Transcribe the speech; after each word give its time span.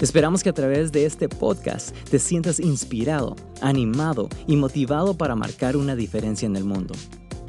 Esperamos 0.00 0.42
que 0.42 0.48
a 0.48 0.52
través 0.52 0.90
de 0.90 1.06
este 1.06 1.28
podcast 1.28 1.96
te 2.10 2.18
sientas 2.18 2.58
inspirado, 2.58 3.36
animado 3.60 4.28
y 4.48 4.56
motivado 4.56 5.16
para 5.16 5.36
marcar 5.36 5.76
una 5.76 5.94
diferencia 5.94 6.46
en 6.46 6.56
el 6.56 6.64
mundo. 6.64 6.94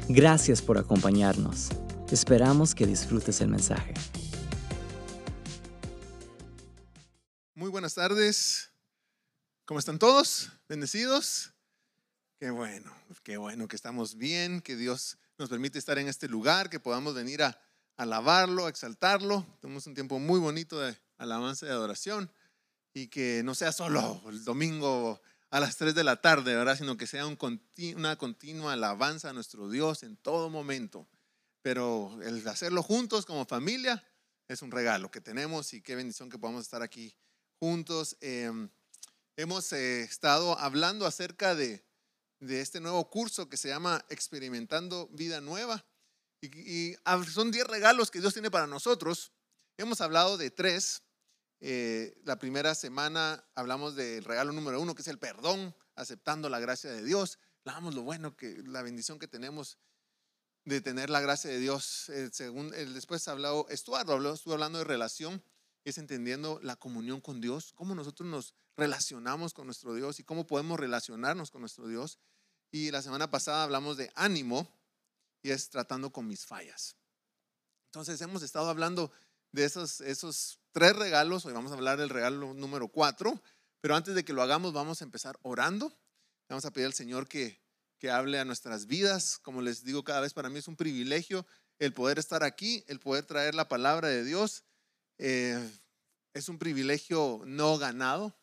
Gracias 0.08 0.62
por 0.62 0.78
acompañarnos. 0.78 1.70
Esperamos 2.10 2.76
que 2.76 2.86
disfrutes 2.86 3.40
el 3.40 3.48
mensaje. 3.48 3.94
Muy 7.56 7.68
buenas 7.68 7.94
tardes. 7.94 8.70
¿Cómo 9.64 9.80
están 9.80 9.98
todos? 9.98 10.52
¿Bendecidos? 10.68 11.52
Qué 12.38 12.50
bueno, 12.50 12.94
qué 13.24 13.38
bueno 13.38 13.66
que 13.66 13.74
estamos 13.74 14.16
bien, 14.16 14.60
que 14.60 14.76
Dios 14.76 15.18
nos 15.36 15.48
permite 15.48 15.80
estar 15.80 15.98
en 15.98 16.06
este 16.06 16.28
lugar, 16.28 16.70
que 16.70 16.78
podamos 16.78 17.14
venir 17.14 17.42
a 17.42 17.58
alabarlo, 17.96 18.66
a 18.66 18.68
exaltarlo. 18.68 19.44
Tenemos 19.60 19.86
un 19.88 19.94
tiempo 19.94 20.20
muy 20.20 20.38
bonito 20.38 20.78
de 20.78 20.96
alabanza 21.18 21.66
y 21.66 21.70
adoración 21.70 22.30
y 22.94 23.08
que 23.08 23.42
no 23.44 23.54
sea 23.54 23.72
solo 23.72 24.22
el 24.28 24.44
domingo 24.44 25.20
a 25.50 25.60
las 25.60 25.76
3 25.76 25.94
de 25.94 26.04
la 26.04 26.20
tarde, 26.20 26.56
¿verdad? 26.56 26.76
Sino 26.78 26.96
que 26.96 27.06
sea 27.06 27.26
un 27.26 27.38
una 27.96 28.16
continua 28.16 28.72
alabanza 28.72 29.30
a 29.30 29.32
nuestro 29.32 29.68
Dios 29.68 30.02
en 30.02 30.16
todo 30.16 30.50
momento. 30.50 31.08
Pero 31.62 32.18
el 32.22 32.46
hacerlo 32.48 32.82
juntos 32.82 33.26
como 33.26 33.44
familia 33.44 34.04
es 34.48 34.62
un 34.62 34.70
regalo 34.70 35.10
que 35.10 35.20
tenemos 35.20 35.72
y 35.74 35.82
qué 35.82 35.96
bendición 35.96 36.30
que 36.30 36.38
podamos 36.38 36.62
estar 36.62 36.82
aquí 36.82 37.14
juntos. 37.58 38.16
Em, 38.20 38.68
hemos 39.36 39.72
eh, 39.72 40.02
estado 40.02 40.58
hablando 40.58 41.06
acerca 41.06 41.54
de, 41.54 41.84
de, 42.40 42.60
este 42.60 42.80
nuevo 42.80 43.10
curso 43.10 43.48
que 43.48 43.56
se 43.56 43.68
llama 43.68 44.04
Experimentando 44.08 45.08
Vida 45.08 45.40
Nueva. 45.40 45.84
Y, 46.40 46.92
y 46.92 46.96
son 47.30 47.50
10 47.50 47.66
regalos 47.66 48.10
que 48.10 48.20
Dios 48.20 48.32
tiene 48.32 48.50
para 48.50 48.66
nosotros. 48.66 49.32
Hemos 49.78 50.00
hablado 50.00 50.38
de 50.38 50.50
tres 50.50 51.02
eh, 51.60 52.20
la 52.24 52.38
primera 52.38 52.74
semana 52.74 53.44
hablamos 53.54 53.96
del 53.96 54.24
regalo 54.24 54.52
número 54.52 54.80
uno, 54.80 54.94
que 54.94 55.02
es 55.02 55.08
el 55.08 55.18
perdón, 55.18 55.74
aceptando 55.94 56.48
la 56.48 56.58
gracia 56.58 56.90
de 56.90 57.02
Dios. 57.02 57.38
Hablamos 57.64 57.94
lo 57.94 58.02
bueno, 58.02 58.36
que 58.36 58.62
la 58.64 58.82
bendición 58.82 59.18
que 59.18 59.28
tenemos 59.28 59.78
de 60.64 60.80
tener 60.80 61.10
la 61.10 61.20
gracia 61.20 61.50
de 61.50 61.58
Dios. 61.58 62.06
Después 62.08 63.26
hablado, 63.28 63.66
Estuardo 63.70 64.12
habló, 64.12 64.34
estuvo 64.34 64.54
hablando 64.54 64.78
de 64.78 64.84
relación, 64.84 65.42
es 65.84 65.98
entendiendo 65.98 66.60
la 66.62 66.76
comunión 66.76 67.20
con 67.20 67.40
Dios, 67.40 67.72
cómo 67.74 67.94
nosotros 67.94 68.28
nos 68.28 68.54
relacionamos 68.76 69.54
con 69.54 69.66
nuestro 69.66 69.94
Dios 69.94 70.20
y 70.20 70.24
cómo 70.24 70.46
podemos 70.46 70.78
relacionarnos 70.78 71.50
con 71.50 71.62
nuestro 71.62 71.86
Dios. 71.86 72.18
Y 72.70 72.90
la 72.90 73.00
semana 73.00 73.30
pasada 73.30 73.62
hablamos 73.62 73.96
de 73.96 74.10
ánimo 74.16 74.68
y 75.42 75.50
es 75.50 75.70
tratando 75.70 76.12
con 76.12 76.26
mis 76.26 76.44
fallas. 76.44 76.96
Entonces 77.86 78.20
hemos 78.20 78.42
estado 78.42 78.68
hablando 78.68 79.10
de 79.52 79.64
esos, 79.64 80.00
esos 80.00 80.60
tres 80.72 80.94
regalos. 80.94 81.46
Hoy 81.46 81.52
vamos 81.52 81.72
a 81.72 81.74
hablar 81.74 81.98
del 81.98 82.10
regalo 82.10 82.54
número 82.54 82.88
cuatro. 82.88 83.42
Pero 83.80 83.94
antes 83.94 84.14
de 84.14 84.24
que 84.24 84.32
lo 84.32 84.42
hagamos, 84.42 84.72
vamos 84.72 85.00
a 85.00 85.04
empezar 85.04 85.38
orando. 85.42 85.96
Vamos 86.48 86.64
a 86.64 86.72
pedir 86.72 86.86
al 86.86 86.94
Señor 86.94 87.28
que, 87.28 87.60
que 87.98 88.10
hable 88.10 88.38
a 88.38 88.44
nuestras 88.44 88.86
vidas. 88.86 89.38
Como 89.38 89.62
les 89.62 89.84
digo, 89.84 90.04
cada 90.04 90.20
vez 90.20 90.32
para 90.32 90.50
mí 90.50 90.58
es 90.58 90.68
un 90.68 90.76
privilegio 90.76 91.46
el 91.78 91.92
poder 91.92 92.18
estar 92.18 92.42
aquí, 92.42 92.84
el 92.88 93.00
poder 93.00 93.26
traer 93.26 93.54
la 93.54 93.68
palabra 93.68 94.08
de 94.08 94.24
Dios. 94.24 94.64
Eh, 95.18 95.58
es 96.34 96.48
un 96.48 96.58
privilegio 96.58 97.42
no 97.46 97.78
ganado, 97.78 98.36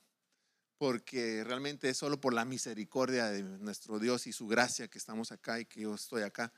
porque 0.77 1.43
realmente 1.43 1.89
es 1.89 1.97
solo 1.97 2.19
por 2.19 2.33
la 2.33 2.45
misericordia 2.45 3.27
de 3.27 3.43
nuestro 3.43 3.99
Dios 3.99 4.27
y 4.27 4.33
su 4.33 4.47
gracia 4.47 4.87
que 4.87 4.97
estamos 4.97 5.31
acá 5.31 5.59
y 5.59 5.65
que 5.65 5.81
yo 5.81 5.95
estoy 5.95 6.23
acá. 6.23 6.51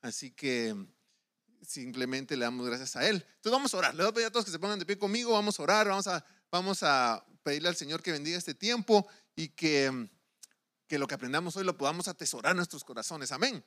Así 0.00 0.30
que 0.30 0.74
simplemente 1.66 2.36
le 2.36 2.44
damos 2.44 2.66
gracias 2.66 2.96
a 2.96 3.08
Él. 3.08 3.16
Entonces 3.16 3.52
vamos 3.52 3.74
a 3.74 3.78
orar. 3.78 3.94
Le 3.94 4.02
voy 4.02 4.10
a 4.10 4.14
pedir 4.14 4.26
a 4.26 4.30
todos 4.30 4.44
que 4.44 4.50
se 4.50 4.58
pongan 4.58 4.78
de 4.78 4.86
pie 4.86 4.98
conmigo. 4.98 5.32
Vamos 5.32 5.58
a 5.58 5.62
orar. 5.62 5.88
Vamos 5.88 6.06
a, 6.06 6.24
vamos 6.50 6.82
a 6.82 7.24
pedirle 7.42 7.68
al 7.68 7.76
Señor 7.76 8.02
que 8.02 8.12
bendiga 8.12 8.38
este 8.38 8.54
tiempo 8.54 9.06
y 9.34 9.48
que, 9.48 10.08
que 10.86 10.98
lo 10.98 11.06
que 11.06 11.14
aprendamos 11.14 11.56
hoy 11.56 11.64
lo 11.64 11.76
podamos 11.76 12.08
atesorar 12.08 12.52
en 12.52 12.58
nuestros 12.58 12.84
corazones. 12.84 13.32
Amén. 13.32 13.64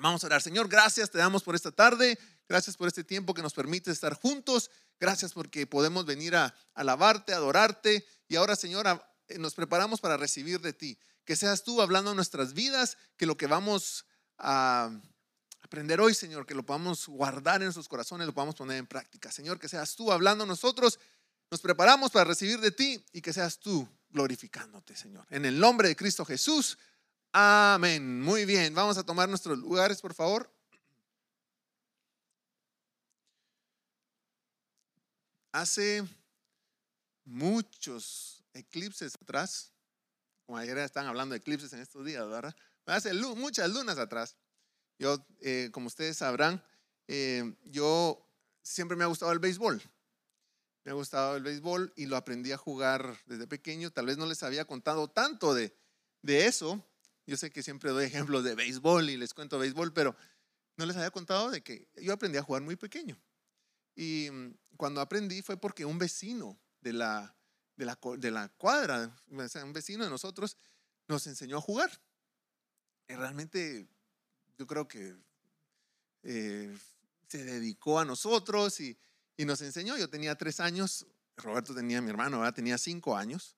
Vamos 0.00 0.22
a 0.22 0.28
orar. 0.28 0.40
Señor, 0.40 0.68
gracias 0.68 1.10
te 1.10 1.18
damos 1.18 1.42
por 1.42 1.54
esta 1.54 1.72
tarde. 1.72 2.18
Gracias 2.48 2.76
por 2.76 2.86
este 2.86 3.02
tiempo 3.02 3.34
que 3.34 3.42
nos 3.42 3.54
permite 3.54 3.90
estar 3.90 4.14
juntos. 4.14 4.70
Gracias 5.00 5.32
porque 5.32 5.66
podemos 5.66 6.06
venir 6.06 6.36
a 6.36 6.54
alabarte, 6.74 7.32
adorarte. 7.32 8.06
Y 8.28 8.36
ahora, 8.36 8.54
Señor, 8.54 8.86
nos 9.38 9.54
preparamos 9.54 10.00
para 10.00 10.16
recibir 10.16 10.60
de 10.60 10.72
ti. 10.72 10.98
Que 11.24 11.36
seas 11.36 11.64
tú 11.64 11.82
hablando 11.82 12.14
nuestras 12.14 12.54
vidas, 12.54 12.98
que 13.16 13.26
lo 13.26 13.36
que 13.36 13.46
vamos 13.46 14.04
a 14.38 14.90
aprender 15.70 16.00
hoy, 16.00 16.14
Señor, 16.14 16.44
que 16.46 16.54
lo 16.56 16.64
podamos 16.64 17.06
guardar 17.06 17.60
en 17.60 17.66
nuestros 17.66 17.86
corazones, 17.86 18.26
lo 18.26 18.34
podamos 18.34 18.56
poner 18.56 18.76
en 18.76 18.88
práctica. 18.88 19.30
Señor, 19.30 19.60
que 19.60 19.68
seas 19.68 19.94
tú 19.94 20.10
hablando 20.10 20.42
a 20.42 20.46
nosotros, 20.48 20.98
nos 21.48 21.60
preparamos 21.60 22.10
para 22.10 22.24
recibir 22.24 22.58
de 22.58 22.72
ti 22.72 23.00
y 23.12 23.20
que 23.20 23.32
seas 23.32 23.56
tú 23.60 23.88
glorificándote, 24.08 24.96
Señor. 24.96 25.24
En 25.30 25.44
el 25.44 25.60
nombre 25.60 25.86
de 25.86 25.94
Cristo 25.94 26.24
Jesús. 26.24 26.76
Amén. 27.30 28.20
Muy 28.20 28.46
bien, 28.46 28.74
vamos 28.74 28.98
a 28.98 29.04
tomar 29.04 29.28
nuestros 29.28 29.58
lugares, 29.58 30.00
por 30.00 30.12
favor. 30.12 30.52
Hace 35.52 36.02
muchos 37.24 38.42
eclipses 38.54 39.14
atrás, 39.22 39.72
como 40.46 40.58
ayer 40.58 40.76
están 40.78 41.06
hablando 41.06 41.34
de 41.34 41.38
eclipses 41.38 41.72
en 41.74 41.78
estos 41.78 42.04
días, 42.04 42.28
¿verdad? 42.28 42.56
Hace 42.86 43.14
muchas 43.14 43.70
lunas 43.70 43.98
atrás. 43.98 44.36
Yo, 45.00 45.26
eh, 45.40 45.70
como 45.72 45.86
ustedes 45.86 46.18
sabrán, 46.18 46.62
eh, 47.08 47.56
yo 47.64 48.22
siempre 48.60 48.98
me 48.98 49.04
ha 49.04 49.06
gustado 49.06 49.32
el 49.32 49.38
béisbol. 49.38 49.82
Me 50.84 50.90
ha 50.90 50.94
gustado 50.94 51.36
el 51.36 51.42
béisbol 51.42 51.94
y 51.96 52.04
lo 52.04 52.18
aprendí 52.18 52.52
a 52.52 52.58
jugar 52.58 53.18
desde 53.24 53.46
pequeño. 53.46 53.90
Tal 53.90 54.04
vez 54.04 54.18
no 54.18 54.26
les 54.26 54.42
había 54.42 54.66
contado 54.66 55.08
tanto 55.08 55.54
de, 55.54 55.74
de 56.20 56.44
eso. 56.44 56.86
Yo 57.26 57.38
sé 57.38 57.50
que 57.50 57.62
siempre 57.62 57.92
doy 57.92 58.04
ejemplos 58.12 58.44
de 58.44 58.54
béisbol 58.54 59.08
y 59.08 59.16
les 59.16 59.32
cuento 59.32 59.58
béisbol, 59.58 59.94
pero 59.94 60.14
no 60.76 60.84
les 60.84 60.94
había 60.96 61.10
contado 61.10 61.50
de 61.50 61.62
que 61.62 61.88
yo 61.96 62.12
aprendí 62.12 62.36
a 62.36 62.42
jugar 62.42 62.60
muy 62.60 62.76
pequeño. 62.76 63.18
Y 63.96 64.28
mm, 64.30 64.54
cuando 64.76 65.00
aprendí 65.00 65.40
fue 65.40 65.56
porque 65.56 65.86
un 65.86 65.98
vecino 65.98 66.60
de 66.82 66.92
la, 66.92 67.34
de 67.74 67.86
la, 67.86 67.98
de 68.18 68.30
la 68.30 68.50
cuadra, 68.50 69.16
un 69.30 69.72
vecino 69.72 70.04
de 70.04 70.10
nosotros, 70.10 70.58
nos 71.08 71.26
enseñó 71.26 71.56
a 71.56 71.62
jugar. 71.62 71.90
Y 73.08 73.14
realmente 73.14 73.88
yo 74.60 74.66
creo 74.66 74.86
que 74.86 75.16
eh, 76.22 76.78
se 77.28 77.44
dedicó 77.44 77.98
a 77.98 78.04
nosotros 78.04 78.78
y, 78.80 78.96
nos 79.38 79.62
enseñó. 79.62 79.96
Yo 79.96 80.10
tenía 80.10 80.36
tres 80.36 80.60
años, 80.60 81.06
Roberto 81.38 81.74
tenía, 81.74 82.02
mi 82.02 82.10
hermano, 82.10 82.52
tenía 82.52 82.76
cinco 82.76 83.16
años 83.16 83.56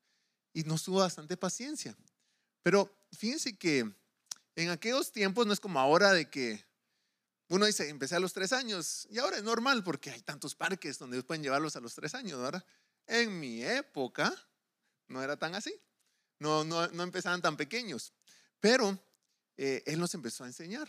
y 0.53 0.63
nos 0.63 0.85
tuvo 0.85 1.01
bastante 1.01 1.37
paciencia. 1.37 1.97
Pero 2.63 2.89
fíjense 3.11 3.59
que 3.59 3.93
en 4.55 4.71
aquellos 4.71 5.11
tiempos 5.11 5.45
no 5.45 5.53
es 5.53 5.59
como 5.59 5.81
ahora 5.81 6.13
de 6.13 6.31
que 6.31 6.65
uno 7.49 7.67
dice, 7.67 7.89
empecé 7.89 8.15
a 8.15 8.21
los 8.21 8.33
tres 8.33 8.53
años 8.53 9.09
y 9.11 9.19
ahora 9.19 9.39
es 9.39 9.43
normal 9.43 9.83
porque 9.83 10.11
hay 10.11 10.21
tantos 10.21 10.55
parques 10.55 11.01
donde 11.01 11.21
pueden 11.25 11.43
llevarlos 11.43 11.75
a 11.75 11.81
los 11.81 11.97
tres 11.97 12.15
años, 12.15 12.41
¿verdad? 12.41 12.65
En 13.09 13.41
mi 13.41 13.65
época 13.65 14.33
no 15.09 15.21
era 15.21 15.37
tan 15.37 15.57
así, 15.57 15.75
no, 16.39 16.63
no, 16.63 16.87
no 16.87 17.03
empezaban 17.03 17.43
tan 17.43 17.57
pequeños, 17.57 18.13
pero 18.61 18.97
eh, 19.57 19.83
Él 19.87 19.99
nos 19.99 20.15
empezó 20.15 20.45
a 20.45 20.47
enseñar. 20.47 20.89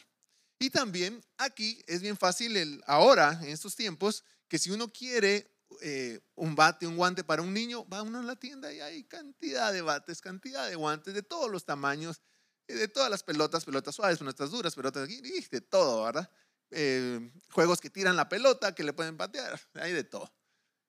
Y 0.59 0.69
también 0.69 1.21
aquí 1.37 1.83
es 1.87 2.01
bien 2.01 2.17
fácil 2.17 2.55
el, 2.55 2.81
ahora, 2.87 3.39
en 3.41 3.49
estos 3.49 3.75
tiempos, 3.75 4.23
que 4.47 4.59
si 4.59 4.71
uno 4.71 4.91
quiere 4.91 5.53
eh, 5.81 6.21
un 6.35 6.55
bate, 6.55 6.87
un 6.87 6.95
guante 6.95 7.23
para 7.23 7.41
un 7.41 7.53
niño, 7.53 7.87
va 7.89 8.01
uno 8.01 8.19
a 8.19 8.23
la 8.23 8.35
tienda 8.35 8.71
y 8.71 8.79
hay 8.79 9.03
cantidad 9.03 9.73
de 9.73 9.81
bates, 9.81 10.21
cantidad 10.21 10.67
de 10.67 10.75
guantes 10.75 11.13
de 11.13 11.23
todos 11.23 11.49
los 11.49 11.65
tamaños, 11.65 12.21
de 12.67 12.87
todas 12.87 13.09
las 13.09 13.23
pelotas, 13.23 13.65
pelotas 13.65 13.95
suaves, 13.95 14.19
pelotas 14.19 14.51
duras, 14.51 14.75
pelotas 14.75 15.07
de 15.07 15.61
todo, 15.61 16.05
¿verdad? 16.05 16.31
Eh, 16.71 17.31
juegos 17.51 17.81
que 17.81 17.89
tiran 17.89 18.15
la 18.15 18.29
pelota, 18.29 18.73
que 18.73 18.83
le 18.83 18.93
pueden 18.93 19.17
patear, 19.17 19.59
hay 19.73 19.91
de 19.91 20.03
todo. 20.03 20.33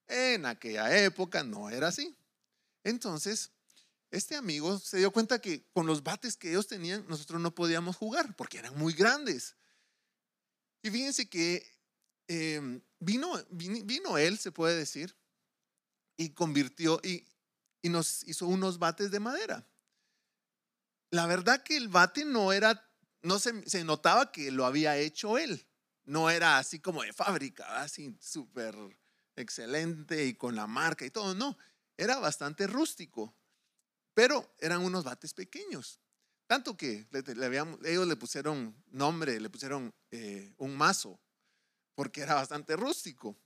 En 0.06 0.46
aquella 0.46 0.96
época 1.04 1.42
no 1.42 1.70
era 1.70 1.88
así. 1.88 2.16
Entonces, 2.84 3.50
este 4.14 4.36
amigo 4.36 4.78
se 4.78 4.98
dio 4.98 5.10
cuenta 5.10 5.40
que 5.40 5.66
con 5.72 5.86
los 5.86 6.02
bates 6.02 6.36
que 6.36 6.50
ellos 6.50 6.68
tenían, 6.68 7.04
nosotros 7.08 7.40
no 7.40 7.54
podíamos 7.54 7.96
jugar 7.96 8.34
porque 8.36 8.58
eran 8.58 8.76
muy 8.78 8.92
grandes. 8.92 9.56
Y 10.82 10.90
fíjense 10.90 11.28
que 11.28 11.66
em, 12.28 12.80
vino, 13.00 13.32
vino, 13.50 14.16
él, 14.16 14.38
se 14.38 14.52
puede 14.52 14.76
decir, 14.76 15.16
y 16.16 16.30
convirtió 16.30 17.00
y, 17.02 17.26
y 17.82 17.88
nos 17.88 18.22
hizo 18.24 18.46
unos 18.46 18.78
bates 18.78 19.10
de 19.10 19.18
madera. 19.18 19.66
La 21.10 21.26
verdad 21.26 21.62
que 21.62 21.76
el 21.76 21.88
bate 21.88 22.24
no 22.24 22.52
era, 22.52 22.88
no 23.22 23.40
se, 23.40 23.68
se 23.68 23.82
notaba 23.82 24.30
que 24.30 24.52
lo 24.52 24.64
había 24.64 24.96
hecho 24.96 25.38
él. 25.38 25.66
No 26.04 26.30
era 26.30 26.58
así 26.58 26.78
como 26.78 27.02
de 27.02 27.12
fábrica, 27.12 27.80
así 27.80 28.16
súper 28.20 28.76
excelente 29.34 30.24
y 30.24 30.34
con 30.34 30.54
la 30.54 30.66
marca 30.68 31.04
y 31.04 31.10
todo. 31.10 31.34
No, 31.34 31.58
era 31.96 32.18
bastante 32.18 32.66
rústico. 32.66 33.34
Pero 34.14 34.54
eran 34.58 34.80
unos 34.80 35.04
bates 35.04 35.34
pequeños. 35.34 36.00
Tanto 36.46 36.76
que 36.76 37.06
ellos 37.84 38.06
le 38.06 38.16
pusieron 38.16 38.76
nombre, 38.90 39.40
le 39.40 39.50
pusieron 39.50 39.94
eh, 40.10 40.54
un 40.58 40.76
mazo, 40.76 41.20
porque 41.94 42.20
era 42.20 42.34
bastante 42.34 42.76
rústico. 42.76 43.36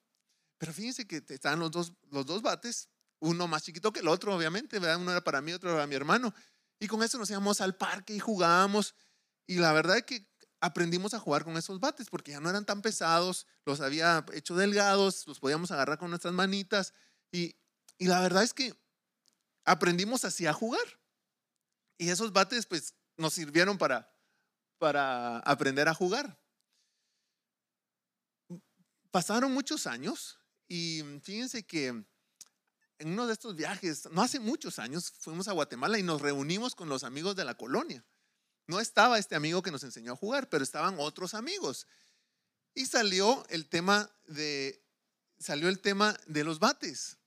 Pero 0.59 0.73
fíjense 0.73 1.07
que 1.07 1.23
estaban 1.29 1.61
los 1.61 1.71
dos, 1.71 1.93
los 2.11 2.27
dos 2.27 2.43
bates, 2.43 2.89
uno 3.21 3.47
más 3.47 3.63
chiquito 3.63 3.93
que 3.93 4.01
el 4.01 4.09
otro, 4.09 4.35
obviamente, 4.35 4.79
uno 4.79 5.11
era 5.11 5.23
para 5.23 5.41
mí, 5.41 5.53
otro 5.53 5.71
era 5.71 5.79
para 5.79 5.87
mi 5.87 5.95
hermano. 5.95 6.35
Y 6.81 6.87
con 6.87 7.03
eso 7.03 7.19
nos 7.19 7.31
íbamos 7.31 7.61
al 7.61 7.77
parque 7.77 8.15
y 8.15 8.19
jugábamos. 8.19 8.95
Y 9.47 9.57
la 9.57 9.73
verdad 9.73 9.99
es 9.99 10.03
que 10.05 10.27
aprendimos 10.61 11.15
a 11.15 11.21
jugar 11.21 11.45
con 11.45 11.57
esos 11.57 11.79
bates 11.79 12.11
porque 12.11 12.33
ya 12.33 12.41
no 12.41 12.51
eran 12.51 12.67
tan 12.67 12.83
pesados, 12.83 13.47
los 13.65 13.81
había 13.81 14.25
hecho 14.33 14.57
delgados, 14.57 15.27
los 15.27 15.39
podíamos 15.39 15.71
agarrar 15.71 15.99
con 15.99 16.11
nuestras 16.11 16.35
manitas. 16.35 16.93
Y, 17.31 17.57
y 17.97 18.07
la 18.07 18.21
verdad 18.21 18.43
es 18.43 18.55
que 18.55 18.75
aprendimos 19.69 20.25
así 20.25 20.47
a 20.47 20.53
jugar. 20.53 21.01
Y 21.99 22.11
esos 22.11 22.33
bates 22.33 22.67
pues 22.67 22.95
nos 23.17 23.35
sirvieron 23.35 23.79
para, 23.79 24.11
para 24.79 25.39
aprender 25.41 25.89
a 25.89 25.95
jugar. 25.95 26.39
Pasaron 29.11 29.53
muchos 29.53 29.87
años 29.87 30.39
y 30.69 31.03
fíjense 31.23 31.67
que 31.67 31.87
en 31.87 33.13
uno 33.13 33.27
de 33.27 33.33
estos 33.33 33.55
viajes, 33.55 34.09
no 34.11 34.23
hace 34.23 34.41
muchos 34.41 34.79
años, 34.79 35.11
fuimos 35.11 35.49
a 35.49 35.53
Guatemala 35.53 35.99
y 35.99 36.03
nos 36.03 36.21
reunimos 36.21 36.75
con 36.75 36.89
los 36.89 37.05
amigos 37.05 37.37
de 37.37 37.45
la 37.45 37.57
colonia. 37.57 38.05
No 38.67 38.81
estaba 38.81 39.19
este 39.19 39.35
amigo 39.35 39.63
que 39.63 39.71
nos 39.71 39.85
enseñó 39.85 40.13
a 40.13 40.17
jugar, 40.17 40.49
pero 40.49 40.65
estaban 40.65 40.97
otros 40.99 41.35
amigos. 41.35 41.87
Y 42.75 42.87
salió 42.87 43.47
el 43.49 43.69
tema 43.69 44.11
de 44.27 44.85
salió 45.39 45.69
el 45.69 45.81
tema 45.81 46.19
de 46.27 46.45
los 46.45 46.59
bates. 46.59 47.19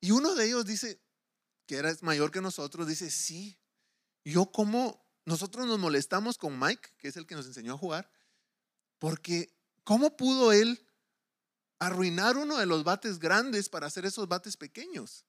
Y 0.00 0.12
uno 0.12 0.34
de 0.34 0.46
ellos 0.46 0.64
dice, 0.64 1.00
que 1.70 1.76
era 1.76 1.96
mayor 2.00 2.32
que 2.32 2.40
nosotros, 2.40 2.88
dice, 2.88 3.12
sí, 3.12 3.56
yo 4.24 4.50
como 4.50 5.08
nosotros 5.24 5.68
nos 5.68 5.78
molestamos 5.78 6.36
con 6.36 6.58
Mike, 6.58 6.96
que 6.98 7.06
es 7.06 7.16
el 7.16 7.28
que 7.28 7.36
nos 7.36 7.46
enseñó 7.46 7.74
a 7.74 7.78
jugar, 7.78 8.10
porque 8.98 9.56
¿cómo 9.84 10.16
pudo 10.16 10.50
él 10.50 10.84
arruinar 11.78 12.36
uno 12.36 12.58
de 12.58 12.66
los 12.66 12.82
bates 12.82 13.20
grandes 13.20 13.68
para 13.68 13.86
hacer 13.86 14.04
esos 14.04 14.26
bates 14.26 14.56
pequeños? 14.56 15.24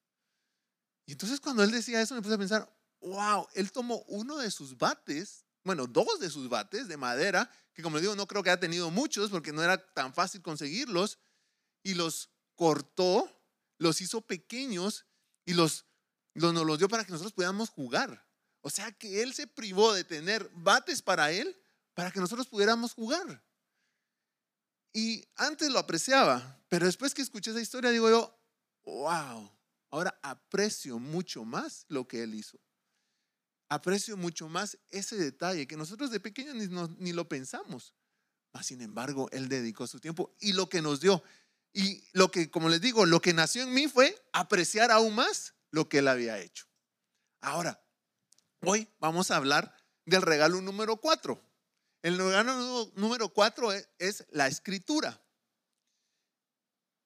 Y 1.06 1.12
entonces 1.12 1.40
cuando 1.40 1.62
él 1.62 1.70
decía 1.70 2.02
eso 2.02 2.16
me 2.16 2.24
puse 2.24 2.34
a 2.34 2.40
pensar, 2.40 2.76
wow, 3.02 3.48
él 3.54 3.72
tomó 3.72 4.02
uno 4.08 4.38
de 4.38 4.50
sus 4.50 4.76
bates, 4.76 5.46
bueno, 5.64 5.86
dos 5.86 6.20
de 6.20 6.32
sus 6.32 6.50
bates 6.50 6.88
de 6.88 6.98
madera, 6.98 7.52
que 7.76 7.84
como 7.84 8.00
digo, 8.00 8.16
no 8.16 8.26
creo 8.26 8.42
que 8.42 8.50
haya 8.50 8.60
tenido 8.60 8.90
muchos 8.90 9.30
porque 9.30 9.54
no 9.54 9.62
era 9.62 9.94
tan 9.94 10.12
fácil 10.12 10.42
conseguirlos, 10.42 11.20
y 11.84 11.94
los 11.94 12.32
cortó, 12.56 13.30
los 13.78 14.02
hizo 14.02 14.22
pequeños 14.22 15.06
y 15.46 15.54
los 15.54 15.86
nos 16.34 16.54
los 16.54 16.78
dio 16.78 16.88
para 16.88 17.04
que 17.04 17.12
nosotros 17.12 17.34
pudiéramos 17.34 17.70
jugar. 17.70 18.26
O 18.62 18.70
sea 18.70 18.92
que 18.92 19.22
él 19.22 19.34
se 19.34 19.48
privó 19.48 19.94
de 19.94 20.04
tener 20.04 20.50
bates 20.54 21.02
para 21.02 21.32
él 21.32 21.58
para 21.94 22.12
que 22.12 22.20
nosotros 22.20 22.48
pudiéramos 22.48 22.94
jugar. 22.94 23.44
Y 24.94 25.26
antes 25.36 25.70
lo 25.70 25.80
apreciaba, 25.80 26.60
pero 26.70 26.86
después 26.86 27.14
que 27.14 27.22
escuché 27.22 27.52
esa 27.52 27.62
historia 27.62 27.92
digo 27.92 28.10
yo, 28.10 28.38
wow, 28.84 29.52
ahora 29.90 30.20
aprecio 30.22 31.00
mucho 31.00 31.44
más 31.44 31.86
lo 31.88 32.08
que 32.08 32.24
él 32.24 32.36
hizo. 32.36 32.60
Aprecio 33.70 34.18
mucho 34.18 34.50
más 34.50 34.78
ese 34.90 35.16
detalle 35.16 35.66
que 35.66 35.78
nosotros 35.78 36.12
de 36.12 36.20
pequeños 36.20 36.56
ni, 36.56 36.68
ni 36.98 37.14
lo 37.14 37.30
pensamos. 37.30 37.94
Mas, 38.54 38.66
sin 38.66 38.82
embargo, 38.82 39.30
él 39.32 39.48
dedicó 39.48 39.88
su 39.88 40.00
tiempo 40.00 40.36
y 40.40 40.52
lo 40.54 40.68
que 40.68 40.82
nos 40.82 41.00
dio. 41.00 41.24
Y 41.74 42.04
lo 42.12 42.30
que, 42.32 42.52
como 42.52 42.68
les 42.68 42.82
digo, 42.82 43.06
lo 43.06 43.22
que 43.22 43.34
nació 43.34 43.64
en 43.64 43.74
mí 43.74 43.88
fue 43.88 44.22
apreciar 44.34 44.92
aún 44.92 45.16
más 45.16 45.54
lo 45.72 45.90
que 45.90 46.00
él 46.00 46.08
había 46.08 46.40
hecho. 46.40 46.68
Ahora, 47.42 47.82
Hoy 48.64 48.88
vamos 49.00 49.32
a 49.32 49.38
hablar 49.38 49.76
del 50.06 50.22
regalo 50.22 50.62
número 50.62 50.98
cuatro. 50.98 51.44
El 52.04 52.18
regalo 52.18 52.92
número 52.96 53.30
cuatro 53.30 53.74
e, 53.74 53.90
es, 53.98 54.24
la 54.30 54.46
escritura. 54.48 55.20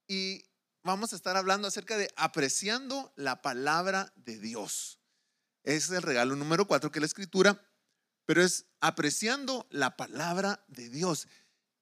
Y 0.05 0.45
vamos 0.83 1.13
a 1.13 1.15
estar 1.15 1.37
hablando 1.37 1.69
acerca 1.69 1.97
de 1.97 2.11
apreciando 2.17 3.13
la 3.15 3.41
palabra 3.41 4.11
de 4.17 4.37
Dios. 4.37 4.99
Es 5.63 5.89
el 5.91 6.01
regalo 6.01 6.35
número 6.35 6.67
cuatro, 6.67 6.91
que 6.91 6.99
es 6.99 7.01
la 7.01 7.07
escritura, 7.07 7.65
pero 8.25 8.43
es 8.43 8.65
apreciando 8.81 9.65
la 9.69 9.95
palabra 9.95 10.65
de 10.67 10.89
Dios. 10.89 11.29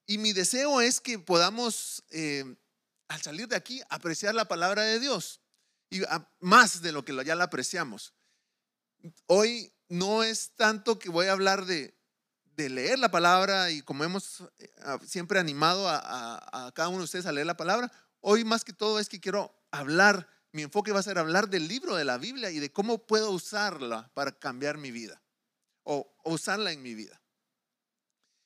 Y 0.06 0.18
mi 0.18 0.32
deseo 0.32 0.80
es 0.80 1.00
que 1.00 1.18
podamos, 1.18 2.04
eh, 2.10 2.44
al 3.08 3.20
salir 3.20 3.48
de 3.48 3.56
aquí, 3.56 3.82
apreciar 3.88 4.36
la 4.36 4.46
palabra 4.46 4.82
de 4.82 5.00
Dios. 5.00 5.40
Y 5.94 6.02
más 6.40 6.82
de 6.82 6.90
lo 6.90 7.04
que 7.04 7.24
ya 7.24 7.36
la 7.36 7.44
apreciamos 7.44 8.14
hoy 9.26 9.72
no 9.88 10.22
es 10.22 10.52
tanto 10.56 10.98
que 10.98 11.08
voy 11.08 11.26
a 11.26 11.32
hablar 11.32 11.66
de, 11.66 11.94
leer 12.56 13.00
la 13.00 13.10
palabra 13.10 13.72
y 13.72 13.82
como 13.82 14.04
hemos 14.04 14.44
eh, 14.58 14.70
siempre 15.04 15.40
animado 15.40 15.88
a, 15.88 16.70
cada 16.74 16.88
uno 16.88 16.98
de 16.98 17.04
ustedes 17.04 17.26
a 17.26 17.32
leer 17.32 17.46
la 17.46 17.56
palabra, 17.56 17.90
hoy 18.20 18.44
más 18.44 18.64
que 18.64 18.72
todo 18.72 19.00
es 19.00 19.08
que 19.08 19.20
quiero 19.20 19.52
hablar, 19.72 20.28
mi 20.52 20.62
enfoque 20.62 20.92
va 20.92 21.00
a 21.00 21.02
ser 21.02 21.18
hablar 21.18 21.48
del 21.48 21.66
libro 21.66 21.96
de 21.96 22.04
la 22.04 22.16
Biblia 22.16 22.50
y 22.50 22.60
de 22.60 22.72
cómo 22.72 23.06
puedo 23.06 23.32
usarla 23.32 24.08
para 24.14 24.38
cambiar 24.38 24.78
mi 24.78 24.92
vida 24.92 25.20
o, 25.82 26.14
usarla 26.24 26.70
en 26.70 26.80
mi 26.80 26.94
vida. 26.94 27.20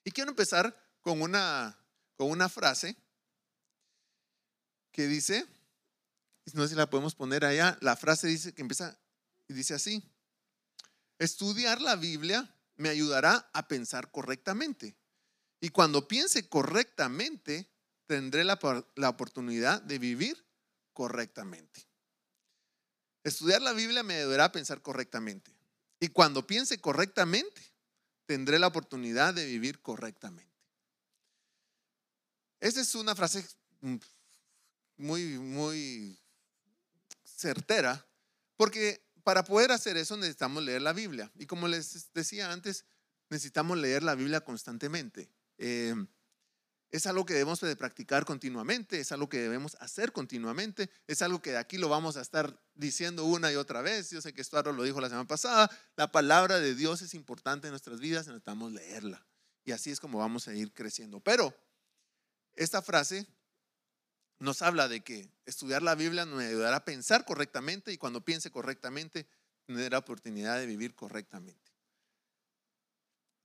Y 0.04 0.10
quiero 0.10 0.30
empezar 0.30 0.74
con 1.02 1.20
una, 1.20 1.78
con 2.16 2.30
una 2.30 2.48
frase 2.48 2.96
que 4.90 5.06
dice, 5.06 5.46
no 6.54 6.62
sé 6.62 6.70
si 6.70 6.74
la 6.74 6.90
podemos 6.90 7.14
poner 7.14 7.44
allá, 7.44 7.76
la 7.80 7.96
frase 7.96 8.28
dice 8.28 8.54
que 8.54 8.62
empieza 8.62 8.98
y 9.48 9.54
dice 9.54 9.74
así, 9.74 10.02
Estudiar 11.18 11.80
la 11.80 11.96
Biblia 11.96 12.54
me 12.76 12.88
ayudará 12.88 13.50
a 13.52 13.66
pensar 13.66 14.10
correctamente. 14.10 14.96
Y 15.60 15.70
cuando 15.70 16.06
piense 16.06 16.48
correctamente, 16.48 17.68
tendré 18.06 18.44
la, 18.44 18.58
oportunidad 19.08 19.82
de 19.82 19.98
vivir 19.98 20.46
correctamente. 20.92 21.86
Estudiar 23.24 23.62
la 23.62 23.72
Biblia 23.72 24.04
me 24.04 24.14
ayudará 24.14 24.46
a 24.46 24.52
pensar 24.52 24.80
correctamente. 24.80 25.52
Y 25.98 26.08
cuando 26.08 26.46
piense 26.46 26.80
correctamente, 26.80 27.60
tendré 28.26 28.60
la 28.60 28.68
oportunidad 28.68 29.34
de 29.34 29.44
vivir 29.44 29.82
correctamente. 29.82 30.46
Esa 32.60 32.80
es 32.80 32.94
una 32.94 33.16
frase 33.16 33.44
mm, 33.80 33.96
muy, 34.98 35.38
muy 35.38 36.18
certera, 37.38 38.06
porque 38.56 39.06
para 39.22 39.44
poder 39.44 39.70
hacer 39.72 39.96
eso 39.96 40.16
necesitamos 40.16 40.62
leer 40.62 40.82
la 40.82 40.92
Biblia. 40.92 41.30
Y 41.36 41.46
como 41.46 41.68
les 41.68 42.12
decía 42.12 42.50
antes, 42.50 42.84
necesitamos 43.30 43.78
leer 43.78 44.02
la 44.02 44.14
Biblia 44.14 44.40
constantemente. 44.40 45.30
Eh, 45.58 45.94
es 46.90 47.06
algo 47.06 47.26
que 47.26 47.34
debemos 47.34 47.60
de 47.60 47.76
practicar 47.76 48.24
continuamente, 48.24 48.98
es 48.98 49.12
algo 49.12 49.28
que 49.28 49.38
debemos 49.38 49.76
hacer 49.80 50.12
continuamente, 50.12 50.90
es 51.06 51.20
algo 51.20 51.42
que 51.42 51.50
de 51.50 51.58
aquí 51.58 51.76
lo 51.76 51.90
vamos 51.90 52.16
a 52.16 52.22
estar 52.22 52.58
diciendo 52.74 53.24
una 53.24 53.52
y 53.52 53.56
otra 53.56 53.82
vez. 53.82 54.10
Yo 54.10 54.22
sé 54.22 54.32
que 54.32 54.40
Estuardo 54.40 54.72
lo 54.72 54.82
dijo 54.82 55.00
la 55.00 55.08
semana 55.08 55.28
pasada, 55.28 55.70
la 55.96 56.10
palabra 56.10 56.58
de 56.58 56.74
Dios 56.74 57.02
es 57.02 57.12
importante 57.12 57.66
en 57.66 57.72
nuestras 57.72 58.00
vidas, 58.00 58.26
necesitamos 58.26 58.72
leerla. 58.72 59.26
Y 59.64 59.72
así 59.72 59.90
es 59.90 60.00
como 60.00 60.18
vamos 60.18 60.48
a 60.48 60.54
ir 60.54 60.72
creciendo. 60.72 61.20
Pero 61.20 61.54
esta 62.54 62.80
frase 62.80 63.26
nos 64.38 64.62
habla 64.62 64.88
de 64.88 65.02
que 65.02 65.30
estudiar 65.46 65.82
la 65.82 65.94
Biblia 65.94 66.24
nos 66.24 66.42
ayudará 66.42 66.76
a 66.76 66.84
pensar 66.84 67.24
correctamente 67.24 67.92
y 67.92 67.98
cuando 67.98 68.24
piense 68.24 68.50
correctamente, 68.50 69.26
tener 69.66 69.92
la 69.92 69.98
oportunidad 69.98 70.58
de 70.58 70.66
vivir 70.66 70.94
correctamente. 70.94 71.72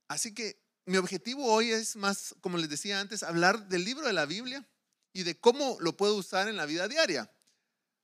Así 0.08 0.32
que 0.32 0.62
mi 0.86 0.96
objetivo 0.96 1.52
hoy 1.52 1.70
es 1.72 1.96
más, 1.96 2.34
como 2.40 2.58
les 2.58 2.68
decía 2.68 3.00
antes, 3.00 3.22
hablar 3.22 3.68
del 3.68 3.84
libro 3.84 4.06
de 4.06 4.12
la 4.12 4.26
Biblia 4.26 4.66
y 5.12 5.22
de 5.22 5.38
cómo 5.38 5.76
lo 5.80 5.96
puedo 5.96 6.14
usar 6.14 6.48
en 6.48 6.56
la 6.56 6.66
vida 6.66 6.88
diaria. 6.88 7.30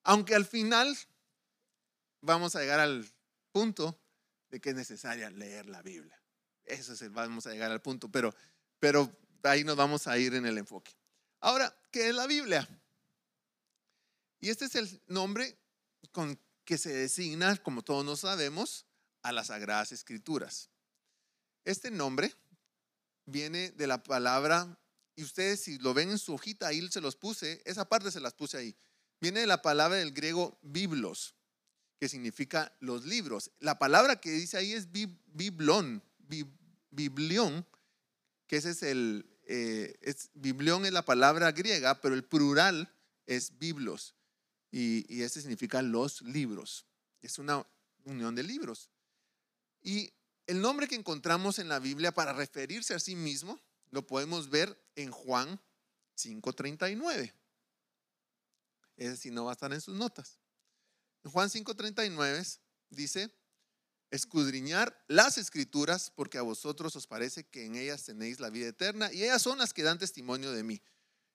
Aunque 0.02 0.34
al 0.34 0.46
final 0.46 0.96
vamos 2.22 2.56
a 2.56 2.60
llegar 2.60 2.80
al 2.80 3.06
punto 3.52 4.00
de 4.50 4.60
que 4.60 4.70
es 4.70 4.76
necesaria 4.76 5.30
leer 5.30 5.66
la 5.66 5.82
Biblia. 5.82 6.20
Eso 6.64 6.92
es 6.92 7.02
el, 7.02 7.10
vamos 7.10 7.46
a 7.46 7.52
llegar 7.52 7.70
al 7.70 7.82
punto, 7.82 8.10
pero, 8.10 8.34
pero 8.78 9.10
ahí 9.42 9.64
nos 9.64 9.76
vamos 9.76 10.06
a 10.06 10.18
ir 10.18 10.34
en 10.34 10.46
el 10.46 10.58
enfoque. 10.58 10.92
Ahora, 11.40 11.74
¿qué 11.90 12.08
es 12.08 12.14
la 12.14 12.26
Biblia? 12.26 12.68
Y 14.40 14.48
este 14.48 14.64
es 14.64 14.74
el 14.74 15.02
nombre 15.06 15.58
con 16.12 16.38
que 16.64 16.78
se 16.78 16.92
designa, 16.92 17.56
como 17.58 17.82
todos 17.82 18.04
nos 18.04 18.20
sabemos, 18.20 18.86
a 19.22 19.32
las 19.32 19.48
Sagradas 19.48 19.92
Escrituras. 19.92 20.70
Este 21.64 21.90
nombre 21.90 22.34
viene 23.26 23.70
de 23.72 23.86
la 23.86 24.02
palabra, 24.02 24.78
y 25.14 25.22
ustedes 25.22 25.62
si 25.62 25.78
lo 25.78 25.92
ven 25.92 26.10
en 26.10 26.18
su 26.18 26.34
hojita, 26.34 26.68
ahí 26.68 26.88
se 26.90 27.00
los 27.00 27.16
puse, 27.16 27.62
esa 27.66 27.88
parte 27.88 28.10
se 28.10 28.20
las 28.20 28.32
puse 28.32 28.56
ahí. 28.56 28.76
Viene 29.20 29.40
de 29.40 29.46
la 29.46 29.60
palabra 29.60 29.98
del 29.98 30.12
griego 30.12 30.58
biblos, 30.62 31.34
que 31.98 32.08
significa 32.08 32.74
los 32.80 33.04
libros. 33.04 33.50
La 33.58 33.78
palabra 33.78 34.20
que 34.20 34.30
dice 34.30 34.56
ahí 34.56 34.72
es 34.72 34.88
biblón, 34.90 36.02
biblión, 36.90 37.66
que 38.46 38.56
ese 38.56 38.70
es 38.70 38.82
el, 38.82 39.30
eh, 39.44 39.98
biblión 40.34 40.86
es 40.86 40.92
la 40.92 41.04
palabra 41.04 41.52
griega, 41.52 42.00
pero 42.00 42.14
el 42.14 42.24
plural 42.24 42.94
es 43.26 43.58
biblos. 43.58 44.14
Y, 44.70 45.04
y 45.12 45.22
ese 45.22 45.40
significa 45.40 45.82
los 45.82 46.22
libros. 46.22 46.86
Es 47.22 47.38
una 47.38 47.66
unión 48.04 48.34
de 48.34 48.42
libros. 48.42 48.90
Y 49.82 50.12
el 50.46 50.60
nombre 50.60 50.88
que 50.88 50.94
encontramos 50.94 51.58
en 51.58 51.68
la 51.68 51.78
Biblia 51.78 52.12
para 52.12 52.32
referirse 52.32 52.94
a 52.94 53.00
sí 53.00 53.16
mismo 53.16 53.60
lo 53.90 54.06
podemos 54.06 54.50
ver 54.50 54.80
en 54.96 55.10
Juan 55.10 55.60
5.39. 56.16 57.32
Ese 58.96 59.16
sí 59.16 59.30
no 59.30 59.44
va 59.44 59.52
a 59.52 59.54
estar 59.54 59.72
en 59.72 59.80
sus 59.80 59.94
notas. 59.94 60.38
En 61.24 61.30
Juan 61.30 61.48
5.39 61.48 62.58
dice, 62.90 63.34
escudriñar 64.10 65.04
las 65.08 65.38
escrituras 65.38 66.10
porque 66.14 66.38
a 66.38 66.42
vosotros 66.42 66.94
os 66.96 67.06
parece 67.06 67.44
que 67.44 67.64
en 67.64 67.76
ellas 67.76 68.04
tenéis 68.04 68.40
la 68.40 68.50
vida 68.50 68.68
eterna 68.68 69.12
y 69.12 69.22
ellas 69.22 69.42
son 69.42 69.58
las 69.58 69.72
que 69.72 69.82
dan 69.82 69.98
testimonio 69.98 70.52
de 70.52 70.62
mí. 70.62 70.82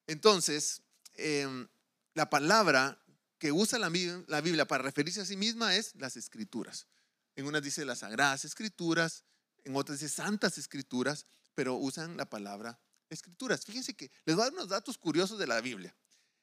Entonces, 0.07 0.81
em, 1.15 1.67
la 2.13 2.29
palabra 2.29 3.01
que 3.37 3.51
usa 3.51 3.79
la, 3.79 3.89
Biblia 3.89 4.65
para 4.65 4.83
referirse 4.83 5.21
a 5.21 5.25
sí 5.25 5.37
misma 5.37 5.75
es 5.75 5.93
las 5.95 6.15
escrituras. 6.17 6.87
En 7.35 7.45
unas 7.45 7.61
dice 7.61 7.85
las 7.85 7.99
sagradas 7.99 8.45
escrituras, 8.45 9.25
en 9.63 9.75
otras 9.75 9.99
dice 9.99 10.13
santas 10.13 10.57
escrituras, 10.57 11.25
pero 11.53 11.75
usan 11.75 12.17
la 12.17 12.29
palabra 12.29 12.79
escrituras. 13.09 13.65
Fíjense 13.65 13.95
que 13.95 14.11
les 14.25 14.35
voy 14.35 14.43
a 14.43 14.45
dar 14.45 14.53
unos 14.53 14.69
datos 14.69 14.97
curiosos 14.97 15.37
de 15.37 15.47
la 15.47 15.61
Biblia. 15.61 15.95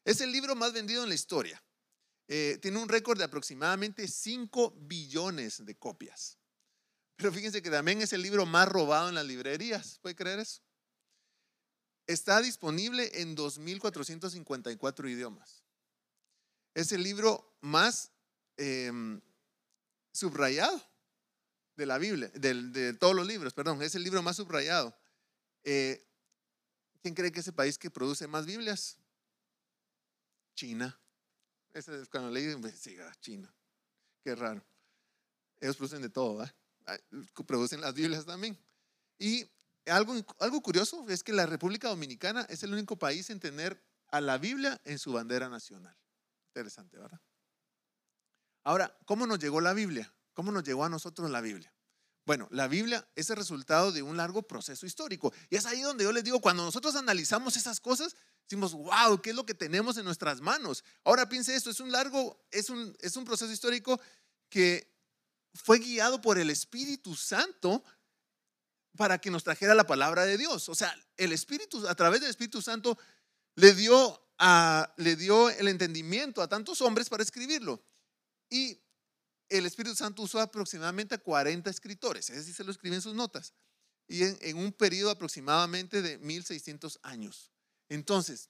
Es 0.04 0.20
el 0.20 0.32
libro 0.32 0.54
más 0.54 0.72
vendido 0.72 1.02
en 1.02 1.08
la 1.08 1.14
historia. 1.14 1.62
Eh, 2.28 2.58
tiene 2.60 2.78
un 2.78 2.88
récord 2.88 3.18
de 3.18 3.24
aproximadamente 3.24 4.06
5 4.08 4.74
billones 4.78 5.64
de 5.64 5.74
copias. 5.76 6.38
Pero 7.16 7.32
fíjense 7.32 7.62
que 7.62 7.70
también 7.70 8.02
es 8.02 8.12
el 8.12 8.22
libro 8.22 8.46
más 8.46 8.68
robado 8.68 9.08
en 9.08 9.14
las 9.14 9.26
librerías. 9.26 9.98
¿Puede 10.00 10.16
creer 10.16 10.40
eso? 10.40 10.62
Está 12.06 12.40
disponible 12.40 13.20
en 13.20 13.36
2.454 13.36 15.10
idiomas. 15.10 15.61
Es 16.74 16.92
el 16.92 17.02
libro 17.02 17.56
más 17.60 18.10
em, 18.56 19.20
subrayado 20.12 20.82
de 21.76 21.86
la 21.86 21.98
Biblia, 21.98 22.28
de, 22.34 22.94
todos 22.94 23.14
los 23.14 23.26
libros, 23.26 23.54
perdón, 23.54 23.82
es 23.82 23.94
el 23.94 24.02
libro 24.02 24.22
más 24.22 24.36
subrayado. 24.36 24.94
Eh, 25.64 26.06
¿Quién 27.02 27.14
cree 27.14 27.32
que 27.32 27.40
es 27.40 27.46
el 27.48 27.54
país 27.54 27.78
que 27.78 27.90
produce 27.90 28.26
más 28.26 28.46
Biblias? 28.46 28.98
China. 30.54 30.98
Es 31.72 31.86
cuando 32.10 32.30
leí, 32.30 32.54
sí, 32.76 32.96
ah, 33.00 33.12
China. 33.20 33.52
Qué 34.22 34.34
raro. 34.34 34.62
Ellos 35.60 35.76
producen 35.76 36.02
de 36.02 36.10
todo, 36.10 36.44
Producen 37.46 37.80
las 37.80 37.94
Biblias 37.94 38.26
también. 38.26 38.58
Y 39.18 39.48
algo, 39.86 40.14
algo 40.40 40.60
curioso 40.60 41.06
es 41.08 41.22
que 41.22 41.32
la 41.32 41.46
República 41.46 41.88
Dominicana 41.88 42.46
es 42.50 42.62
el 42.62 42.72
único 42.72 42.96
país 42.96 43.30
en 43.30 43.40
tener 43.40 43.82
a 44.08 44.20
la 44.20 44.38
Biblia 44.38 44.80
en 44.84 44.98
su 44.98 45.12
bandera 45.12 45.48
nacional. 45.48 45.96
Interesante, 46.52 46.98
¿verdad? 46.98 47.18
Ahora, 48.62 48.94
¿cómo 49.06 49.26
nos 49.26 49.38
llegó 49.38 49.62
la 49.62 49.72
Biblia? 49.72 50.12
¿Cómo 50.34 50.52
nos 50.52 50.64
llegó 50.64 50.84
a 50.84 50.90
nosotros 50.90 51.30
la 51.30 51.40
Biblia? 51.40 51.72
Bueno, 52.26 52.46
la 52.50 52.68
Biblia 52.68 53.08
es 53.16 53.30
el 53.30 53.36
resultado 53.36 53.90
de 53.90 54.02
un 54.02 54.18
largo 54.18 54.42
proceso 54.42 54.84
histórico. 54.84 55.32
Y 55.48 55.56
es 55.56 55.64
ahí 55.64 55.80
donde 55.80 56.04
yo 56.04 56.12
les 56.12 56.22
digo, 56.22 56.40
cuando 56.40 56.62
nosotros 56.62 56.94
analizamos 56.94 57.56
esas 57.56 57.80
cosas, 57.80 58.14
decimos, 58.42 58.74
wow, 58.74 59.20
¿qué 59.22 59.30
es 59.30 59.36
lo 59.36 59.46
que 59.46 59.54
tenemos 59.54 59.96
en 59.96 60.04
nuestras 60.04 60.42
manos? 60.42 60.84
Ahora 61.04 61.28
piense 61.28 61.56
esto, 61.56 61.70
es 61.70 61.80
un 61.80 61.90
largo, 61.90 62.44
es 62.50 62.68
un, 62.68 62.94
es 63.00 63.16
un 63.16 63.24
proceso 63.24 63.50
histórico 63.50 63.98
que 64.50 64.94
fue 65.54 65.78
guiado 65.78 66.20
por 66.20 66.38
el 66.38 66.50
Espíritu 66.50 67.16
Santo 67.16 67.82
para 68.96 69.18
que 69.18 69.30
nos 69.30 69.42
trajera 69.42 69.74
la 69.74 69.86
palabra 69.86 70.24
de 70.24 70.36
Dios. 70.36 70.68
O 70.68 70.74
sea, 70.74 70.94
el 71.16 71.32
Espíritu, 71.32 71.88
a 71.88 71.94
través 71.94 72.20
del 72.20 72.30
Espíritu 72.30 72.60
Santo, 72.60 72.98
le 73.54 73.74
dio, 73.74 74.21
le 74.96 75.16
dio 75.16 75.50
el 75.50 75.68
entendimiento 75.68 76.42
a 76.42 76.48
tantos 76.48 76.80
hombres 76.80 77.08
para 77.08 77.22
escribirlo. 77.22 77.82
Y 78.50 78.80
el 79.48 79.66
Espíritu 79.66 79.94
Santo 79.94 80.22
usó 80.22 80.40
aproximadamente 80.40 81.14
a 81.14 81.18
40 81.18 81.70
escritores, 81.70 82.30
es 82.30 82.36
decir, 82.36 82.54
se 82.54 82.64
lo 82.64 82.72
escribe 82.72 82.96
en 82.96 83.02
sus 83.02 83.14
notas, 83.14 83.54
y 84.08 84.22
en, 84.24 84.56
un 84.56 84.72
periodo 84.72 85.10
aproximadamente 85.10 86.02
de 86.02 86.18
1600 86.18 86.98
años. 87.02 87.50
Entonces, 87.88 88.48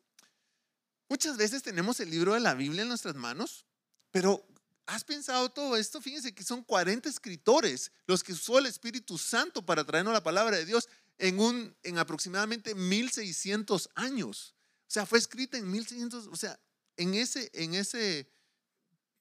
muchas 1.09 1.37
veces 1.37 1.63
tenemos 1.63 2.01
el 2.01 2.11
libro 2.11 2.35
de 2.35 2.41
la 2.41 2.55
Biblia 2.55 2.83
en 2.83 2.89
nuestras 2.89 3.15
manos, 3.15 3.67
pero 4.11 4.47
¿has 4.87 5.05
pensado 5.05 5.51
todo 5.51 5.77
esto? 5.77 6.01
Fíjense 6.01 6.35
que 6.35 6.45
son 6.45 6.63
40 6.63 7.09
escritores 7.09 7.93
los 8.07 8.23
que 8.23 8.33
usó 8.33 8.59
el 8.59 8.67
Espíritu 8.67 9.19
Santo 9.19 9.65
para 9.65 9.85
traernos 9.85 10.15
la 10.15 10.23
palabra 10.23 10.57
de 10.57 10.65
Dios 10.65 10.89
en, 11.19 11.39
un, 11.39 11.77
en 11.83 11.99
aproximadamente 11.99 12.75
1600 12.75 13.91
años. 13.95 14.55
O 14.93 14.95
sea, 14.95 15.07
fue 15.07 15.19
escrita 15.19 15.57
en 15.57 15.71
1600, 15.71 16.27
o 16.27 16.37
sea, 16.37 16.61
en 16.99 17.15
ese, 17.15 17.51
en 17.55 17.73
ese 17.73 18.31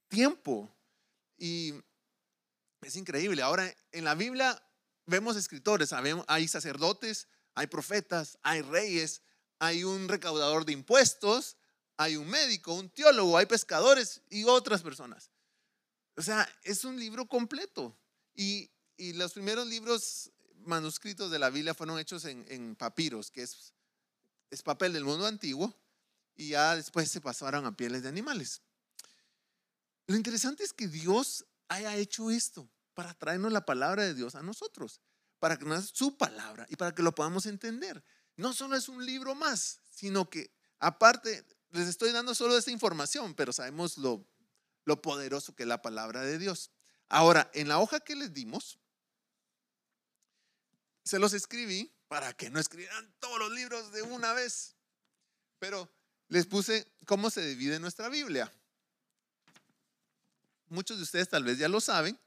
tiempo. 0.09 0.69
Y 1.37 1.73
es 2.81 2.97
increíble. 2.97 3.41
Ahora, 3.41 3.73
en 3.93 4.03
la 4.03 4.13
Biblia 4.13 4.61
vemos 5.05 5.37
escritores, 5.37 5.93
hay 6.27 6.47
sacerdotes, 6.49 7.29
hay 7.55 7.67
profetas, 7.67 8.37
hay 8.43 8.63
reyes, 8.63 9.21
hay 9.59 9.85
un 9.85 10.09
recaudador 10.09 10.65
de 10.65 10.73
impuestos, 10.73 11.55
hay 11.95 12.17
un 12.17 12.27
médico, 12.27 12.73
un 12.73 12.89
teólogo, 12.89 13.37
hay 13.37 13.45
pescadores 13.45 14.19
y 14.29 14.43
otras 14.43 14.81
personas. 14.81 15.31
O 16.17 16.21
sea, 16.21 16.49
es 16.63 16.83
un 16.83 16.99
libro 16.99 17.29
completo. 17.29 17.97
Y, 18.35 18.69
los 19.13 19.31
primeros 19.31 19.65
libros 19.67 20.33
manuscritos 20.65 21.31
de 21.31 21.39
la 21.39 21.49
Biblia 21.49 21.73
fueron 21.73 21.97
hechos 21.97 22.25
en, 22.25 22.75
papiros, 22.75 23.31
que 23.31 23.43
es, 23.43 23.73
es 24.51 24.62
papel 24.62 24.93
del 24.93 25.05
mundo 25.05 25.25
antiguo, 25.25 25.75
y 26.36 26.50
ya 26.50 26.75
después 26.75 27.10
se 27.10 27.22
pasaron 27.22 27.65
a 27.65 27.75
pieles 27.75 28.03
de 28.03 28.10
animales. 28.10 28.62
Lo 30.08 30.15
interesante 30.15 30.63
es 30.63 30.74
que 30.74 30.88
Dios 30.88 31.46
haya 31.67 31.96
hecho 31.96 32.29
esto 32.29 32.70
para 32.93 33.13
traernos 33.13 33.51
la 33.51 33.65
palabra 33.65 34.03
de 34.03 34.13
Dios 34.13 34.36
a 34.36 34.43
nosotros, 34.43 35.01
para 35.39 35.58
que 35.58 35.65
nos 35.65 35.86
su 35.86 36.17
palabra 36.17 36.65
y 36.70 36.75
para 36.75 36.93
que 36.93 37.01
lo 37.01 37.15
podamos 37.15 37.46
entender. 37.46 38.03
No 38.36 38.53
solo 38.53 38.75
es 38.75 38.89
un 38.89 39.05
libro 39.05 39.36
más, 39.36 39.79
sino 39.89 40.29
que 40.29 40.53
aparte 40.79 41.46
les 41.70 41.88
estoy 41.88 42.12
dando 42.12 42.36
solo 42.36 42.58
esta 42.58 42.72
información, 42.72 43.34
pero 43.34 43.53
sabemos 43.53 43.98
lo, 43.98 44.27
lo 44.84 45.01
poderoso 45.01 45.55
que 45.55 45.63
es 45.63 45.70
la 45.70 45.81
palabra 45.81 46.22
de 46.22 46.38
Dios. 46.38 46.72
Ahora, 47.08 47.50
en 47.53 47.67
la 47.67 47.79
hoja 47.79 48.00
que 48.00 48.15
les 48.15 48.34
dimos, 48.34 48.79
se 51.03 51.20
los 51.20 51.34
escribí 51.34 51.93
para 52.12 52.34
que 52.34 52.50
no 52.50 52.60
escribieran 52.60 53.10
todos 53.20 53.39
los 53.39 53.53
libros 53.53 53.94
de 53.94 54.01
una 54.01 54.34
vez, 54.34 54.75
pero 55.60 55.89
les 56.27 56.46
puse 56.46 56.86
cómo 57.06 57.30
se 57.30 57.41
divide 57.41 57.80
nuestra 57.80 58.10
Biblia. 58.10 58.51
Muchos 60.68 60.98
de 60.98 61.03
ustedes 61.03 61.30
tal 61.30 61.46
vez 61.46 61.58
ya 61.58 61.70
lo 61.70 61.80
saben, 61.80 62.20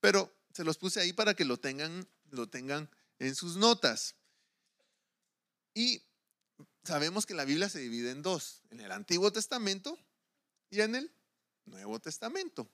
pero 0.00 0.36
se 0.52 0.64
los 0.64 0.78
puse 0.78 0.98
ahí 0.98 1.12
para 1.12 1.34
que 1.34 1.44
lo 1.44 1.58
tengan, 1.58 2.08
lo 2.32 2.48
tengan 2.48 2.90
en 3.20 3.36
sus 3.36 3.54
notas. 3.54 4.16
Y 5.74 6.02
sabemos 6.82 7.24
que 7.24 7.34
la 7.34 7.44
Biblia 7.44 7.68
se 7.68 7.78
divide 7.78 8.10
en 8.10 8.22
dos, 8.22 8.62
en 8.70 8.80
el 8.80 8.90
Antiguo 8.90 9.32
Testamento 9.32 9.96
y 10.70 10.80
en 10.80 10.96
el 10.96 11.14
Nuevo 11.66 12.00
Testamento. 12.00 12.68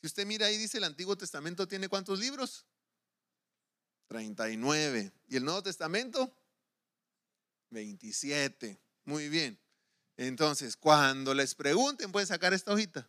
Si 0.00 0.06
usted 0.06 0.24
mira 0.24 0.46
ahí, 0.46 0.56
dice 0.56 0.78
el 0.78 0.84
Antiguo 0.84 1.18
Testamento 1.18 1.68
tiene 1.68 1.90
cuántos 1.90 2.18
libros? 2.18 2.64
39. 4.08 5.12
¿Y 5.28 5.36
el 5.36 5.44
Nuevo 5.44 5.62
Testamento? 5.62 6.34
27. 7.70 8.78
Muy 9.04 9.28
bien. 9.28 9.58
Entonces, 10.16 10.76
cuando 10.76 11.32
les 11.34 11.54
pregunten, 11.54 12.10
pueden 12.10 12.26
sacar 12.26 12.52
esta 12.52 12.72
hojita. 12.72 13.08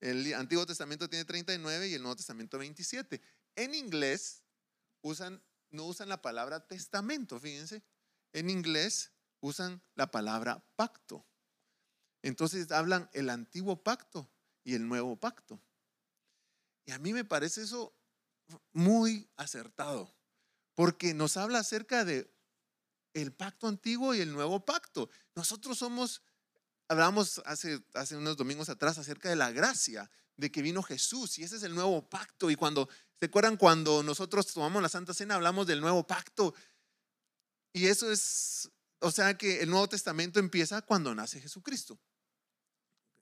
El 0.00 0.34
Antiguo 0.34 0.66
Testamento 0.66 1.08
tiene 1.08 1.24
39 1.24 1.88
y 1.88 1.94
el 1.94 2.02
Nuevo 2.02 2.16
Testamento 2.16 2.58
27. 2.58 3.20
En 3.56 3.74
inglés 3.74 4.42
usan, 5.02 5.42
no 5.70 5.84
usan 5.84 6.08
la 6.08 6.22
palabra 6.22 6.66
testamento, 6.66 7.38
fíjense. 7.38 7.82
En 8.32 8.48
inglés 8.48 9.12
usan 9.40 9.82
la 9.94 10.10
palabra 10.10 10.64
pacto. 10.76 11.26
Entonces 12.22 12.70
hablan 12.72 13.08
el 13.12 13.30
antiguo 13.30 13.82
pacto 13.82 14.30
y 14.64 14.74
el 14.74 14.88
nuevo 14.88 15.16
pacto. 15.16 15.60
Y 16.86 16.92
a 16.92 16.98
mí 16.98 17.12
me 17.12 17.24
parece 17.24 17.62
eso 17.62 17.94
muy 18.72 19.28
acertado, 19.36 20.14
porque 20.74 21.14
nos 21.14 21.36
habla 21.36 21.60
acerca 21.60 22.04
de 22.04 22.32
el 23.12 23.32
pacto 23.32 23.66
antiguo 23.66 24.14
y 24.14 24.20
el 24.20 24.32
nuevo 24.32 24.64
pacto. 24.64 25.10
Nosotros 25.34 25.78
somos 25.78 26.22
Hablamos 26.90 27.40
hace, 27.44 27.80
hace 27.94 28.16
unos 28.16 28.36
domingos 28.36 28.68
atrás 28.68 28.98
acerca 28.98 29.28
de 29.28 29.36
la 29.36 29.52
gracia, 29.52 30.10
de 30.36 30.50
que 30.50 30.60
vino 30.60 30.82
Jesús 30.82 31.38
y 31.38 31.44
ese 31.44 31.54
es 31.54 31.62
el 31.62 31.72
nuevo 31.72 32.08
pacto. 32.08 32.50
Y 32.50 32.56
cuando, 32.56 32.88
¿se 33.14 33.26
acuerdan 33.26 33.56
cuando 33.56 34.02
nosotros 34.02 34.44
tomamos 34.48 34.82
la 34.82 34.88
Santa 34.88 35.14
Cena? 35.14 35.36
Hablamos 35.36 35.68
del 35.68 35.80
nuevo 35.80 36.04
pacto. 36.04 36.52
Y 37.72 37.86
eso 37.86 38.10
es, 38.10 38.72
o 38.98 39.12
sea 39.12 39.38
que 39.38 39.62
el 39.62 39.70
Nuevo 39.70 39.88
Testamento 39.88 40.40
empieza 40.40 40.82
cuando 40.82 41.14
nace 41.14 41.40
Jesucristo. 41.40 41.96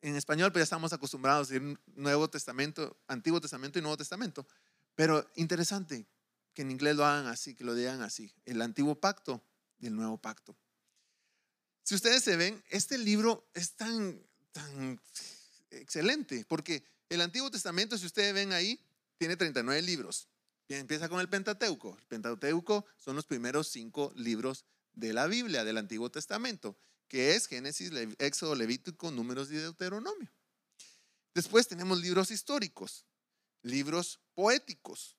En 0.01 0.17
español 0.17 0.51
pues 0.51 0.61
ya 0.61 0.65
estamos 0.65 0.95
acostumbrados 0.95 1.51
a 1.51 1.53
decir 1.53 1.79
Nuevo 1.89 2.31
Testamento, 2.31 2.99
Antiguo 3.07 3.39
Testamento 3.39 3.79
y 3.79 3.83
Nuevo 3.83 3.99
Testamento. 3.99 4.47
Pero 4.99 5.31
interesante, 5.37 6.09
que 6.53 6.63
en 6.63 6.73
inglés 6.73 6.97
lo 6.97 7.07
hagan 7.07 7.29
así, 7.29 7.55
que 7.55 7.63
lo 7.63 7.77
digan 7.77 8.03
así, 8.03 8.35
el 8.47 8.61
antiguo 8.61 8.99
pacto 8.99 9.41
y 9.79 9.87
el 9.87 9.95
nuevo 9.95 10.21
pacto. 10.21 10.59
Si 11.85 11.95
ustedes 11.95 12.25
se 12.25 12.35
ven, 12.35 12.61
este 12.69 12.99
libro 12.99 13.49
es 13.55 13.77
tan, 13.77 14.21
excelente, 15.71 16.45
porque 16.49 16.83
el 17.11 17.21
Antiguo 17.21 17.49
Testamento, 17.49 17.97
si 17.97 18.07
ustedes 18.07 18.35
ven 18.35 18.53
ahí, 18.53 18.85
tiene 19.19 19.37
39 19.37 19.83
libros. 19.83 20.27
empieza 20.67 21.09
con 21.09 21.21
el 21.21 21.29
Pentateuco. 21.29 21.97
El 21.97 22.07
Pentateuco 22.09 22.85
son 22.97 23.15
los 23.15 23.25
primeros 23.25 23.69
cinco 23.69 24.13
libros 24.17 24.65
de 24.95 25.13
la 25.13 25.29
Biblia, 25.29 25.63
del 25.63 25.79
Antiguo 25.79 26.11
Testamento, 26.11 26.77
que 27.07 27.37
es 27.37 27.47
Génesis, 27.47 27.93
Éxodo, 28.19 28.57
Levítico, 28.57 29.13
Números 29.13 29.49
y 29.53 29.55
Deuteronomio. 29.55 30.33
Después 31.35 31.69
tenemos 31.69 32.01
libros 32.01 32.33
históricos, 32.33 33.07
libros 33.63 34.21
poéticos, 34.35 35.17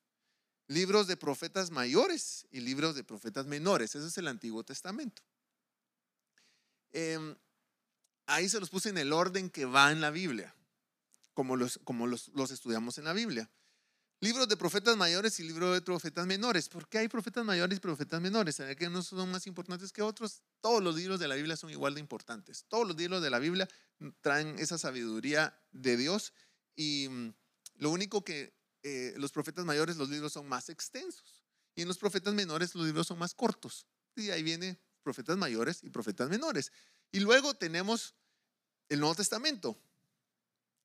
libros 0.67 1.07
de 1.07 1.17
profetas 1.17 1.71
mayores 1.71 2.47
y 2.51 2.61
libros 2.61 2.95
de 2.95 3.03
profetas 3.03 3.45
menores. 3.45 3.95
Ese 3.95 4.07
es 4.07 4.17
el 4.17 4.27
Antiguo 4.27 4.63
Testamento. 4.63 5.21
Em, 6.91 7.35
ahí 8.25 8.49
se 8.49 8.59
los 8.59 8.69
puse 8.69 8.89
en 8.89 8.97
el 8.97 9.13
orden 9.13 9.49
que 9.49 9.65
va 9.65 9.91
en 9.91 10.01
la 10.01 10.11
Biblia, 10.11 10.55
como 11.33 11.55
los, 11.55 11.79
como 11.83 12.07
los, 12.07 12.29
los 12.29 12.51
estudiamos 12.51 12.97
en 12.97 13.05
la 13.05 13.13
Biblia. 13.13 13.49
Libros 14.21 14.49
de 14.49 14.57
profetas 14.57 14.97
mayores 14.97 15.39
y 15.39 15.43
libros 15.43 15.73
de 15.73 15.81
profetas 15.81 16.27
menores. 16.27 16.67
¿Por 16.67 16.89
qué 16.89 16.97
hay 16.97 17.07
profetas 17.07 17.45
mayores 17.45 17.77
y 17.77 17.79
profetas 17.79 18.19
menores? 18.19 18.57
¿Será 18.57 18.75
que 18.75 18.87
unos 18.87 19.07
son 19.07 19.31
más 19.31 19.47
importantes 19.47 19.93
que 19.93 20.01
otros? 20.01 20.43
Todos 20.59 20.83
los 20.83 20.95
libros 20.97 21.21
de 21.21 21.29
la 21.29 21.35
Biblia 21.35 21.55
son 21.55 21.69
igual 21.69 21.93
de 21.93 22.01
importantes. 22.01 22.65
Todos 22.67 22.85
los 22.85 22.97
libros 22.97 23.21
de 23.21 23.29
la 23.29 23.39
Biblia 23.39 23.69
traen 24.19 24.59
esa 24.59 24.77
sabiduría 24.77 25.57
de 25.71 25.95
Dios 25.95 26.33
y 26.75 27.07
mm, 27.07 27.33
lo 27.79 27.89
único 27.89 28.23
que 28.23 28.53
eh, 28.83 29.13
los 29.17 29.31
profetas 29.31 29.65
mayores, 29.65 29.97
los 29.97 30.09
libros 30.09 30.31
son 30.31 30.47
más 30.47 30.69
extensos 30.69 31.43
y 31.75 31.81
en 31.81 31.87
los 31.87 31.97
profetas 31.97 32.33
menores 32.33 32.75
los 32.75 32.85
libros 32.85 33.07
son 33.07 33.17
más 33.17 33.33
cortos. 33.33 33.87
Y 34.15 34.29
ahí 34.29 34.43
viene 34.43 34.79
profetas 35.01 35.37
mayores 35.37 35.83
y 35.83 35.89
profetas 35.89 36.29
menores. 36.29 36.71
Y 37.11 37.19
luego 37.19 37.55
tenemos 37.55 38.15
el 38.87 38.99
Nuevo 38.99 39.15
Testamento. 39.15 39.81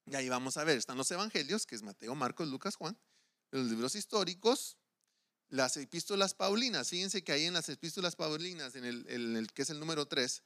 Y 0.07 0.15
ahí 0.15 0.29
vamos 0.29 0.57
a 0.57 0.65
ver, 0.65 0.79
están 0.79 0.97
los 0.97 1.11
evangelios, 1.11 1.67
que 1.67 1.75
es 1.75 1.83
Mateo, 1.83 2.15
Marcos, 2.15 2.49
Lucas, 2.49 2.77
Juan 2.77 2.99
los 3.55 3.71
libros 3.71 3.95
históricos, 3.95 4.77
las 5.49 5.77
epístolas 5.77 6.35
paulinas. 6.35 6.89
Fíjense 6.89 7.23
que 7.23 7.33
ahí 7.33 7.45
en 7.45 7.55
las 7.55 7.69
epístolas 7.69 8.17
paulinas, 8.17 8.75
en 8.75 8.85
el, 8.85 9.51
que 9.55 9.63
es 9.63 9.71
el 9.71 9.79
número 9.79 10.07
3, 10.07 10.43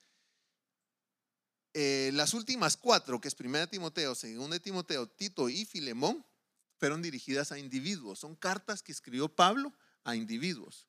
eh, 1.74 2.10
las 2.14 2.34
últimas 2.34 2.76
cuatro, 2.76 3.20
que 3.20 3.28
es 3.28 3.36
1 3.38 3.68
Timoteo, 3.68 4.14
2 4.14 4.62
Timoteo, 4.62 5.08
Tito 5.08 5.48
y 5.48 5.64
Filemón, 5.64 6.24
fueron 6.78 7.02
dirigidas 7.02 7.52
a 7.52 7.58
individuos. 7.58 8.20
Son 8.20 8.34
cartas 8.36 8.82
que 8.82 8.92
escribió 8.92 9.28
Pablo 9.28 9.72
a 10.04 10.16
individuos. 10.16 10.86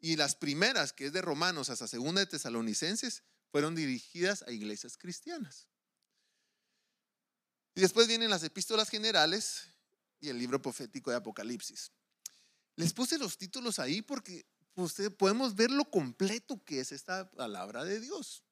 Y 0.00 0.16
las 0.16 0.36
primeras, 0.36 0.92
que 0.92 1.06
es 1.06 1.12
de 1.12 1.22
Romanos 1.22 1.70
hasta 1.70 1.86
2 1.86 2.14
de 2.14 2.26
Tesalonicenses, 2.26 3.22
fueron 3.50 3.74
dirigidas 3.74 4.42
a 4.42 4.52
iglesias 4.52 4.96
cristianas. 4.98 5.68
Y 7.74 7.80
después 7.80 8.06
vienen 8.06 8.30
las 8.30 8.42
epístolas 8.42 8.90
generales, 8.90 9.68
y 10.20 10.28
el 10.28 10.38
libro 10.38 10.60
profético 10.60 11.10
de 11.10 11.16
Apocalipsis. 11.16 11.92
Les 12.76 12.92
puse 12.92 13.18
los 13.18 13.36
títulos 13.36 13.78
ahí 13.78 14.02
porque 14.02 14.46
usted, 14.74 15.14
podemos 15.14 15.54
ver 15.54 15.70
lo 15.70 15.84
completo 15.90 16.62
que 16.64 16.80
es 16.80 16.92
esta 16.92 17.30
palabra 17.30 17.84
de 17.84 18.00
Dios 18.00 18.42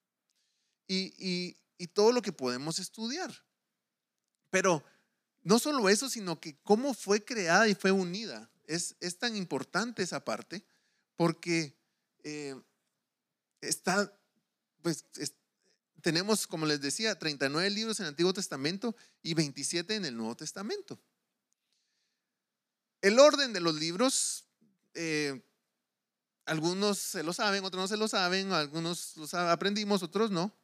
y, 0.87 1.57
y 1.79 1.87
todo 1.89 2.13
lo 2.13 2.23
que 2.23 2.33
podemos 2.33 2.79
estudiar. 2.79 3.35
Pero 4.51 4.85
no 5.43 5.59
solo 5.59 5.89
eso, 5.89 6.09
sino 6.09 6.41
que 6.41 6.57
cómo 6.63 6.95
fue 6.95 7.25
creada 7.25 7.69
y 7.69 7.75
fue 7.75 7.91
unida. 7.91 8.51
Es, 8.65 8.97
es 9.01 9.19
tan 9.19 9.37
importante 9.37 10.03
esa 10.03 10.25
parte 10.25 10.65
porque 11.17 11.77
eh, 12.23 12.55
está, 13.61 14.13
pues, 14.83 15.05
tenemos, 16.01 16.47
como 16.47 16.67
les 16.67 16.81
decía, 16.81 17.19
39 17.19 17.71
libros 17.71 18.01
en 18.01 18.07
el 18.07 18.11
Antiguo 18.11 18.33
Testamento 18.33 18.95
y 19.23 19.35
27 19.35 19.95
en 19.95 20.05
el 20.05 20.17
Nuevo 20.17 20.37
Testamento. 20.37 21.01
El 23.01 23.19
orden 23.19 23.53
de 23.53 23.61
los 23.61 23.75
libros, 23.75 24.45
eh, 24.95 25.43
algunos 26.45 26.99
se 26.99 27.23
lo 27.23 27.33
saben, 27.33 27.65
otros 27.65 27.83
no 27.83 27.89
se 27.89 27.97
lo 27.97 28.09
saben, 28.09 28.53
algunos 28.53 29.17
los 29.17 29.35
aprendimos, 29.35 30.03
otros 30.03 30.31
no. 30.31 30.57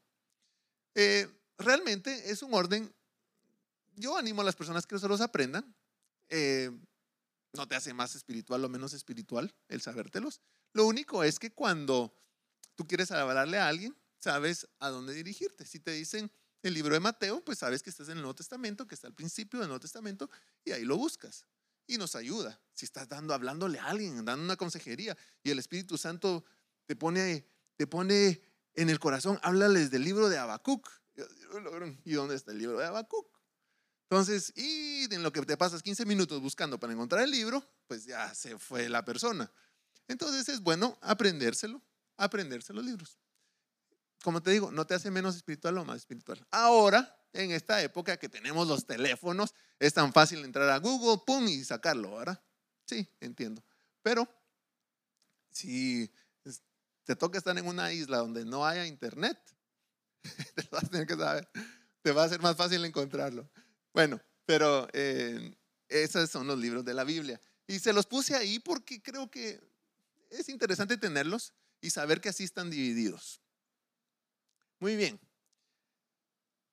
Eh, 0.94 1.28
realmente 1.56 2.30
es 2.30 2.42
un 2.42 2.54
orden, 2.54 2.92
yo 3.98 4.16
animo 4.16 4.42
a 4.42 4.44
las 4.44 4.56
personas 4.56 4.86
que 4.86 4.98
se 4.98 5.08
los 5.08 5.20
aprendan. 5.20 5.74
Eh, 6.28 6.70
no 7.52 7.66
te 7.66 7.74
hace 7.74 7.94
más 7.94 8.14
espiritual 8.14 8.64
o 8.64 8.68
menos 8.68 8.92
espiritual 8.92 9.54
el 9.68 9.80
sabértelos. 9.80 10.40
Lo 10.72 10.86
único 10.86 11.24
es 11.24 11.38
que 11.38 11.52
cuando 11.52 12.14
tú 12.74 12.86
quieres 12.86 13.10
hablarle 13.10 13.58
a 13.58 13.68
alguien, 13.68 13.96
sabes 14.18 14.68
a 14.78 14.90
dónde 14.90 15.14
dirigirte. 15.14 15.64
Si 15.64 15.80
te 15.80 15.92
dicen 15.92 16.30
el 16.62 16.74
libro 16.74 16.94
de 16.94 17.00
Mateo, 17.00 17.44
pues 17.44 17.58
sabes 17.58 17.82
que 17.82 17.90
estás 17.90 18.08
en 18.08 18.16
el 18.16 18.22
Nuevo 18.22 18.34
Testamento, 18.34 18.86
que 18.86 18.94
está 18.94 19.06
al 19.06 19.14
principio 19.14 19.60
del 19.60 19.68
Nuevo 19.68 19.80
Testamento, 19.80 20.30
y 20.64 20.72
ahí 20.72 20.84
lo 20.84 20.96
buscas 20.96 21.46
y 21.86 21.96
nos 21.96 22.14
ayuda. 22.14 22.60
Si 22.74 22.84
estás 22.84 23.08
dando, 23.08 23.32
hablándole 23.34 23.78
a 23.78 23.86
alguien, 23.86 24.24
dando 24.24 24.44
una 24.44 24.56
consejería 24.56 25.16
y 25.42 25.50
el 25.50 25.58
Espíritu 25.58 25.96
Santo 25.96 26.44
te 26.86 26.96
pone, 26.96 27.46
te 27.76 27.86
pone 27.86 28.42
en 28.74 28.90
el 28.90 29.00
corazón, 29.00 29.38
háblales 29.42 29.90
del 29.90 30.04
libro 30.04 30.28
de 30.28 30.38
Habacuc. 30.38 30.88
¿Y 32.04 32.12
dónde 32.12 32.36
está 32.36 32.52
el 32.52 32.58
libro 32.58 32.78
de 32.78 32.86
Habacuc? 32.86 33.37
Entonces, 34.10 34.52
y 34.56 35.12
en 35.12 35.22
lo 35.22 35.32
que 35.32 35.42
te 35.42 35.56
pasas 35.56 35.82
15 35.82 36.06
minutos 36.06 36.40
buscando 36.40 36.80
para 36.80 36.92
encontrar 36.92 37.22
el 37.22 37.30
libro, 37.30 37.62
pues 37.86 38.04
ya 38.04 38.34
se 38.34 38.58
fue 38.58 38.88
la 38.88 39.04
persona. 39.04 39.52
Entonces 40.06 40.48
es 40.48 40.60
bueno 40.60 40.98
aprendérselo, 41.02 41.82
aprenderse 42.16 42.72
los 42.72 42.84
libros. 42.84 43.18
Como 44.22 44.42
te 44.42 44.50
digo, 44.50 44.72
no 44.72 44.86
te 44.86 44.94
hace 44.94 45.10
menos 45.10 45.36
espiritual 45.36 45.76
o 45.78 45.84
más 45.84 45.98
espiritual. 45.98 46.44
Ahora 46.50 47.18
en 47.32 47.50
esta 47.52 47.82
época 47.82 48.16
que 48.16 48.28
tenemos 48.28 48.66
los 48.66 48.86
teléfonos, 48.86 49.54
es 49.78 49.94
tan 49.94 50.12
fácil 50.12 50.44
entrar 50.44 50.68
a 50.70 50.78
Google, 50.78 51.22
pum, 51.26 51.46
y 51.46 51.64
sacarlo, 51.64 52.16
¿verdad? 52.16 52.42
Sí, 52.86 53.08
entiendo. 53.20 53.62
Pero 54.02 54.28
si 55.50 56.10
te 57.04 57.16
toca 57.16 57.38
estar 57.38 57.56
en 57.56 57.66
una 57.66 57.92
isla 57.92 58.18
donde 58.18 58.44
no 58.44 58.66
haya 58.66 58.86
internet, 58.86 59.38
te 60.54 60.68
vas 60.70 60.84
a 60.84 60.88
tener 60.88 61.06
que 61.06 61.16
saber, 61.16 61.48
te 62.02 62.12
va 62.12 62.24
a 62.24 62.28
ser 62.28 62.40
más 62.40 62.56
fácil 62.56 62.84
encontrarlo. 62.84 63.48
Bueno, 63.98 64.20
pero 64.46 64.86
eh, 64.92 65.56
esos 65.88 66.30
son 66.30 66.46
los 66.46 66.56
libros 66.56 66.84
de 66.84 66.94
la 66.94 67.02
Biblia. 67.02 67.40
Y 67.66 67.80
se 67.80 67.92
los 67.92 68.06
puse 68.06 68.36
ahí 68.36 68.60
porque 68.60 69.02
creo 69.02 69.28
que 69.28 69.60
es 70.30 70.48
interesante 70.48 70.96
tenerlos 70.96 71.52
y 71.80 71.90
saber 71.90 72.20
que 72.20 72.28
así 72.28 72.44
están 72.44 72.70
divididos. 72.70 73.40
Muy 74.78 74.94
bien. 74.94 75.18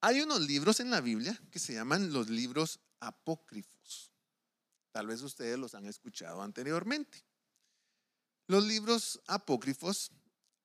Hay 0.01 0.21
unos 0.21 0.41
libros 0.41 0.79
en 0.79 0.91
la 0.91 1.01
Biblia 1.01 1.35
que 1.49 1.57
se 1.57 1.73
llaman 1.73 2.13
los 2.13 2.29
libros 2.29 2.79
apócrifos. 2.99 4.11
Tal 4.91 5.07
vez 5.07 5.23
ustedes 5.23 5.57
los 5.57 5.73
han 5.73 5.87
escuchado 5.87 6.43
anteriormente. 6.43 7.25
Los 8.45 8.65
libros 8.65 9.19
apócrifos 9.25 10.11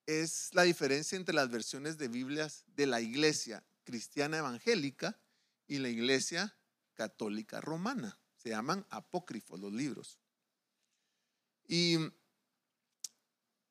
es 0.05 0.53
la 0.53 0.61
diferencia 0.61 1.15
entre 1.15 1.33
las 1.33 1.49
versiones 1.49 1.97
de 1.97 2.07
Biblias 2.07 2.65
de 2.67 2.85
la 2.85 3.01
iglesia 3.01 3.63
cristiana 3.83 4.37
evangélica 4.37 5.17
y 5.71 5.79
la 5.79 5.87
iglesia 5.87 6.57
católica 6.95 7.61
romana. 7.61 8.19
Se 8.35 8.49
llaman 8.49 8.85
apócrifos 8.89 9.57
los 9.57 9.71
libros. 9.71 10.19
Y 11.65 11.95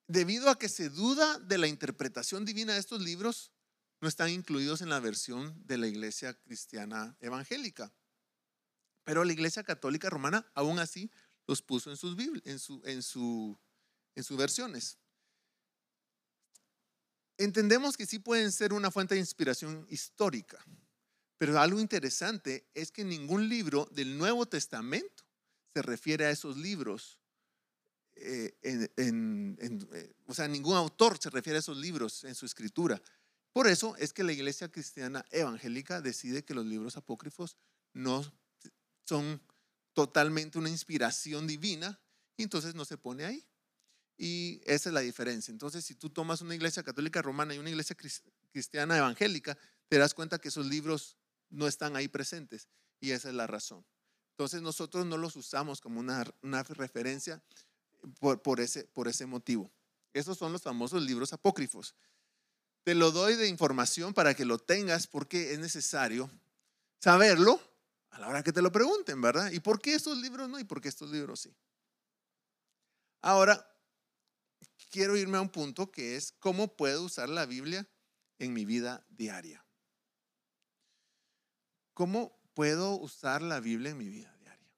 debido 0.07 0.49
a 0.49 0.59
que 0.59 0.71
se 0.71 0.89
duda 0.89 1.39
de 1.41 1.59
la 1.59 1.67
interpretación 1.67 2.47
divina 2.47 2.73
de 2.73 2.79
estos 2.79 3.03
libros, 3.03 3.53
no 4.01 4.09
están 4.09 4.31
incluidos 4.31 4.81
en 4.81 4.89
la 4.89 4.99
versión 4.99 5.55
de 5.67 5.77
la 5.77 5.89
iglesia 5.89 6.33
cristiana 6.33 7.19
evangélica. 7.21 7.93
Pero 9.05 9.23
la 9.23 9.35
iglesia 9.35 9.63
católica 9.63 10.09
romana 10.09 10.51
aún 10.55 10.79
así 10.79 11.11
los 11.47 11.61
puso 11.61 11.91
en 11.91 11.99
sus, 11.99 12.17
en, 12.47 12.59
su, 12.59 12.81
en, 12.87 13.03
su, 13.03 13.61
en 14.15 14.25
sus 14.25 14.39
versiones. 14.39 14.97
Entendemos 17.37 17.99
que 17.99 18.07
sí 18.07 18.19
pueden 18.19 18.53
ser 18.53 18.73
una 18.73 18.91
fuente 18.91 19.17
de 19.17 19.21
inspiración 19.21 19.87
histórica, 19.91 20.65
pero 21.41 21.59
algo 21.59 21.81
interesante 21.81 22.69
es 22.75 22.93
que 22.93 23.03
ningún 23.03 23.49
libro 23.49 23.89
del 23.93 24.19
Nuevo 24.19 24.45
Testamento 24.45 25.25
se 25.73 25.81
refiere 25.81 26.27
a 26.27 26.31
esos 26.31 26.59
libros. 26.59 27.19
Eh, 28.15 28.59
eh, 28.61 30.13
o 30.27 30.35
sea, 30.35 30.49
ningún 30.49 30.77
autor 30.77 31.17
se 31.19 31.31
refiere 31.31 31.57
a 31.57 31.61
esos 31.61 31.79
libros 31.79 32.25
en 32.25 32.35
su 32.35 32.45
escritura. 32.45 33.01
Por 33.55 33.69
eso 33.69 33.97
es 33.97 34.13
que 34.13 34.23
la 34.23 34.33
iglesia 34.33 34.71
cristiana 34.71 35.25
evangélica 35.31 36.03
decide 36.03 36.45
que 36.45 36.53
los 36.53 36.67
libros 36.67 36.99
apócrifos 36.99 37.57
no 37.95 38.23
son 39.07 39.41
totalmente 39.95 40.59
una 40.59 40.69
inspiración 40.69 41.47
divina 41.47 41.99
y 42.37 42.43
entonces 42.43 42.75
no 42.75 42.85
se 42.85 42.99
pone 42.99 43.25
ahí. 43.25 43.49
Y 44.19 44.61
esa 44.67 44.91
es 44.91 44.93
la 44.93 45.01
diferencia. 45.01 45.53
Entonces, 45.53 45.87
si 45.87 45.95
tú 45.95 46.11
tomas 46.11 46.43
una 46.43 46.55
iglesia 46.55 46.83
católica 46.83 47.23
romana 47.23 47.55
y 47.55 47.59
una 47.59 47.71
iglesia 47.71 47.97
cristiana 48.53 48.99
evangélica, 48.99 49.57
te 49.89 49.97
das 49.97 50.13
cuenta 50.13 50.39
que 50.39 50.49
esos 50.49 50.67
libros 50.67 51.17
no 51.51 51.67
están 51.67 51.97
ahí 51.97 52.09
presentes. 52.09 52.69
Y 53.01 53.11
esa 53.13 53.29
es 53.29 53.35
la 53.35 53.47
razón. 53.47 53.85
Entonces, 54.31 54.63
nosotros 54.63 55.05
no 55.07 55.19
los 55.19 55.37
usamos 55.37 55.81
como 55.81 56.01
una, 56.01 56.25
referencia 56.63 57.43
por, 58.19 58.41
por, 58.41 58.61
ese, 58.61 58.85
por 58.85 59.09
ese 59.09 59.27
motivo. 59.27 59.71
Esos 60.13 60.39
son 60.39 60.53
los 60.53 60.63
famosos 60.63 61.03
libros 61.03 61.33
apócrifos. 61.33 61.95
Te 62.85 62.95
lo 62.95 63.11
doy 63.11 63.37
de 63.37 63.49
información 63.49 64.15
para 64.15 64.35
que 64.35 64.45
lo 64.45 64.59
tengas 64.59 65.07
porque 65.07 65.53
es 65.53 65.59
necesario 65.59 66.31
saberlo 66.99 67.61
a 68.11 68.19
la 68.19 68.29
hora 68.29 68.43
que 68.43 68.53
te 68.53 68.63
lo 68.63 68.73
pregunten, 68.73 69.21
¿verdad? 69.21 69.51
¿Y 69.53 69.61
por 69.61 69.81
qué 69.81 69.95
estos 69.95 70.19
libros 70.19 70.49
no? 70.49 70.59
¿Y 70.59 70.65
por 70.65 70.81
qué 70.81 70.89
estos 70.89 71.11
libros 71.11 71.41
sí? 71.41 71.55
Ahora, 73.23 73.71
quiero 74.91 75.17
irme 75.17 75.37
a 75.37 75.43
un 75.43 75.51
punto 75.51 75.91
que 75.91 76.17
es 76.17 76.33
cómo 76.33 76.75
puedo 76.77 77.05
usar 77.05 77.29
la 77.29 77.47
Biblia 77.47 77.87
en 78.39 78.53
mi 78.53 78.65
vida 78.65 79.05
diaria. 79.11 79.65
¿Cómo 82.01 82.35
puedo 82.55 82.95
usar 82.95 83.43
la 83.43 83.61
Biblia 83.61 83.91
en 83.91 83.99
mi 83.99 84.09
vida 84.09 84.35
diaria? 84.39 84.73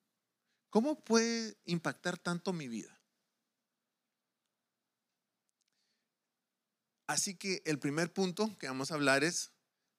¿Cómo 0.70 1.04
puede 1.04 1.56
impactar 1.66 2.18
tanto 2.18 2.52
mi 2.52 2.66
vida? 2.66 3.00
Así 7.06 7.36
que 7.36 7.62
el 7.64 7.78
primer 7.78 8.12
punto 8.12 8.58
que 8.58 8.66
vamos 8.66 8.90
a 8.90 8.96
hablar 8.96 9.22
es, 9.22 9.52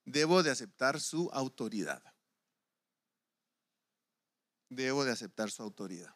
debo 0.04 0.44
de 0.44 0.52
aceptar 0.52 1.00
su 1.00 1.30
autoridad. 1.32 2.04
Debo 4.68 5.06
de 5.06 5.14
aceptar 5.14 5.50
su 5.50 5.64
autoridad. 5.64 6.14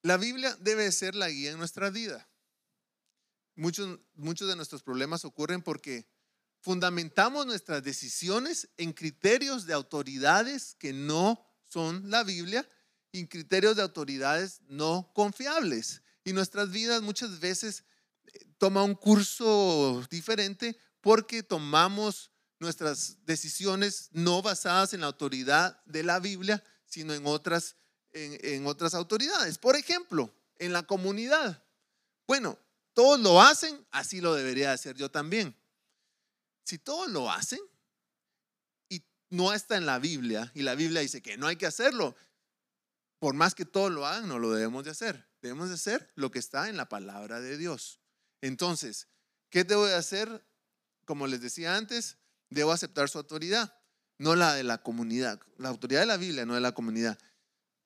La 0.00 0.16
Biblia 0.16 0.56
debe 0.58 0.90
ser 0.90 1.14
la 1.14 1.28
guía 1.28 1.50
en 1.50 1.58
nuestra 1.58 1.90
vida. 1.90 2.30
Muchos, 3.56 4.00
muchos 4.14 4.48
de 4.48 4.56
nuestros 4.56 4.82
problemas 4.82 5.26
ocurren 5.26 5.60
porque 5.60 6.13
fundamentamos 6.64 7.44
nuestras 7.44 7.82
decisiones 7.82 8.70
en 8.78 8.94
criterios 8.94 9.66
de 9.66 9.74
autoridades 9.74 10.74
que 10.78 10.94
no 10.94 11.46
son 11.68 12.08
la 12.08 12.24
Biblia 12.24 12.66
y 13.12 13.26
criterios 13.26 13.76
de 13.76 13.82
autoridades 13.82 14.62
no 14.66 15.12
confiables. 15.14 16.00
Y 16.24 16.32
nuestras 16.32 16.70
vidas 16.70 17.02
muchas 17.02 17.38
veces 17.38 17.84
eh, 18.24 18.46
toma 18.56 18.82
un 18.82 18.94
curso 18.94 20.02
diferente 20.08 20.78
porque 21.02 21.42
tomamos 21.42 22.30
nuestras 22.58 23.18
decisiones 23.26 24.08
no 24.12 24.40
basadas 24.40 24.94
en 24.94 25.02
la 25.02 25.08
autoridad 25.08 25.84
de 25.84 26.02
la 26.02 26.18
Biblia, 26.18 26.64
sino 26.86 27.12
en 27.12 27.26
otras 27.26 27.76
en, 28.14 28.66
otras 28.66 28.94
autoridades. 28.94 29.58
Por 29.58 29.76
ejemplo, 29.76 30.34
en 30.58 30.72
la 30.72 30.84
comunidad. 30.84 31.62
Bueno, 32.26 32.58
todos 32.94 33.20
lo 33.20 33.42
hacen, 33.42 33.86
así 33.90 34.22
lo 34.22 34.34
debería 34.34 34.72
hacer 34.72 34.96
yo 34.96 35.10
también. 35.10 35.54
Si 36.64 36.78
todos 36.78 37.10
lo 37.10 37.30
hacen 37.30 37.60
y 38.88 39.04
no 39.30 39.52
está 39.52 39.76
en 39.76 39.86
la 39.86 39.98
Biblia 39.98 40.50
y 40.54 40.62
la 40.62 40.74
Biblia 40.74 41.00
dice 41.00 41.22
que 41.22 41.36
no 41.36 41.46
hay 41.46 41.56
que 41.56 41.66
hacerlo, 41.66 42.16
por 43.18 43.34
más 43.34 43.54
que 43.54 43.64
todos 43.64 43.90
lo 43.90 44.06
hagan, 44.06 44.28
no 44.28 44.38
lo 44.38 44.50
debemos 44.52 44.84
de 44.84 44.90
hacer. 44.90 45.28
Debemos 45.40 45.68
de 45.68 45.74
hacer 45.74 46.10
lo 46.14 46.30
que 46.30 46.38
está 46.38 46.68
en 46.68 46.76
la 46.76 46.88
palabra 46.88 47.40
de 47.40 47.56
Dios. 47.56 48.00
Entonces, 48.40 49.08
¿qué 49.50 49.64
debo 49.64 49.86
de 49.86 49.94
hacer? 49.94 50.46
Como 51.04 51.26
les 51.26 51.40
decía 51.40 51.76
antes, 51.76 52.16
debo 52.48 52.72
aceptar 52.72 53.08
su 53.08 53.18
autoridad, 53.18 53.78
no 54.18 54.34
la 54.34 54.54
de 54.54 54.64
la 54.64 54.82
comunidad, 54.82 55.40
la 55.58 55.68
autoridad 55.68 56.00
de 56.00 56.06
la 56.06 56.16
Biblia, 56.16 56.46
no 56.46 56.54
de 56.54 56.60
la 56.60 56.72
comunidad 56.72 57.18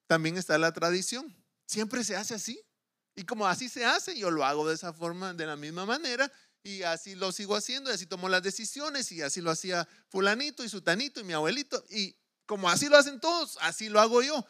también 0.09 0.39
está 0.39 0.59
la 0.59 0.73
tradición. 0.73 1.37
Siempre 1.67 2.03
se 2.03 2.17
hace 2.17 2.35
así. 2.35 2.61
Y 3.15 3.25
como 3.25 3.47
así 3.47 3.69
se 3.69 3.85
hace, 3.85 4.19
yo 4.19 4.31
lo 4.31 4.45
hago 4.45 4.67
de 4.67 4.75
esa 4.75 4.93
forma, 4.93 5.35
de 5.35 5.47
la 5.47 5.57
misma 5.57 5.87
manera, 5.87 6.33
y 6.69 6.83
así 6.83 7.15
lo 7.15 7.33
sigo 7.33 7.57
haciendo, 7.57 7.91
y 7.91 7.95
así 7.95 8.07
tomo 8.07 8.29
las 8.29 8.43
decisiones, 8.43 9.11
y 9.13 9.23
así 9.23 9.41
lo 9.41 9.51
hacía 9.51 9.89
fulanito 10.09 10.63
y 10.63 10.69
sutanito 10.69 11.21
y 11.21 11.25
mi 11.25 11.33
abuelito, 11.33 11.83
y 11.89 12.15
como 12.45 12.69
así 12.69 12.89
lo 12.89 12.97
hacen 12.97 13.21
todos, 13.21 13.57
así 13.63 13.89
lo 13.89 14.01
hago 14.01 14.23
yo. 14.23 14.47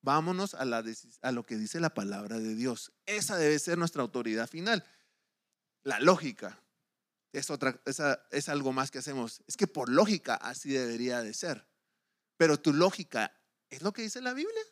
Vámonos 0.00 0.54
a, 0.54 0.64
la, 0.64 0.82
a 1.22 1.32
lo 1.32 1.44
que 1.44 1.56
dice 1.56 1.80
la 1.80 1.94
palabra 1.94 2.38
de 2.38 2.54
Dios. 2.54 2.92
Esa 3.06 3.36
debe 3.36 3.58
ser 3.58 3.78
nuestra 3.78 4.02
autoridad 4.02 4.48
final. 4.48 4.84
La 5.82 5.98
lógica 6.00 6.62
es, 7.32 7.50
otra, 7.50 7.80
es 8.30 8.48
algo 8.48 8.72
más 8.72 8.90
que 8.90 8.98
hacemos. 8.98 9.42
Es 9.46 9.56
que 9.56 9.66
por 9.66 9.88
lógica 9.88 10.34
así 10.34 10.70
debería 10.70 11.22
de 11.22 11.32
ser. 11.32 11.66
Pero 12.36 12.60
tu 12.60 12.74
lógica 12.74 13.34
es 13.70 13.80
lo 13.80 13.94
que 13.94 14.02
dice 14.02 14.20
la 14.20 14.34
Biblia. 14.34 14.62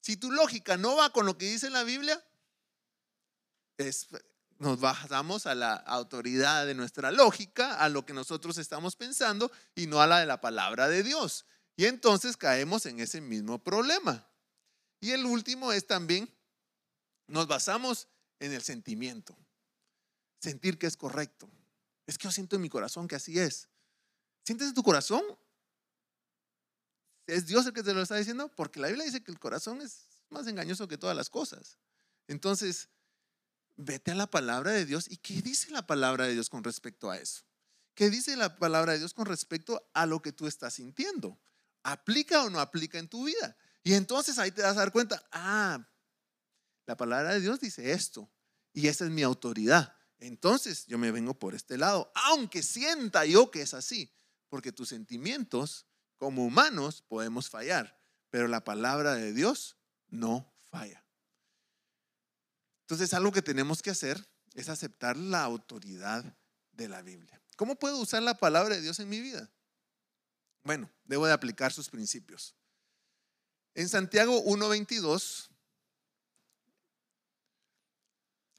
Si 0.00 0.16
tu 0.16 0.30
lógica 0.30 0.78
no 0.78 0.96
va 0.96 1.10
con 1.10 1.26
lo 1.26 1.36
que 1.36 1.46
dice 1.46 1.68
la 1.68 1.84
Biblia, 1.84 2.22
nos 4.58 4.80
basamos 4.80 5.46
a 5.46 5.54
la 5.54 5.74
autoridad 5.74 6.66
de 6.66 6.74
nuestra 6.74 7.10
lógica, 7.10 7.78
a 7.78 7.88
lo 7.88 8.04
que 8.06 8.12
nosotros 8.12 8.58
estamos 8.58 8.96
pensando 8.96 9.50
y 9.74 9.86
no 9.86 10.00
a 10.00 10.06
la 10.06 10.20
de 10.20 10.26
la 10.26 10.40
palabra 10.40 10.88
de 10.88 11.02
Dios. 11.02 11.46
Y 11.76 11.86
entonces 11.86 12.36
caemos 12.36 12.86
en 12.86 13.00
ese 13.00 13.20
mismo 13.20 13.62
problema. 13.62 14.26
Y 15.00 15.10
el 15.10 15.26
último 15.26 15.72
es 15.72 15.86
también, 15.86 16.32
nos 17.26 17.46
basamos 17.46 18.08
en 18.38 18.52
el 18.52 18.62
sentimiento. 18.62 19.36
Sentir 20.40 20.78
que 20.78 20.86
es 20.86 20.96
correcto. 20.96 21.48
Es 22.06 22.18
que 22.18 22.24
yo 22.24 22.32
siento 22.32 22.56
en 22.56 22.62
mi 22.62 22.68
corazón 22.68 23.08
que 23.08 23.16
así 23.16 23.38
es. 23.38 23.68
¿Sientes 24.44 24.68
en 24.68 24.74
tu 24.74 24.82
corazón 24.82 25.22
¿Es 27.26 27.46
Dios 27.46 27.66
el 27.66 27.72
que 27.72 27.82
te 27.82 27.94
lo 27.94 28.02
está 28.02 28.16
diciendo? 28.16 28.48
Porque 28.54 28.80
la 28.80 28.88
Biblia 28.88 29.06
dice 29.06 29.22
que 29.22 29.30
el 29.30 29.38
corazón 29.38 29.80
es 29.80 30.06
más 30.28 30.46
engañoso 30.46 30.88
que 30.88 30.98
todas 30.98 31.16
las 31.16 31.30
cosas. 31.30 31.78
Entonces, 32.28 32.88
vete 33.76 34.12
a 34.12 34.14
la 34.14 34.26
palabra 34.26 34.72
de 34.72 34.84
Dios. 34.84 35.10
¿Y 35.10 35.16
qué 35.18 35.42
dice 35.42 35.70
la 35.70 35.86
palabra 35.86 36.26
de 36.26 36.34
Dios 36.34 36.50
con 36.50 36.64
respecto 36.64 37.10
a 37.10 37.18
eso? 37.18 37.42
¿Qué 37.94 38.10
dice 38.10 38.36
la 38.36 38.56
palabra 38.56 38.92
de 38.92 38.98
Dios 38.98 39.14
con 39.14 39.26
respecto 39.26 39.88
a 39.94 40.06
lo 40.06 40.20
que 40.20 40.32
tú 40.32 40.46
estás 40.46 40.74
sintiendo? 40.74 41.38
¿Aplica 41.82 42.42
o 42.42 42.50
no 42.50 42.60
aplica 42.60 42.98
en 42.98 43.08
tu 43.08 43.24
vida? 43.24 43.56
Y 43.82 43.94
entonces 43.94 44.38
ahí 44.38 44.50
te 44.50 44.62
vas 44.62 44.72
a 44.72 44.80
dar 44.80 44.92
cuenta, 44.92 45.24
ah, 45.30 45.86
la 46.86 46.96
palabra 46.96 47.34
de 47.34 47.40
Dios 47.40 47.60
dice 47.60 47.92
esto 47.92 48.30
y 48.72 48.88
esa 48.88 49.04
es 49.04 49.10
mi 49.10 49.22
autoridad. 49.22 49.96
Entonces 50.18 50.86
yo 50.86 50.98
me 50.98 51.10
vengo 51.10 51.38
por 51.38 51.54
este 51.54 51.76
lado, 51.76 52.10
aunque 52.14 52.62
sienta 52.62 53.26
yo 53.26 53.50
que 53.50 53.62
es 53.62 53.74
así, 53.74 54.12
porque 54.48 54.72
tus 54.72 54.88
sentimientos 54.88 55.86
como 56.16 56.44
humanos 56.44 57.02
podemos 57.02 57.50
fallar, 57.50 58.00
pero 58.30 58.48
la 58.48 58.64
palabra 58.64 59.14
de 59.14 59.32
Dios 59.32 59.76
no 60.08 60.52
falla. 60.70 61.03
Entonces 62.84 63.14
algo 63.14 63.32
que 63.32 63.42
tenemos 63.42 63.82
que 63.82 63.90
hacer 63.90 64.26
es 64.54 64.68
aceptar 64.68 65.16
la 65.16 65.42
autoridad 65.42 66.36
de 66.72 66.88
la 66.88 67.02
Biblia. 67.02 67.40
¿Cómo 67.56 67.76
puedo 67.76 67.98
usar 67.98 68.22
la 68.22 68.34
palabra 68.34 68.74
de 68.74 68.82
Dios 68.82 69.00
en 69.00 69.08
mi 69.08 69.20
vida? 69.20 69.50
Bueno, 70.62 70.90
debo 71.04 71.26
de 71.26 71.32
aplicar 71.32 71.72
sus 71.72 71.88
principios. 71.88 72.54
En 73.74 73.88
Santiago 73.88 74.44
1.22, 74.44 75.48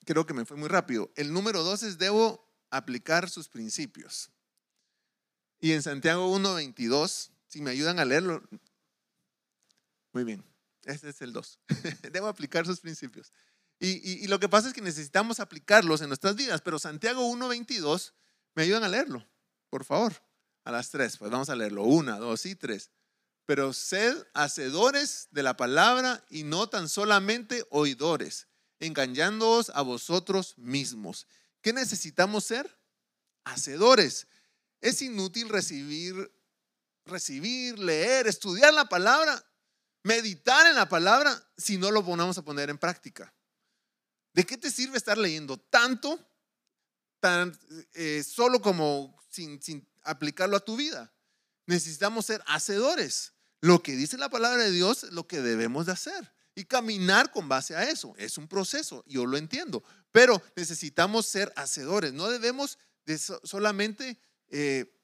creo 0.06 0.26
que 0.26 0.34
me 0.34 0.46
fue 0.46 0.58
muy 0.58 0.68
rápido. 0.68 1.12
El 1.16 1.32
número 1.32 1.64
2 1.64 1.84
es 1.84 1.98
debo 1.98 2.50
aplicar 2.70 3.30
sus 3.30 3.48
principios. 3.48 4.32
Y 5.60 5.72
en 5.72 5.82
Santiago 5.82 6.36
1.22 6.38 7.32
si 7.48 7.62
me 7.62 7.72
ayudan 7.72 8.00
a 8.00 8.06
leerlo. 8.06 8.44
Muy 10.12 10.26
bien, 10.26 10.44
este 10.84 11.10
es 11.10 11.22
el 11.22 11.32
2. 11.32 11.60
Debo 12.12 12.28
aplicar 12.28 12.66
sus 12.66 12.82
principios. 12.82 13.32
Y, 13.80 14.28
lo 14.28 14.40
que 14.40 14.50
pasa 14.50 14.70
es 14.70 14.74
que 14.74 14.82
necesitamos 14.82 15.40
aplicarlos 15.40 16.02
en 16.02 16.08
nuestras 16.08 16.36
vidas, 16.36 16.62
pero 16.62 16.80
Santiago 16.80 17.30
1.22, 17.30 18.14
¿me 18.56 18.64
ayudan 18.64 18.84
a 18.84 18.90
leerlo? 18.90 19.28
Por 19.70 19.84
favor, 19.84 20.14
a 20.64 20.72
las 20.72 20.90
3, 20.90 21.18
pues 21.18 21.30
vamos 21.30 21.50
a 21.50 21.56
leerlo. 21.56 21.84
1, 21.84 22.20
2 22.20 22.46
y 22.46 22.56
3. 22.56 22.90
Pero 23.46 23.74
sed 23.74 24.16
hacedores 24.34 25.28
de 25.32 25.44
la 25.44 25.56
palabra 25.58 26.24
y 26.30 26.44
no 26.44 26.68
tan 26.68 26.90
solamente 26.90 27.66
oidores, 27.70 28.48
engañándoos 28.80 29.70
a 29.72 29.82
vosotros 29.82 30.58
mismos. 30.58 31.28
¿Qué 31.62 31.74
necesitamos 31.74 32.46
ser? 32.46 32.80
Hacedores. 33.44 34.28
Es 34.82 35.02
inútil 35.02 35.50
recibir 35.50 36.32
recibir, 37.06 37.78
leer, 37.80 38.28
estudiar 38.28 38.74
la 38.74 38.86
palabra, 38.86 39.44
meditar 40.04 40.68
en 40.68 40.76
la 40.76 40.90
palabra 40.90 41.42
si 41.58 41.78
no 41.78 41.92
lo 41.92 42.04
ponemos 42.04 42.38
a 42.38 42.44
poner 42.44 42.70
en 42.70 42.78
práctica. 42.78 43.34
¿De 44.36 44.46
qué 44.46 44.58
te 44.58 44.70
sirve 44.70 44.98
estar 44.98 45.18
leyendo 45.18 45.58
tanto, 45.58 46.20
tan, 47.22 47.58
eh, 47.94 48.22
solo 48.22 48.62
como 48.62 49.18
sin, 49.30 49.88
aplicarlo 50.04 50.58
a 50.58 50.60
tu 50.60 50.76
vida? 50.76 51.14
Necesitamos 51.68 52.26
ser 52.26 52.44
hacedores. 52.46 53.32
Lo 53.62 53.82
que 53.82 53.96
dice 53.96 54.18
la 54.18 54.28
palabra 54.28 54.64
de 54.64 54.72
Dios 54.72 55.06
es 55.06 55.14
lo 55.14 55.26
que 55.26 55.40
debemos 55.40 55.86
de 55.86 55.94
hacer 55.94 56.34
y 56.54 56.66
caminar 56.66 57.32
con 57.32 57.48
base 57.48 57.78
a 57.78 57.90
eso. 57.90 58.14
Es 58.18 58.38
un 58.38 58.50
proceso, 58.50 59.06
yo 59.08 59.26
lo 59.26 59.38
entiendo, 59.38 59.82
pero 60.12 60.44
necesitamos 60.58 61.28
ser 61.28 61.54
hacedores. 61.56 62.12
No 62.12 62.30
debemos 62.30 62.78
de 63.06 63.18
solamente 63.18 64.20
eh, 64.50 65.00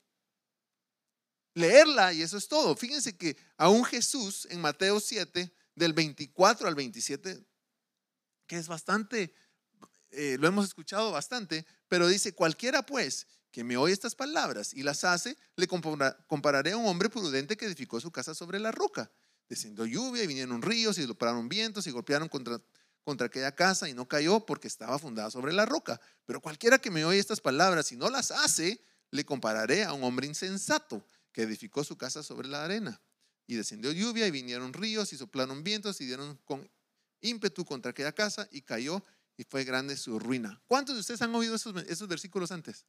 leerla 1.53 2.11
y 2.11 2.21
eso 2.21 2.37
es 2.37 2.49
todo. 2.49 2.75
Fíjense 2.75 3.15
que 3.15 3.37
aún 3.55 3.85
Jesús 3.85 4.45
en 4.51 4.59
Mateo 4.59 4.99
7, 4.99 5.55
del 5.73 5.93
24 5.93 6.67
al 6.67 6.75
27, 6.75 7.45
que 8.51 8.57
es 8.57 8.67
bastante, 8.67 9.33
eh, 10.09 10.35
lo 10.37 10.45
hemos 10.45 10.65
escuchado 10.65 11.09
bastante, 11.13 11.65
pero 11.87 12.09
dice, 12.09 12.35
cualquiera 12.35 12.85
pues 12.85 13.25
que 13.49 13.63
me 13.63 13.77
oye 13.77 13.93
estas 13.93 14.13
palabras 14.13 14.73
y 14.73 14.83
las 14.83 15.05
hace, 15.05 15.37
le 15.55 15.67
compararé 15.69 16.73
a 16.73 16.75
un 16.75 16.85
hombre 16.85 17.09
prudente 17.09 17.55
que 17.55 17.63
edificó 17.63 18.01
su 18.01 18.11
casa 18.11 18.35
sobre 18.35 18.59
la 18.59 18.73
roca. 18.73 19.09
Descendió 19.47 19.85
lluvia 19.85 20.25
y 20.25 20.27
vinieron 20.27 20.61
ríos 20.61 20.97
y 20.97 21.05
soplaron 21.07 21.47
vientos 21.47 21.87
y 21.87 21.91
golpearon 21.91 22.27
contra, 22.27 22.61
contra 23.05 23.27
aquella 23.27 23.55
casa 23.55 23.87
y 23.87 23.93
no 23.93 24.05
cayó 24.05 24.45
porque 24.45 24.67
estaba 24.67 24.99
fundada 24.99 25.31
sobre 25.31 25.53
la 25.53 25.65
roca. 25.65 26.01
Pero 26.25 26.41
cualquiera 26.41 26.77
que 26.77 26.91
me 26.91 27.05
oye 27.05 27.19
estas 27.19 27.39
palabras 27.39 27.89
y 27.93 27.95
no 27.95 28.09
las 28.09 28.31
hace, 28.31 28.83
le 29.11 29.23
compararé 29.23 29.85
a 29.85 29.93
un 29.93 30.03
hombre 30.03 30.27
insensato 30.27 31.07
que 31.31 31.43
edificó 31.43 31.85
su 31.85 31.97
casa 31.97 32.21
sobre 32.21 32.49
la 32.49 32.65
arena. 32.65 32.99
Y 33.47 33.55
descendió 33.55 33.93
lluvia 33.93 34.27
y 34.27 34.31
vinieron 34.31 34.73
ríos 34.73 35.13
y 35.13 35.17
soplaron 35.17 35.63
vientos 35.63 36.01
y 36.01 36.05
dieron 36.05 36.35
con 36.43 36.69
ímpetu 37.21 37.65
contra 37.65 37.91
aquella 37.91 38.11
casa 38.11 38.47
y 38.51 38.61
cayó 38.61 39.03
y 39.37 39.43
fue 39.43 39.63
grande 39.63 39.97
su 39.97 40.19
ruina. 40.19 40.61
¿Cuántos 40.67 40.95
de 40.95 41.01
ustedes 41.01 41.21
han 41.21 41.33
oído 41.33 41.55
esos, 41.55 42.07
versículos 42.07 42.51
antes? 42.51 42.85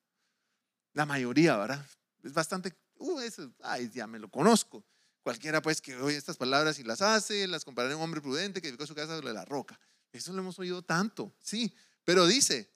La 0.92 1.06
mayoría, 1.06 1.56
¿verdad? 1.56 1.86
Es 2.22 2.32
bastante, 2.32 2.76
uh, 2.96 3.20
eso, 3.20 3.52
ay, 3.62 3.90
ya 3.92 4.06
me 4.06 4.18
lo 4.18 4.28
conozco. 4.28 4.84
Cualquiera 5.22 5.62
pues 5.62 5.80
que 5.80 5.96
oye 5.96 6.16
estas 6.16 6.36
palabras 6.36 6.78
y 6.78 6.82
las 6.82 7.00
hace, 7.00 7.46
las 7.46 7.64
compararé 7.64 7.94
a 7.94 7.96
un 7.96 8.02
hombre 8.02 8.20
prudente 8.20 8.60
que 8.60 8.68
edificó 8.68 8.86
su 8.86 8.94
casa 8.94 9.16
sobre 9.16 9.32
la 9.32 9.44
roca. 9.44 9.78
Eso 10.12 10.32
lo 10.32 10.40
hemos 10.40 10.58
oído 10.58 10.82
tanto, 10.82 11.34
sí. 11.38 11.74
Pero 12.04 12.26
dice, 12.26 12.70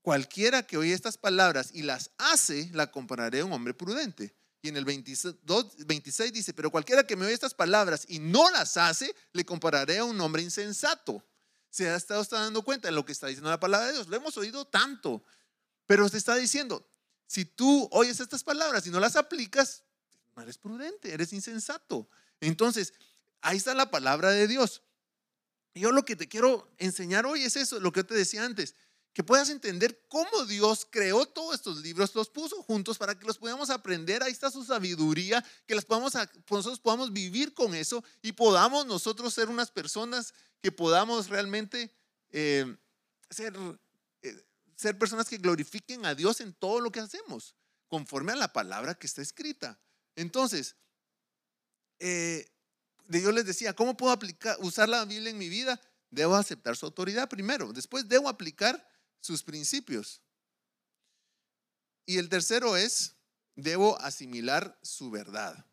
cualquiera 0.00 0.62
que 0.62 0.78
oye 0.78 0.94
estas 0.94 1.18
palabras 1.18 1.70
y 1.74 1.82
las 1.82 2.10
hace, 2.16 2.70
la 2.72 2.90
compararé 2.90 3.40
a 3.40 3.44
un 3.44 3.52
hombre 3.52 3.74
prudente. 3.74 4.34
Y 4.60 4.68
en 4.68 4.76
el 4.76 4.84
26 4.84 6.32
dice, 6.32 6.52
pero 6.52 6.70
cualquiera 6.70 7.06
que 7.06 7.16
me 7.16 7.24
oye 7.24 7.34
estas 7.34 7.54
palabras 7.54 8.04
y 8.08 8.18
no 8.18 8.50
las 8.50 8.76
hace, 8.76 9.14
le 9.32 9.44
compararé 9.44 9.98
a 9.98 10.04
un 10.04 10.20
hombre 10.20 10.42
insensato. 10.42 11.24
¿Se 11.70 11.88
ha 11.88 11.96
estado 11.96 12.24
dando 12.24 12.62
cuenta 12.62 12.88
de 12.88 12.92
lo 12.92 13.04
que 13.04 13.12
está 13.12 13.28
diciendo 13.28 13.50
la 13.50 13.60
palabra 13.60 13.88
de 13.88 13.92
Dios? 13.92 14.08
Lo 14.08 14.16
hemos 14.16 14.36
oído 14.36 14.64
tanto, 14.64 15.22
pero 15.86 16.08
se 16.08 16.16
está 16.16 16.34
diciendo, 16.34 16.88
si 17.26 17.44
tú 17.44 17.88
oyes 17.92 18.18
estas 18.20 18.42
palabras 18.42 18.86
y 18.86 18.90
no 18.90 18.98
las 18.98 19.16
aplicas, 19.16 19.84
eres 20.40 20.58
prudente, 20.58 21.12
eres 21.12 21.32
insensato. 21.32 22.08
Entonces, 22.40 22.94
ahí 23.40 23.58
está 23.58 23.74
la 23.74 23.90
palabra 23.90 24.30
de 24.30 24.48
Dios. 24.48 24.82
Yo 25.74 25.92
lo 25.92 26.04
que 26.04 26.16
te 26.16 26.28
quiero 26.28 26.68
enseñar 26.78 27.26
hoy 27.26 27.44
es 27.44 27.54
eso, 27.56 27.78
lo 27.78 27.92
que 27.92 28.02
te 28.02 28.14
decía 28.14 28.44
antes 28.44 28.74
que 29.18 29.24
puedas 29.24 29.50
entender 29.50 30.04
cómo 30.06 30.44
Dios 30.46 30.86
creó 30.88 31.26
todos 31.26 31.56
estos 31.56 31.78
libros, 31.78 32.14
los 32.14 32.28
puso 32.28 32.62
juntos 32.62 32.96
para 32.96 33.18
que 33.18 33.26
los 33.26 33.36
podamos 33.36 33.68
aprender. 33.68 34.22
Ahí 34.22 34.30
está 34.30 34.48
su 34.48 34.62
sabiduría, 34.62 35.44
que 35.66 35.74
las 35.74 35.84
podamos, 35.84 36.12
nosotros 36.48 36.78
podamos 36.78 37.12
vivir 37.12 37.52
con 37.52 37.74
eso 37.74 38.04
y 38.22 38.30
podamos 38.30 38.86
nosotros 38.86 39.34
ser 39.34 39.48
unas 39.48 39.72
personas 39.72 40.34
que 40.62 40.70
podamos 40.70 41.28
realmente 41.30 41.92
eh, 42.30 42.76
ser, 43.28 43.54
eh, 44.22 44.46
ser 44.76 44.96
personas 44.96 45.28
que 45.28 45.38
glorifiquen 45.38 46.06
a 46.06 46.14
Dios 46.14 46.40
en 46.40 46.52
todo 46.52 46.78
lo 46.78 46.92
que 46.92 47.00
hacemos, 47.00 47.56
conforme 47.88 48.30
a 48.30 48.36
la 48.36 48.52
palabra 48.52 48.94
que 48.94 49.08
está 49.08 49.20
escrita. 49.20 49.80
Entonces, 50.14 50.76
eh, 51.98 52.48
Dios 53.08 53.34
les 53.34 53.46
decía, 53.46 53.72
¿cómo 53.72 53.96
puedo 53.96 54.12
aplicar, 54.12 54.56
usar 54.60 54.88
la 54.88 55.04
Biblia 55.04 55.30
en 55.30 55.38
mi 55.38 55.48
vida? 55.48 55.80
Debo 56.08 56.36
aceptar 56.36 56.76
su 56.76 56.86
autoridad 56.86 57.28
primero. 57.28 57.72
Después 57.72 58.08
debo 58.08 58.28
aplicar 58.28 58.86
sus 59.20 59.42
principios. 59.42 60.22
Y 62.06 62.18
el 62.18 62.28
tercero 62.28 62.76
es, 62.76 63.16
debo 63.54 64.00
asimilar 64.00 64.78
su 64.82 65.10
verdad. 65.10 65.66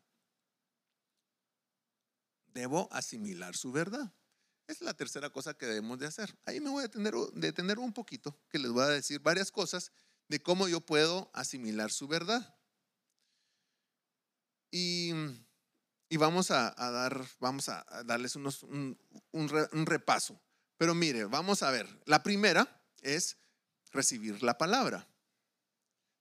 Debo 2.48 2.88
asimilar 2.92 3.56
su 3.56 3.72
verdad. 3.72 4.12
Es 4.66 4.80
la 4.80 4.94
tercera 4.94 5.30
cosa 5.30 5.54
que 5.54 5.66
debemos 5.66 5.98
de 5.98 6.06
hacer. 6.06 6.36
Ahí 6.44 6.60
me 6.60 6.70
voy 6.70 6.84
a 6.84 6.88
detener, 6.88 7.78
un 7.78 7.92
poquito, 7.92 8.36
que 8.50 8.58
les 8.58 8.70
voy 8.70 8.82
a 8.82 8.88
decir 8.88 9.20
varias 9.20 9.50
cosas 9.50 9.92
de 10.28 10.42
cómo 10.42 10.66
yo 10.68 10.80
puedo 10.80 11.30
asimilar 11.32 11.92
su 11.92 12.08
verdad. 12.08 12.54
Y, 14.72 15.12
vamos 16.18 16.50
a, 16.50 16.74
dar, 16.76 17.24
vamos 17.38 17.68
a 17.68 17.86
darles 18.04 18.36
unos, 18.36 18.62
un, 18.64 18.98
un 19.32 19.86
repaso. 19.86 20.40
Pero 20.76 20.94
mire, 20.94 21.24
vamos 21.24 21.62
a 21.62 21.70
ver. 21.70 21.88
La 22.04 22.22
primera 22.22 22.82
es 23.06 23.36
recibir 23.92 24.42
la 24.42 24.58
palabra. 24.58 25.06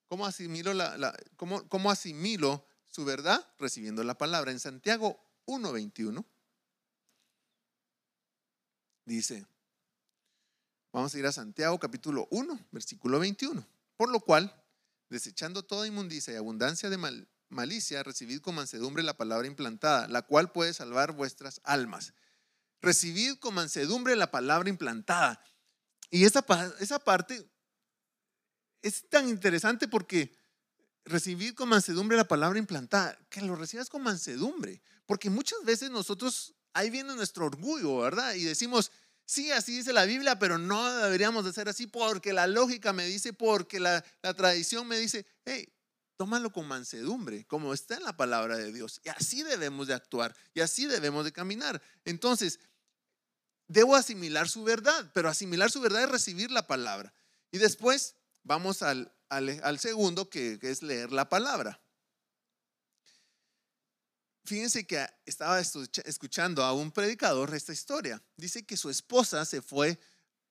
¿Cómo 0.07 0.27
asimilo, 0.27 2.65
su 2.87 3.03
verdad? 3.03 3.45
Recibiendo 3.57 4.03
la 4.03 4.17
palabra. 4.17 4.51
En 4.51 4.59
Santiago 4.59 5.19
1.21 5.47 6.23
dice, 9.05 9.45
vamos 10.93 11.13
a 11.13 11.19
ir 11.19 11.25
a 11.25 11.31
Santiago 11.31 11.77
capítulo 11.79 12.27
1, 12.31 12.67
versículo 12.71 13.19
21. 13.19 13.65
Por 13.97 14.09
lo 14.09 14.19
cual, 14.19 14.53
desechando 15.09 15.63
toda 15.63 15.87
inmundicia 15.87 16.33
y 16.33 16.37
abundancia 16.37 16.89
de 16.89 17.25
malicia, 17.49 18.03
recibid 18.03 18.41
con 18.41 18.55
mansedumbre 18.55 19.03
la 19.03 19.17
palabra 19.17 19.47
implantada, 19.47 20.07
la 20.07 20.21
cual 20.21 20.51
puede 20.51 20.73
salvar 20.73 21.13
vuestras 21.13 21.61
almas. 21.63 22.13
Recibid 22.81 23.37
con 23.39 23.55
mansedumbre 23.55 24.15
la 24.15 24.31
palabra 24.31 24.69
implantada. 24.69 25.41
Y 26.09 26.25
esa, 26.25 26.45
esa 26.79 26.99
parte 26.99 27.49
es 28.81 29.07
tan 29.09 29.27
interesante 29.27 29.87
porque 29.87 30.35
recibir 31.05 31.55
con 31.55 31.69
mansedumbre 31.69 32.17
la 32.17 32.27
palabra 32.27 32.59
implantada, 32.59 33.17
que 33.29 33.41
lo 33.41 33.55
recibas 33.55 33.89
con 33.89 34.03
mansedumbre, 34.03 34.81
porque 35.05 35.29
muchas 35.29 35.63
veces 35.63 35.89
nosotros, 35.89 36.55
ahí 36.73 36.89
viene 36.89 37.15
nuestro 37.15 37.45
orgullo, 37.45 37.99
¿verdad? 37.99 38.33
Y 38.33 38.43
decimos, 38.43 38.91
sí, 39.25 39.51
así 39.51 39.77
dice 39.77 39.93
la 39.93 40.05
Biblia, 40.05 40.39
pero 40.39 40.57
no 40.57 40.91
deberíamos 40.97 41.45
de 41.45 41.53
ser 41.53 41.69
así 41.69 41.87
porque 41.87 42.33
la 42.33 42.47
lógica 42.47 42.93
me 42.93 43.05
dice, 43.05 43.33
porque 43.33 43.79
la, 43.79 44.03
la 44.21 44.33
tradición 44.33 44.87
me 44.87 44.97
dice, 44.97 45.25
hey, 45.45 45.71
tómalo 46.17 46.51
con 46.51 46.67
mansedumbre, 46.67 47.45
como 47.45 47.73
está 47.73 47.97
en 47.97 48.03
la 48.03 48.15
palabra 48.15 48.57
de 48.57 48.71
Dios. 48.71 49.01
Y 49.03 49.09
así 49.09 49.43
debemos 49.43 49.87
de 49.87 49.93
actuar, 49.93 50.35
y 50.53 50.61
así 50.61 50.85
debemos 50.85 51.25
de 51.25 51.31
caminar. 51.31 51.81
Entonces, 52.03 52.59
debo 53.67 53.95
asimilar 53.95 54.47
su 54.49 54.63
verdad, 54.63 55.11
pero 55.13 55.29
asimilar 55.29 55.71
su 55.71 55.81
verdad 55.81 56.03
es 56.03 56.09
recibir 56.09 56.51
la 56.51 56.67
palabra. 56.67 57.13
Y 57.51 57.57
después 57.57 58.15
Vamos 58.45 58.83
al, 58.83 59.11
segundo, 59.79 60.29
que, 60.29 60.59
es 60.61 60.83
leer 60.83 61.11
la 61.11 61.27
palabra. 61.27 61.81
Fíjense 64.43 64.85
que 64.85 65.03
estaba 65.25 65.59
escuchando 65.59 66.63
a 66.63 66.73
un 66.73 66.91
predicador 66.91 67.51
esta 67.55 67.73
historia. 67.73 68.21
Dice 68.37 68.63
que 68.63 68.77
su 68.77 68.91
esposa 68.91 69.43
se 69.45 69.63
fue 69.63 69.99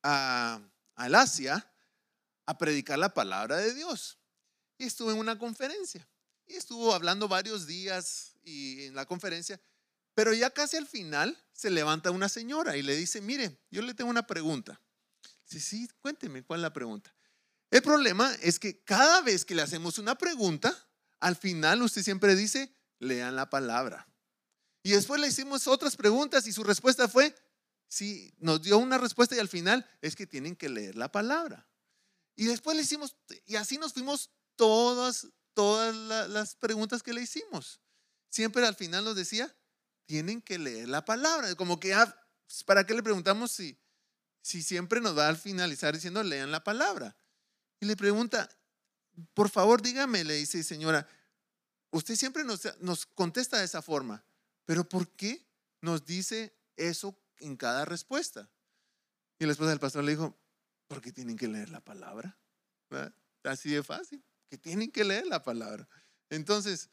a, 0.03 0.61
al 0.96 1.14
Asia 1.14 1.72
a 2.46 2.59
predicar 2.59 2.98
la 2.98 3.14
palabra 3.14 3.59
de 3.59 3.72
Dios. 3.74 4.18
Y 4.77 4.87
estuvo 4.87 5.12
en 5.12 5.18
una 5.18 5.38
conferencia. 5.38 6.05
Y 6.48 6.55
estuvo 6.55 6.92
hablando 6.92 7.29
varios 7.29 7.68
días 7.68 8.35
y 8.42 8.87
en 8.87 8.96
la 8.96 9.07
conferencia. 9.07 9.61
Pero 10.14 10.33
ya 10.33 10.50
casi 10.50 10.77
al 10.77 10.87
final 10.87 11.37
se 11.53 11.70
levanta 11.70 12.11
una 12.11 12.29
señora 12.29 12.77
y 12.77 12.83
le 12.83 12.96
dice, 12.96 13.20
mire, 13.20 13.61
yo 13.70 13.83
le 13.83 13.94
tengo 13.94 14.11
una 14.11 14.27
pregunta. 14.27 14.81
Sí, 15.44 15.61
sí, 15.61 15.88
cuénteme 16.00 16.42
cuál 16.44 16.61
es 16.61 16.62
la 16.62 16.72
pregunta. 16.72 17.14
El 17.70 17.83
problema 17.83 18.33
es 18.40 18.59
que 18.59 18.83
cada 18.85 19.20
vez 19.22 19.44
que 19.44 19.55
le 19.55 19.62
hacemos 19.62 19.98
una 19.98 20.16
pregunta, 20.16 20.77
al 21.20 21.37
final 21.37 21.83
usted 21.83 22.03
siempre 22.03 22.37
dice, 22.37 22.74
lean 22.98 23.35
la 23.37 23.50
palabra. 23.50 24.07
Y 24.83 24.90
después 24.90 25.20
le 25.20 25.29
hicimos 25.29 25.66
otras 25.66 25.96
preguntas 25.96 26.46
y 26.46 26.53
su 26.53 26.62
respuesta 26.62 27.09
fue, 27.09 27.35
sí, 27.88 28.33
nos 28.38 28.62
dio 28.62 28.79
una 28.79 28.98
respuesta 28.98 29.35
y 29.35 29.38
al 29.38 29.48
final 29.48 29.88
es 30.03 30.14
que 30.14 30.27
tienen 30.27 30.55
que 30.55 30.68
leer 30.68 30.94
la 30.94 31.11
palabra. 31.11 31.66
Y 32.37 32.44
después 32.46 32.77
le 32.77 32.83
hicimos, 32.83 33.16
y 33.46 33.57
así 33.57 33.79
nos 33.79 33.92
fuimos 33.92 34.31
todas, 34.57 35.29
todas 35.55 35.94
las 36.29 36.57
preguntas 36.57 37.03
que 37.03 37.12
le 37.12 37.22
hicimos. 37.22 37.81
Siempre 38.29 38.66
al 38.66 38.74
final 38.74 39.05
nos 39.05 39.16
decía, 39.16 39.55
tienen 40.07 40.40
que 40.43 40.59
leer 40.59 40.88
la 40.88 41.05
palabra. 41.05 41.55
Como 41.55 41.81
que, 41.81 41.95
ah, 41.95 42.14
¿para 42.67 42.85
qué 42.85 42.95
le 42.95 43.03
preguntamos 43.03 43.53
si, 43.53 43.79
si 44.43 44.62
siempre 44.62 45.01
nos 45.01 45.17
va 45.17 45.29
al 45.29 45.37
finalizar 45.37 45.95
diciendo, 45.95 46.23
lean 46.23 46.51
la 46.51 46.64
palabra? 46.64 47.17
Y 47.81 47.87
le 47.87 47.97
pregunta, 47.97 48.49
por 49.35 49.51
favor 49.51 49.83
dígame, 49.83 50.25
le 50.25 50.35
dice, 50.35 50.62
señora, 50.62 51.09
usted 51.90 52.17
siempre 52.17 52.45
nos, 52.45 52.62
nos 52.81 53.07
contesta 53.07 53.59
de 53.59 53.64
esa 53.64 53.83
forma, 53.83 54.25
pero 54.64 54.88
¿por 54.88 55.09
qué 55.17 55.47
nos 55.81 56.05
dice 56.05 56.57
eso 56.77 57.19
en 57.38 57.57
cada 57.57 57.85
respuesta? 57.85 58.51
Y 59.38 59.47
la 59.47 59.53
esposa 59.53 59.71
del 59.71 59.81
pastor 59.81 60.05
le 60.05 60.12
dijo, 60.12 60.38
porque 60.87 61.12
tienen 61.12 61.37
que 61.37 61.49
leer 61.49 61.71
la 61.71 61.81
palabra. 61.81 62.38
Así 63.43 63.71
de 63.71 63.83
fácil, 63.83 64.25
que 64.49 64.57
tienen 64.57 64.90
que 64.90 65.05
leer 65.05 65.27
la 65.27 65.43
palabra. 65.43 65.88
Entonces, 66.31 66.88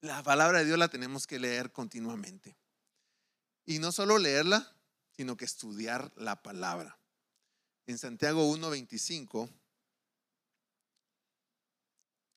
la 0.00 0.22
palabra 0.22 0.58
de 0.58 0.66
Dios 0.66 0.78
la 0.78 0.88
tenemos 0.88 1.26
que 1.26 1.38
leer 1.38 1.72
continuamente. 1.72 2.56
Y 3.64 3.78
no 3.78 3.92
solo 3.92 4.18
leerla, 4.18 4.76
sino 5.10 5.36
que 5.36 5.44
estudiar 5.44 6.12
la 6.16 6.42
palabra 6.42 6.98
en 7.86 7.98
Santiago 7.98 8.52
1.25 8.56 9.48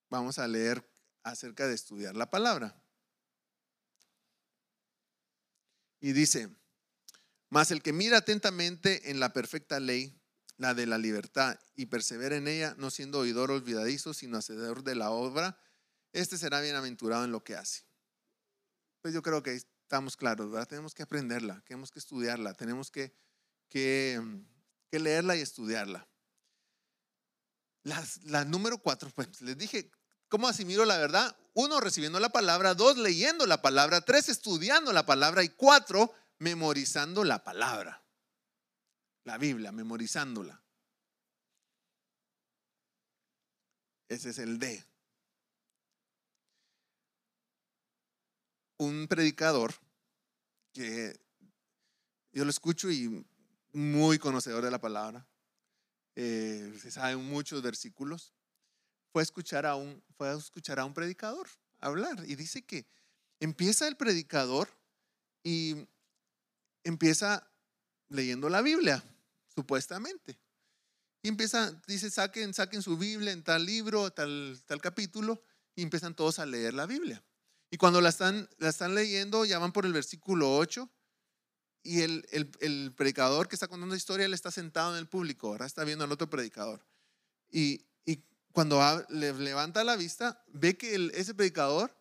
vamos 0.09 0.39
a 0.39 0.47
leer 0.47 0.87
acerca 1.23 1.67
de 1.67 1.75
estudiar 1.75 2.15
la 2.15 2.29
palabra. 2.29 2.81
Y 5.99 6.13
dice, 6.13 6.49
mas 7.49 7.71
el 7.71 7.81
que 7.81 7.93
mira 7.93 8.17
atentamente 8.17 9.11
en 9.11 9.19
la 9.19 9.33
perfecta 9.33 9.79
ley, 9.79 10.15
la 10.57 10.73
de 10.73 10.85
la 10.85 10.97
libertad, 10.97 11.59
y 11.75 11.87
persevera 11.87 12.35
en 12.37 12.47
ella, 12.47 12.75
no 12.77 12.89
siendo 12.89 13.19
oidor 13.19 13.51
olvidadizo, 13.51 14.13
sino 14.13 14.37
hacedor 14.37 14.83
de 14.83 14.95
la 14.95 15.11
obra, 15.11 15.59
este 16.13 16.37
será 16.37 16.61
bienaventurado 16.61 17.23
en 17.23 17.31
lo 17.31 17.43
que 17.43 17.55
hace. 17.55 17.83
Pues 19.01 19.13
yo 19.13 19.21
creo 19.21 19.43
que 19.43 19.53
estamos 19.53 20.17
claros, 20.17 20.51
¿verdad? 20.51 20.67
Tenemos 20.67 20.93
que 20.93 21.03
aprenderla, 21.03 21.61
tenemos 21.61 21.91
que 21.91 21.99
estudiarla, 21.99 22.53
tenemos 22.53 22.91
que, 22.91 23.15
que, 23.69 24.21
leerla 24.91 25.35
y 25.35 25.41
estudiarla. 25.41 26.07
La, 28.23 28.45
número 28.45 28.77
cuatro, 28.79 29.09
pues 29.15 29.41
les 29.41 29.57
dije, 29.57 29.89
¿cómo 30.27 30.47
asimilo 30.47 30.85
la 30.85 30.97
verdad? 30.97 31.35
Uno, 31.53 31.79
recibiendo 31.79 32.19
la 32.19 32.29
palabra, 32.29 32.73
dos, 32.75 32.97
leyendo 32.97 33.45
la 33.45 33.61
palabra, 33.61 34.01
tres, 34.01 34.29
estudiando 34.29 34.93
la 34.93 35.05
palabra 35.05 35.43
y 35.43 35.49
cuatro, 35.49 36.13
memorizando 36.39 37.23
la 37.23 37.43
palabra. 37.43 38.03
La 39.23 39.37
Biblia, 39.37 39.71
memorizándola. 39.71 40.61
Ese 44.07 44.29
es 44.31 44.39
el 44.39 44.57
D. 44.59 44.88
Un 48.79 49.07
predicador 49.07 49.75
que 50.73 51.19
yo 52.33 52.43
lo 52.43 52.49
escucho 52.49 52.89
y 52.89 53.25
muy 53.73 54.17
conocedor 54.17 54.63
de 54.63 54.71
la 54.71 54.81
palabra, 54.81 55.27
eh, 56.15 56.75
se 56.81 56.91
saben 56.91 57.23
muchos 57.23 57.61
versículos, 57.61 58.33
fue 59.11 59.21
a, 59.21 59.23
escuchar 59.23 59.65
a 59.65 59.75
un, 59.75 60.03
fue 60.17 60.35
escuchar 60.35 60.79
a 60.79 60.85
un 60.85 60.93
predicador 60.93 61.47
hablar 61.79 62.23
y 62.27 62.35
dice 62.35 62.63
que 62.63 62.87
empieza 63.39 63.87
el 63.87 63.95
predicador 63.95 64.69
y 65.43 65.87
empieza 66.83 67.49
leyendo 68.09 68.49
la 68.49 68.61
Biblia, 68.61 69.03
supuestamente. 69.53 70.39
Y 71.21 71.27
empieza, 71.27 71.71
dice, 71.87 72.09
saquen, 72.09 72.53
saquen 72.53 72.81
su 72.81 72.97
Biblia 72.97 73.31
en 73.31 73.43
tal 73.43 73.65
libro, 73.65 74.11
tal, 74.11 74.61
tal 74.65 74.81
capítulo, 74.81 75.41
y 75.75 75.83
empiezan 75.83 76.15
todos 76.15 76.39
a 76.39 76.45
leer 76.45 76.73
la 76.73 76.85
Biblia. 76.85 77.23
Y 77.71 77.77
cuando 77.77 78.01
la 78.01 78.09
están, 78.09 78.49
la 78.57 78.69
están 78.69 78.95
leyendo, 78.95 79.45
ya 79.45 79.59
van 79.59 79.71
por 79.71 79.85
el 79.85 79.93
versículo 79.93 80.55
8, 80.55 80.89
y 81.83 82.01
el, 82.01 82.27
el, 82.59 82.93
predicador 82.93 83.47
que 83.47 83.55
está 83.55 83.67
contando 83.67 83.93
la 83.93 83.97
historia, 83.97 84.25
él 84.25 84.33
está 84.33 84.51
sentado 84.51 84.93
en 84.93 84.99
el 84.99 85.07
público, 85.07 85.47
ahora 85.47 85.65
está 85.65 85.83
viendo 85.83 86.03
al 86.03 86.11
otro 86.11 86.29
predicador. 86.29 86.85
Y, 87.49 87.85
y 88.05 88.23
cuando 88.51 88.81
le 89.09 89.33
levanta 89.33 89.83
la 89.83 89.95
vista, 89.95 90.43
ve 90.47 90.77
que 90.77 91.11
ese 91.13 91.33
predicador 91.33 91.95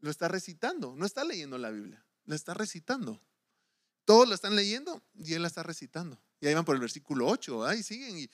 lo 0.00 0.10
está 0.10 0.28
recitando, 0.28 0.94
no 0.96 1.06
está 1.06 1.24
leyendo 1.24 1.58
la 1.58 1.70
Biblia, 1.70 2.04
lo 2.24 2.34
está 2.34 2.54
recitando. 2.54 3.20
Todos 4.04 4.28
lo 4.28 4.34
están 4.34 4.54
leyendo 4.54 5.02
y 5.14 5.34
él 5.34 5.42
la 5.42 5.48
está 5.48 5.62
recitando. 5.62 6.20
Y 6.40 6.46
ahí 6.46 6.54
van 6.54 6.64
por 6.64 6.74
el 6.74 6.80
versículo 6.80 7.26
8, 7.26 7.64
ahí 7.64 7.82
siguen 7.82 8.18
y, 8.18 8.30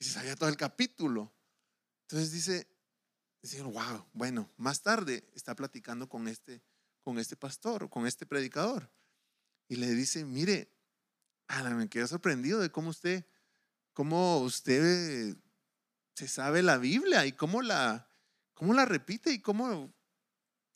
se 0.00 0.10
sabía 0.10 0.34
todo 0.34 0.48
el 0.48 0.56
capítulo. 0.56 1.32
Entonces 2.02 2.32
dice, 2.32 2.66
dice, 3.42 3.62
wow, 3.62 4.06
bueno, 4.12 4.50
más 4.56 4.82
tarde 4.82 5.28
está 5.34 5.54
platicando 5.54 6.08
con 6.08 6.28
este, 6.28 6.62
con 7.02 7.18
este 7.18 7.36
pastor, 7.36 7.88
con 7.88 8.06
este 8.06 8.26
predicador. 8.26 8.90
Y 9.68 9.76
le 9.76 9.90
dice, 9.94 10.24
mire, 10.24 10.70
me 11.74 11.88
quedé 11.88 12.06
sorprendido 12.06 12.60
de 12.60 12.70
cómo 12.70 12.90
usted, 12.90 13.24
cómo 13.92 14.38
usted 14.38 15.36
se 16.14 16.28
sabe 16.28 16.62
la 16.62 16.78
Biblia 16.78 17.26
y 17.26 17.32
cómo 17.32 17.62
la, 17.62 18.08
cómo 18.54 18.74
la 18.74 18.84
repite 18.84 19.32
y 19.32 19.40
cómo, 19.40 19.92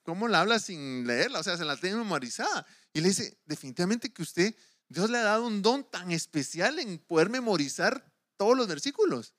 cómo 0.02 0.28
la 0.28 0.40
habla 0.40 0.58
sin 0.58 1.06
leerla, 1.06 1.40
o 1.40 1.42
sea, 1.42 1.56
se 1.56 1.64
la 1.64 1.76
tiene 1.76 1.96
memorizada. 1.96 2.66
Y 2.92 3.00
le 3.00 3.08
dice, 3.08 3.38
definitivamente 3.46 4.12
que 4.12 4.22
usted, 4.22 4.54
Dios 4.88 5.10
le 5.10 5.18
ha 5.18 5.24
dado 5.24 5.46
un 5.46 5.62
don 5.62 5.88
tan 5.90 6.10
especial 6.12 6.78
en 6.78 6.98
poder 6.98 7.30
memorizar 7.30 8.12
todos 8.36 8.56
los 8.56 8.66
versículos. 8.66 9.34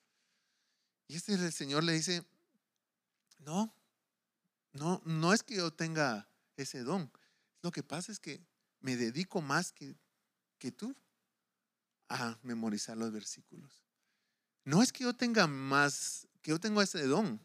Y 1.07 1.15
este 1.15 1.33
el 1.33 1.53
Señor 1.53 1.83
le 1.83 1.93
dice, 1.93 2.25
no, 3.45 3.73
no, 4.73 5.01
no 5.05 5.33
es 5.33 5.43
que 5.43 5.55
yo 5.55 5.71
tenga 5.71 6.27
ese 6.57 6.79
don. 6.81 7.11
Lo 7.61 7.71
que 7.71 7.83
pasa 7.83 8.11
es 8.11 8.19
que 8.19 8.45
me 8.79 8.95
dedico 8.95 9.41
más 9.41 9.71
que, 9.71 9.95
que 10.57 10.71
tú 10.71 10.95
a 12.09 12.37
memorizar 12.43 12.97
los 12.97 13.11
versículos. 13.11 13.81
No 14.63 14.81
es 14.81 14.91
que 14.91 15.03
yo 15.03 15.15
tenga 15.15 15.47
más, 15.47 16.27
que 16.41 16.51
yo 16.51 16.59
tengo 16.59 16.81
ese 16.81 17.05
don, 17.05 17.39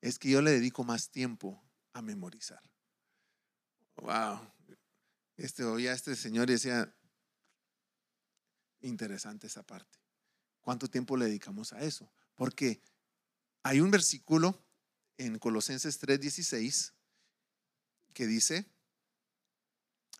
es 0.00 0.18
que 0.18 0.30
yo 0.30 0.42
le 0.42 0.52
dedico 0.52 0.84
más 0.84 1.10
tiempo 1.10 1.62
a 1.92 2.02
memorizar. 2.02 2.62
Wow. 3.96 4.40
Este, 5.36 5.64
oía 5.64 5.92
este 5.92 6.14
señor 6.14 6.48
decía, 6.48 6.94
interesante 8.80 9.46
esa 9.46 9.62
parte. 9.62 9.98
¿Cuánto 10.60 10.88
tiempo 10.88 11.16
le 11.16 11.26
dedicamos 11.26 11.72
a 11.72 11.80
eso? 11.80 12.10
Porque 12.34 12.82
hay 13.62 13.80
un 13.80 13.90
versículo 13.90 14.62
en 15.18 15.38
Colosenses 15.38 16.00
3:16 16.00 16.92
que 18.14 18.26
dice, 18.26 18.66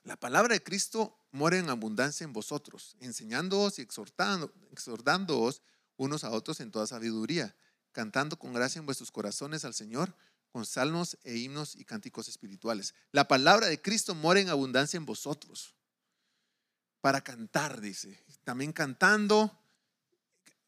la 0.04 0.16
palabra 0.16 0.54
de 0.54 0.62
Cristo 0.62 1.18
muere 1.32 1.58
en 1.58 1.68
abundancia 1.68 2.24
en 2.24 2.32
vosotros, 2.32 2.96
enseñándoos 3.00 3.78
y 3.78 3.82
exhortando, 3.82 4.52
exhortándoos 4.70 5.62
unos 5.96 6.24
a 6.24 6.30
otros 6.30 6.60
en 6.60 6.70
toda 6.70 6.86
sabiduría, 6.86 7.56
cantando 7.92 8.38
con 8.38 8.52
gracia 8.52 8.78
en 8.78 8.86
vuestros 8.86 9.10
corazones 9.10 9.64
al 9.64 9.74
Señor 9.74 10.14
con 10.50 10.64
salmos 10.64 11.18
e 11.24 11.36
himnos 11.36 11.76
y 11.76 11.84
cánticos 11.84 12.28
espirituales. 12.28 12.94
La 13.12 13.28
palabra 13.28 13.66
de 13.66 13.80
Cristo 13.80 14.14
muere 14.14 14.40
en 14.40 14.48
abundancia 14.48 14.96
en 14.96 15.06
vosotros. 15.06 15.74
Para 17.00 17.22
cantar, 17.22 17.80
dice. 17.80 18.24
También 18.44 18.72
cantando 18.72 19.56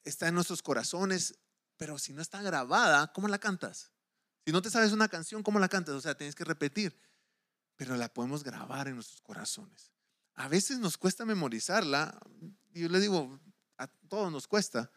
está 0.05 0.29
en 0.29 0.35
nuestros 0.35 0.63
corazones, 0.63 1.35
pero 1.77 1.99
si 1.99 2.13
no 2.13 2.23
está 2.23 2.43
grabada, 2.43 3.13
¿cómo 3.13 3.29
la 3.29 3.39
cantas? 3.39 3.91
Si 4.51 4.53
no 4.53 4.63
te 4.63 4.71
sabes 4.71 4.91
una 4.91 5.07
canción, 5.07 5.45
¿cómo 5.45 5.61
la 5.61 5.69
cantas? 5.69 5.95
O 5.95 6.01
sea, 6.01 6.17
tienes 6.17 6.35
que 6.35 6.43
repetir 6.43 6.99
pero 7.81 7.97
la 7.97 8.13
podemos 8.13 8.45
grabar 8.45 8.89
en 8.89 8.97
nuestros 8.97 9.23
corazones. 9.23 9.91
A 10.35 10.49
veces 10.49 10.81
nos 10.81 10.99
cuesta 10.99 11.25
memorizarla, 11.25 12.21
yo 12.75 12.91
le 12.91 13.01
digo, 13.01 13.41
a 13.79 13.87
todos 13.87 14.31
nos 14.31 14.47
cuesta, 14.47 14.91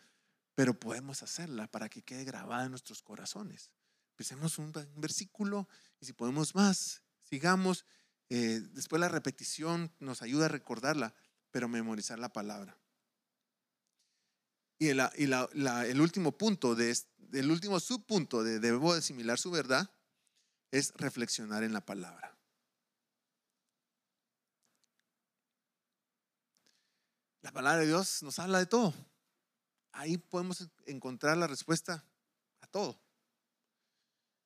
pero 0.53 0.77
podemos 0.77 1.23
hacerla 1.23 1.67
para 1.67 1.87
que 1.87 2.01
quede 2.01 2.25
grabada 2.25 2.65
en 2.65 2.71
nuestros 2.71 3.01
corazones. 3.01 3.71
Empecemos 4.09 4.57
un, 4.57 4.73
versículo 4.97 5.69
y 6.01 6.07
si 6.07 6.11
podemos 6.11 6.55
más, 6.55 7.03
sigamos. 7.21 7.85
Eh, 8.27 8.59
después 8.73 8.99
la 8.99 9.07
repetición 9.07 9.93
nos 9.99 10.21
ayuda 10.21 10.47
a 10.47 10.49
recordarla, 10.49 11.15
pero 11.51 11.69
memorizar 11.69 12.19
la 12.19 12.33
palabra. 12.33 12.77
Y, 14.84 14.89
el, 14.89 16.02
último 16.02 16.38
punto, 16.38 16.76
de, 16.76 16.93
el 17.32 17.50
último 17.50 17.80
subpunto 17.80 18.43
de 18.43 18.60
debo 18.60 18.91
asimilar 18.91 19.39
su 19.39 19.50
verdad 19.50 19.89
es 20.72 20.91
reflexionar 20.98 21.63
en 21.63 21.72
la 21.72 21.86
palabra. 21.86 22.38
La 27.43 27.54
palabra 27.54 27.80
de 27.80 27.88
Dios 27.88 28.24
nos 28.24 28.39
habla 28.39 28.60
de 28.60 28.65
todo. 28.65 28.93
Ahí 29.93 30.17
podemos 30.17 30.67
encontrar 30.86 31.38
la 31.38 31.48
respuesta 31.48 32.06
a 32.60 32.67
todo. 32.67 33.00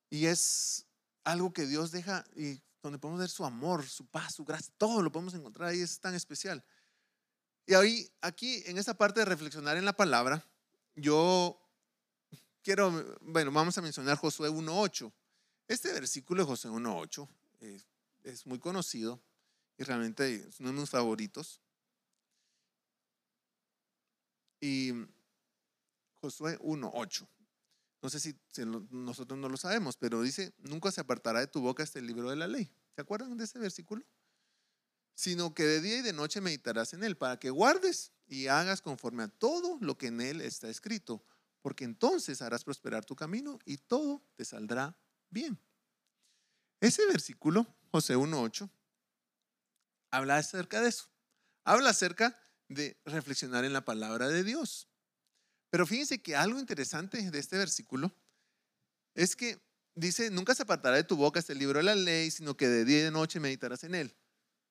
Y 0.08 0.26
es 0.26 0.86
algo 1.24 1.52
que 1.52 1.66
Dios 1.66 1.90
deja 1.90 2.24
y 2.36 2.62
donde 2.80 3.00
podemos 3.00 3.18
ver 3.18 3.28
su 3.28 3.44
amor, 3.44 3.84
su 3.88 4.06
paz, 4.06 4.36
su 4.36 4.44
gracia, 4.44 4.72
todo 4.78 5.02
lo 5.02 5.10
podemos 5.10 5.34
encontrar 5.34 5.70
ahí, 5.70 5.80
es 5.80 5.98
tan 5.98 6.14
especial. 6.14 6.64
Y 7.68 7.74
ahí, 7.74 8.10
aquí, 8.22 8.62
en 8.64 8.78
esta 8.78 8.94
parte 8.94 9.20
de 9.20 9.26
reflexionar 9.26 9.76
en 9.76 9.84
la 9.84 9.92
palabra, 9.92 10.42
yo 10.96 11.60
quiero, 12.62 12.90
bueno, 13.20 13.52
vamos 13.52 13.76
a 13.76 13.82
mencionar 13.82 14.16
Josué 14.16 14.48
1.8. 14.48 15.12
Este 15.68 15.92
versículo 15.92 16.42
de 16.42 16.48
Josué 16.48 16.70
1.8 16.70 17.28
es, 17.60 17.86
es 18.24 18.46
muy 18.46 18.58
conocido 18.58 19.20
y 19.76 19.84
realmente 19.84 20.36
es 20.36 20.58
uno 20.60 20.72
de 20.72 20.80
mis 20.80 20.88
favoritos. 20.88 21.60
Y 24.62 24.94
Josué 26.22 26.58
1.8. 26.60 27.28
No 28.00 28.08
sé 28.08 28.18
si, 28.18 28.34
nosotros 28.88 29.38
no 29.38 29.50
lo 29.50 29.58
sabemos, 29.58 29.98
pero 29.98 30.22
dice, 30.22 30.54
nunca 30.56 30.90
se 30.90 31.02
apartará 31.02 31.40
de 31.40 31.48
tu 31.48 31.60
boca 31.60 31.82
este 31.82 32.00
libro 32.00 32.30
de 32.30 32.36
la 32.36 32.46
ley. 32.46 32.72
¿Se 32.94 33.02
acuerdan 33.02 33.36
de 33.36 33.44
ese 33.44 33.58
versículo? 33.58 34.06
Sino 35.18 35.52
que 35.52 35.64
de 35.64 35.80
día 35.80 35.96
y 35.96 36.02
de 36.02 36.12
noche 36.12 36.40
meditarás 36.40 36.94
en 36.94 37.02
él 37.02 37.16
para 37.16 37.40
que 37.40 37.50
guardes 37.50 38.12
y 38.28 38.46
hagas 38.46 38.80
conforme 38.80 39.24
a 39.24 39.28
todo 39.28 39.76
lo 39.80 39.98
que 39.98 40.06
en 40.06 40.20
él 40.20 40.40
está 40.40 40.68
escrito, 40.68 41.24
porque 41.60 41.82
entonces 41.82 42.40
harás 42.40 42.62
prosperar 42.62 43.04
tu 43.04 43.16
camino 43.16 43.58
y 43.64 43.78
todo 43.78 44.22
te 44.36 44.44
saldrá 44.44 44.96
bien. 45.28 45.58
Ese 46.80 47.04
versículo, 47.06 47.66
José 47.90 48.14
1.8, 48.14 48.70
habla 50.12 50.36
acerca 50.36 50.80
de 50.80 50.90
eso. 50.90 51.10
Habla 51.64 51.90
acerca 51.90 52.40
de 52.68 52.96
reflexionar 53.04 53.64
en 53.64 53.72
la 53.72 53.84
palabra 53.84 54.28
de 54.28 54.44
Dios. 54.44 54.86
Pero 55.68 55.84
fíjense 55.84 56.22
que 56.22 56.36
algo 56.36 56.60
interesante 56.60 57.28
de 57.28 57.38
este 57.40 57.58
versículo 57.58 58.14
es 59.16 59.34
que 59.34 59.60
dice, 59.96 60.30
nunca 60.30 60.54
se 60.54 60.62
apartará 60.62 60.94
de 60.94 61.02
tu 61.02 61.16
boca 61.16 61.40
este 61.40 61.56
libro 61.56 61.80
de 61.80 61.86
la 61.86 61.96
ley, 61.96 62.30
sino 62.30 62.56
que 62.56 62.68
de 62.68 62.84
día 62.84 63.00
y 63.00 63.02
de 63.02 63.10
noche 63.10 63.40
meditarás 63.40 63.82
en 63.82 63.96
él, 63.96 64.14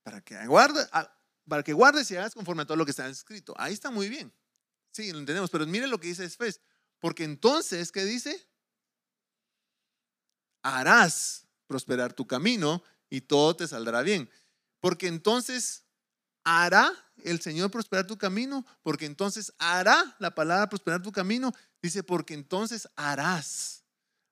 para 0.07 0.21
que, 0.21 0.47
guarde, 0.47 0.87
ah, 0.93 1.13
para 1.49 1.63
que 1.63 1.73
guardes 1.73 2.09
y 2.11 2.15
hagas 2.15 2.33
conforme 2.33 2.61
a 2.61 2.65
todo 2.65 2.77
lo 2.77 2.85
que 2.85 2.91
está 2.91 3.09
escrito. 3.09 3.53
Ahí 3.57 3.73
está 3.73 3.91
muy 3.91 4.07
bien. 4.07 4.31
Sí, 4.93 5.11
lo 5.11 5.19
entendemos, 5.19 5.49
pero 5.49 5.67
miren 5.67 5.89
lo 5.89 5.99
que 5.99 6.07
dice 6.07 6.21
después. 6.21 6.61
Porque 6.97 7.25
entonces, 7.25 7.91
¿qué 7.91 8.05
dice? 8.05 8.47
harás 10.63 11.45
prosperar 11.67 12.13
tu 12.13 12.25
camino 12.25 12.81
y 13.09 13.19
todo 13.19 13.53
te 13.53 13.67
saldrá 13.67 14.01
bien. 14.01 14.29
Porque 14.79 15.07
entonces 15.07 15.83
hará 16.45 16.89
el 17.17 17.41
Señor 17.41 17.69
prosperar 17.69 18.07
tu 18.07 18.17
camino, 18.17 18.65
porque 18.81 19.05
entonces 19.05 19.53
hará 19.57 20.15
la 20.19 20.33
palabra 20.33 20.69
prosperar 20.69 21.01
tu 21.01 21.11
camino. 21.11 21.51
Dice, 21.81 22.01
porque 22.01 22.33
entonces 22.33 22.87
harás, 22.95 23.83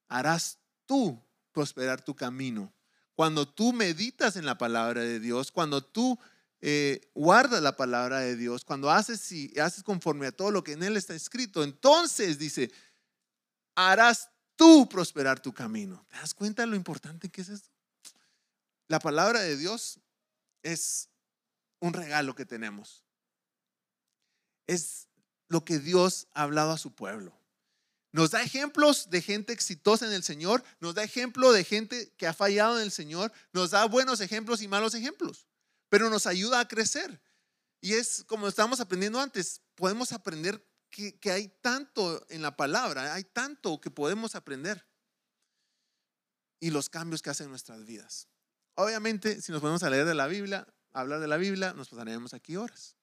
harás 0.08 0.58
tú 0.86 1.22
prosperar 1.52 2.02
tu 2.02 2.16
camino. 2.16 2.74
Cuando 3.16 3.47
tú 3.47 3.74
meditas 3.74 4.36
en 4.36 4.45
la 4.45 4.57
palabra 4.57 5.01
de 5.01 5.20
Dios, 5.20 5.51
cuando 5.51 5.84
tú 5.84 6.20
eh, 6.61 7.11
guardas 7.13 7.61
la 7.61 7.76
palabra 7.78 8.20
de 8.20 8.36
Dios, 8.36 8.66
cuando 8.66 8.91
haces 8.91 9.32
y 9.32 9.57
haces 9.59 9.84
conforme 9.84 10.28
a 10.28 10.32
todo 10.32 10.51
lo 10.51 10.63
que 10.63 10.74
en 10.74 10.84
él 10.84 10.97
está 10.97 11.16
escrito, 11.16 11.63
entonces 11.63 12.38
dice, 12.38 12.72
harás 13.76 14.30
tú 14.55 14.88
prosperar 14.89 15.39
tu 15.39 15.53
camino. 15.53 16.05
¿Te 16.09 16.18
das 16.18 16.34
cuenta 16.34 16.63
de 16.63 16.68
lo 16.68 16.76
importante 16.76 17.30
que 17.30 17.41
es 17.41 17.49
esto? 17.49 17.70
La 18.88 18.99
palabra 18.99 19.39
de 19.41 19.57
Dios 19.57 19.99
es 20.63 21.09
un 21.80 21.93
regalo 21.93 22.36
que 22.36 22.45
tenemos. 22.45 23.03
Es 24.68 25.07
lo 25.47 25.63
que 25.63 25.80
Dios 25.80 26.28
ha 26.34 26.43
hablado 26.43 26.72
a 26.72 26.78
su 26.78 26.93
pueblo. 26.93 27.38
Nos 28.16 28.32
da 28.32 28.41
ejemplos 28.41 29.09
de 29.09 29.22
gente 29.22 29.51
exitosa 29.51 30.05
en 30.07 30.13
el 30.13 30.24
Señor, 30.24 30.63
nos 30.80 30.95
da 30.95 31.03
ejemplo 31.03 31.51
de 31.51 31.66
gente 31.66 32.13
que 32.16 32.26
ha 32.26 32.34
fallado 32.34 32.78
en 32.78 32.84
el 32.84 32.91
Señor, 32.91 33.30
nos 33.51 33.72
da 33.72 33.84
buenos 33.88 34.22
ejemplos 34.22 34.61
y 34.61 34.70
malos 34.70 34.93
ejemplos, 34.93 35.49
pero 35.89 36.09
nos 36.09 36.26
ayuda 36.26 36.61
a 36.61 36.68
crecer. 36.70 37.22
Y 37.82 37.95
es 37.95 38.24
como 38.24 38.47
estábamos 38.47 38.80
aprendiendo 38.80 39.20
antes, 39.20 39.59
podemos 39.76 40.13
aprender 40.13 40.66
que, 40.89 41.20
hay 41.30 41.49
tanto 41.61 42.26
en 42.30 42.41
la 42.41 42.55
palabra, 42.55 43.13
hay 43.13 43.26
tanto 43.26 43.82
que 43.82 43.91
podemos 43.91 44.36
aprender 44.36 44.88
y 46.61 46.72
los 46.72 46.88
cambios 46.88 47.22
que 47.22 47.32
hacen 47.32 47.47
en 47.47 47.51
nuestras 47.51 47.84
vidas. 47.84 48.30
Obviamente, 48.76 49.41
si 49.41 49.51
nos 49.51 49.59
ponemos 49.59 49.84
a 49.84 49.89
leer 49.89 50.05
de 50.05 50.16
la 50.16 50.28
Biblia, 50.28 50.66
hablar 50.93 51.20
de 51.20 51.28
la 51.28 51.36
Biblia, 51.36 51.74
nos 51.74 51.89
pasaremos 51.89 52.34
aquí 52.34 52.55
horas. 52.55 52.95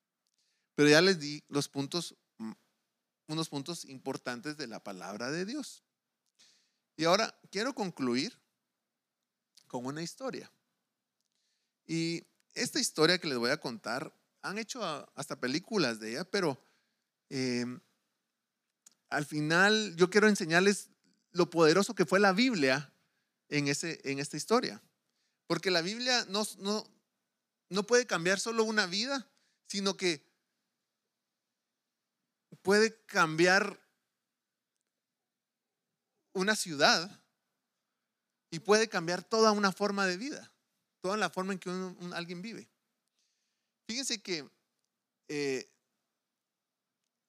Pero 0.75 0.89
ya 0.89 1.03
les 1.03 1.21
di 1.21 1.45
los 1.49 1.69
puntos 1.69 2.17
unos 3.33 3.49
puntos 3.49 3.85
importantes 3.85 4.57
de 4.57 4.67
la 4.67 4.83
palabra 4.83 5.31
de 5.31 5.45
Dios. 5.45 5.83
Y 6.97 7.05
ahora 7.05 7.35
quiero 7.51 7.75
concluir 7.75 8.39
con 9.67 9.87
una 9.87 10.03
historia. 10.03 10.53
Y 11.87 12.25
esta 12.55 12.79
historia 12.79 13.19
que 13.19 13.29
les 13.29 13.39
voy 13.39 13.51
a 13.51 13.61
contar, 13.61 14.15
han 14.43 14.59
hecho 14.59 14.83
hasta 15.17 15.41
películas 15.41 15.99
de 15.99 16.11
ella, 16.13 16.25
pero 16.25 16.63
eh, 17.31 17.65
al 19.09 19.25
final 19.25 19.95
yo 19.97 20.11
quiero 20.11 20.29
enseñarles 20.29 20.91
lo 21.31 21.49
poderoso 21.49 21.95
que 21.95 22.07
fue 22.07 22.21
la 22.21 22.33
Biblia 22.33 22.93
en, 23.49 23.69
ese, 23.69 24.01
en 24.05 24.19
esta 24.19 24.37
historia. 24.37 24.83
Porque 25.47 25.71
la 25.71 25.83
Biblia 25.83 26.25
no, 26.29 26.47
no, 26.59 26.85
no 27.69 27.87
puede 27.87 28.07
cambiar 28.07 28.39
solo 28.41 28.65
una 28.65 28.87
vida, 28.87 29.31
sino 29.67 29.97
que 29.97 30.32
puede 32.63 33.05
cambiar 33.07 33.81
una 36.33 36.57
ciudad 36.57 37.23
y 38.51 38.61
puede 38.61 38.89
cambiar 38.89 39.23
toda 39.23 39.53
una 39.53 39.73
forma 39.73 40.07
de 40.07 40.17
vida, 40.17 40.53
toda 41.01 41.17
la 41.17 41.31
forma 41.31 41.53
en 41.53 41.59
que 41.59 41.71
alguien 42.15 42.43
vive. 42.43 42.71
Fíjense 43.87 44.23
que 44.23 44.49
eh, 45.29 45.71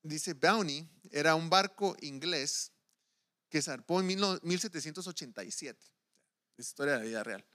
dice 0.02 0.34
Bounty, 0.34 0.88
era 1.12 1.36
un 1.36 1.50
barco 1.50 1.96
inglés 2.02 2.72
que 3.50 3.62
zarpó 3.62 4.02
en 4.02 4.08
1787. 4.08 5.80
Es 6.58 6.68
historia 6.68 6.94
de 6.94 7.00
la 7.00 7.06
vida 7.06 7.24
real. 7.24 7.46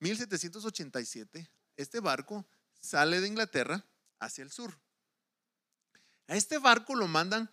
1787, 0.00 1.50
este 1.76 2.00
barco 2.00 2.46
sale 2.80 3.20
de 3.20 3.28
Inglaterra 3.28 3.84
hacia 4.20 4.42
el 4.42 4.50
sur. 4.50 4.78
A 6.28 6.36
este 6.36 6.58
barco 6.58 6.94
lo 6.94 7.08
mandan 7.08 7.50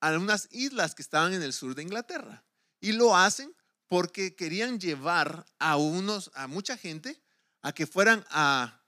a 0.00 0.16
unas 0.18 0.48
islas 0.50 0.94
que 0.94 1.02
estaban 1.02 1.34
en 1.34 1.42
el 1.42 1.52
sur 1.52 1.74
de 1.74 1.82
Inglaterra. 1.82 2.44
Y 2.80 2.92
lo 2.92 3.16
hacen 3.16 3.54
porque 3.88 4.34
querían 4.34 4.80
llevar 4.80 5.44
a 5.58 5.76
unos, 5.76 6.30
a 6.34 6.46
mucha 6.46 6.76
gente, 6.76 7.22
a 7.60 7.72
que 7.72 7.86
fueran 7.86 8.24
a, 8.30 8.80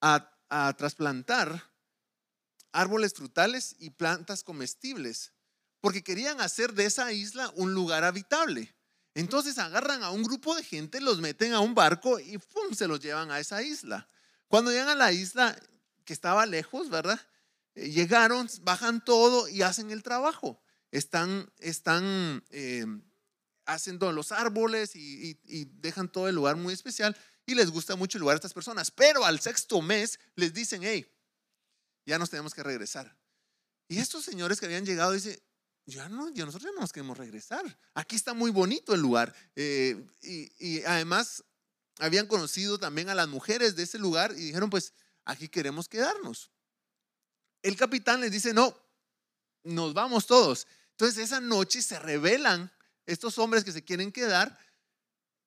a, 0.00 0.74
trasplantar 0.76 1.72
árboles 2.72 3.14
frutales 3.14 3.74
y 3.78 3.90
plantas 3.90 4.44
comestibles, 4.44 5.32
porque 5.80 6.04
querían 6.04 6.40
hacer 6.40 6.74
de 6.74 6.84
esa 6.84 7.12
isla 7.12 7.50
un 7.56 7.74
lugar 7.74 8.04
habitable. 8.04 8.74
Entonces 9.14 9.58
agarran 9.58 10.02
a 10.02 10.10
un 10.10 10.22
grupo 10.22 10.54
de 10.54 10.62
gente, 10.62 11.00
los 11.00 11.20
meten 11.20 11.54
a 11.54 11.60
un 11.60 11.74
barco 11.74 12.20
y 12.20 12.38
¡pum! 12.38 12.74
se 12.74 12.86
los 12.86 13.00
llevan 13.00 13.30
a 13.30 13.40
esa 13.40 13.62
isla. 13.62 14.08
Cuando 14.46 14.70
llegan 14.70 14.88
a 14.88 14.94
la 14.94 15.12
isla, 15.12 15.58
que 16.04 16.12
estaba 16.12 16.46
lejos, 16.46 16.88
¿verdad? 16.88 17.20
Eh, 17.78 17.90
llegaron, 17.90 18.48
bajan 18.62 19.04
todo 19.04 19.48
y 19.48 19.62
hacen 19.62 19.90
el 19.90 20.02
trabajo. 20.02 20.60
Están, 20.90 21.50
están 21.58 22.44
eh, 22.50 22.84
haciendo 23.66 24.10
los 24.12 24.32
árboles 24.32 24.96
y, 24.96 25.38
dejan 25.80 26.10
todo 26.10 26.28
el 26.28 26.34
lugar 26.34 26.56
muy 26.56 26.74
especial 26.74 27.16
y 27.46 27.54
les 27.54 27.70
gusta 27.70 27.94
mucho 27.96 28.18
el 28.18 28.20
lugar 28.20 28.34
a 28.34 28.38
estas 28.38 28.54
personas. 28.54 28.90
Pero 28.90 29.24
al 29.24 29.40
sexto 29.40 29.80
mes 29.80 30.18
les 30.34 30.52
dicen, 30.52 30.82
hey, 30.82 31.06
ya 32.04 32.18
nos 32.18 32.30
tenemos 32.30 32.52
que 32.52 32.62
regresar. 32.62 33.16
Y 33.86 33.98
estos 33.98 34.24
señores 34.24 34.58
que 34.58 34.66
habían 34.66 34.84
llegado 34.84 35.12
dicen, 35.12 35.38
ya 35.86 36.08
no, 36.08 36.30
nosotros 36.30 36.64
ya 36.64 36.72
no 36.72 36.80
nos 36.80 36.92
queremos 36.92 37.16
regresar. 37.16 37.78
Aquí 37.94 38.16
está 38.16 38.34
muy 38.34 38.50
bonito 38.50 38.92
el 38.92 39.00
lugar. 39.00 39.34
Eh, 39.54 40.04
y, 40.22 40.82
además 40.82 41.44
habían 42.00 42.26
conocido 42.26 42.78
también 42.78 43.08
a 43.08 43.14
las 43.14 43.28
mujeres 43.28 43.76
de 43.76 43.84
ese 43.84 43.98
lugar 43.98 44.32
y 44.32 44.46
dijeron, 44.46 44.68
pues 44.68 44.94
aquí 45.24 45.48
queremos 45.48 45.88
quedarnos 45.88 46.50
el 47.62 47.76
capitán 47.76 48.20
les 48.20 48.30
dice, 48.30 48.54
no, 48.54 48.76
nos 49.64 49.94
vamos 49.94 50.26
todos. 50.26 50.66
Entonces 50.92 51.24
esa 51.24 51.40
noche 51.40 51.82
se 51.82 51.98
rebelan 51.98 52.72
estos 53.06 53.38
hombres 53.38 53.64
que 53.64 53.72
se 53.72 53.84
quieren 53.84 54.12
quedar, 54.12 54.58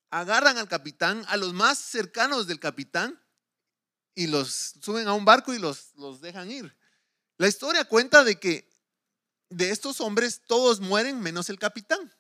agarran 0.10 0.58
al 0.58 0.68
capitán, 0.68 1.24
a 1.28 1.38
los 1.38 1.54
más 1.54 1.78
cercanos 1.78 2.48
del 2.48 2.60
capitán, 2.60 3.22
y 4.16 4.28
los 4.28 4.76
suben 4.82 5.08
a 5.08 5.14
un 5.14 5.26
barco 5.26 5.54
y 5.54 5.60
los, 5.60 5.96
los 5.96 6.22
dejan 6.22 6.52
ir. 6.52 6.76
La 7.38 7.48
historia 7.48 7.86
cuenta 7.86 8.24
de 8.24 8.40
que 8.40 8.70
de 9.50 9.70
estos 9.72 10.02
hombres 10.02 10.42
todos 10.46 10.80
mueren 10.80 11.20
menos 11.20 11.50
el 11.50 11.60
capitán. 11.60 12.14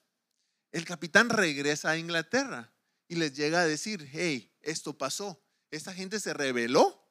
El 0.72 0.86
capitán 0.86 1.30
regresa 1.30 1.92
a 1.92 1.98
Inglaterra 1.98 2.74
y 3.08 3.16
les 3.16 3.34
llega 3.34 3.62
a 3.62 3.68
decir, 3.68 4.10
hey, 4.12 4.54
esto 4.62 4.98
pasó. 4.98 5.44
Esta 5.70 5.94
gente 5.94 6.20
se 6.20 6.34
rebeló 6.34 7.08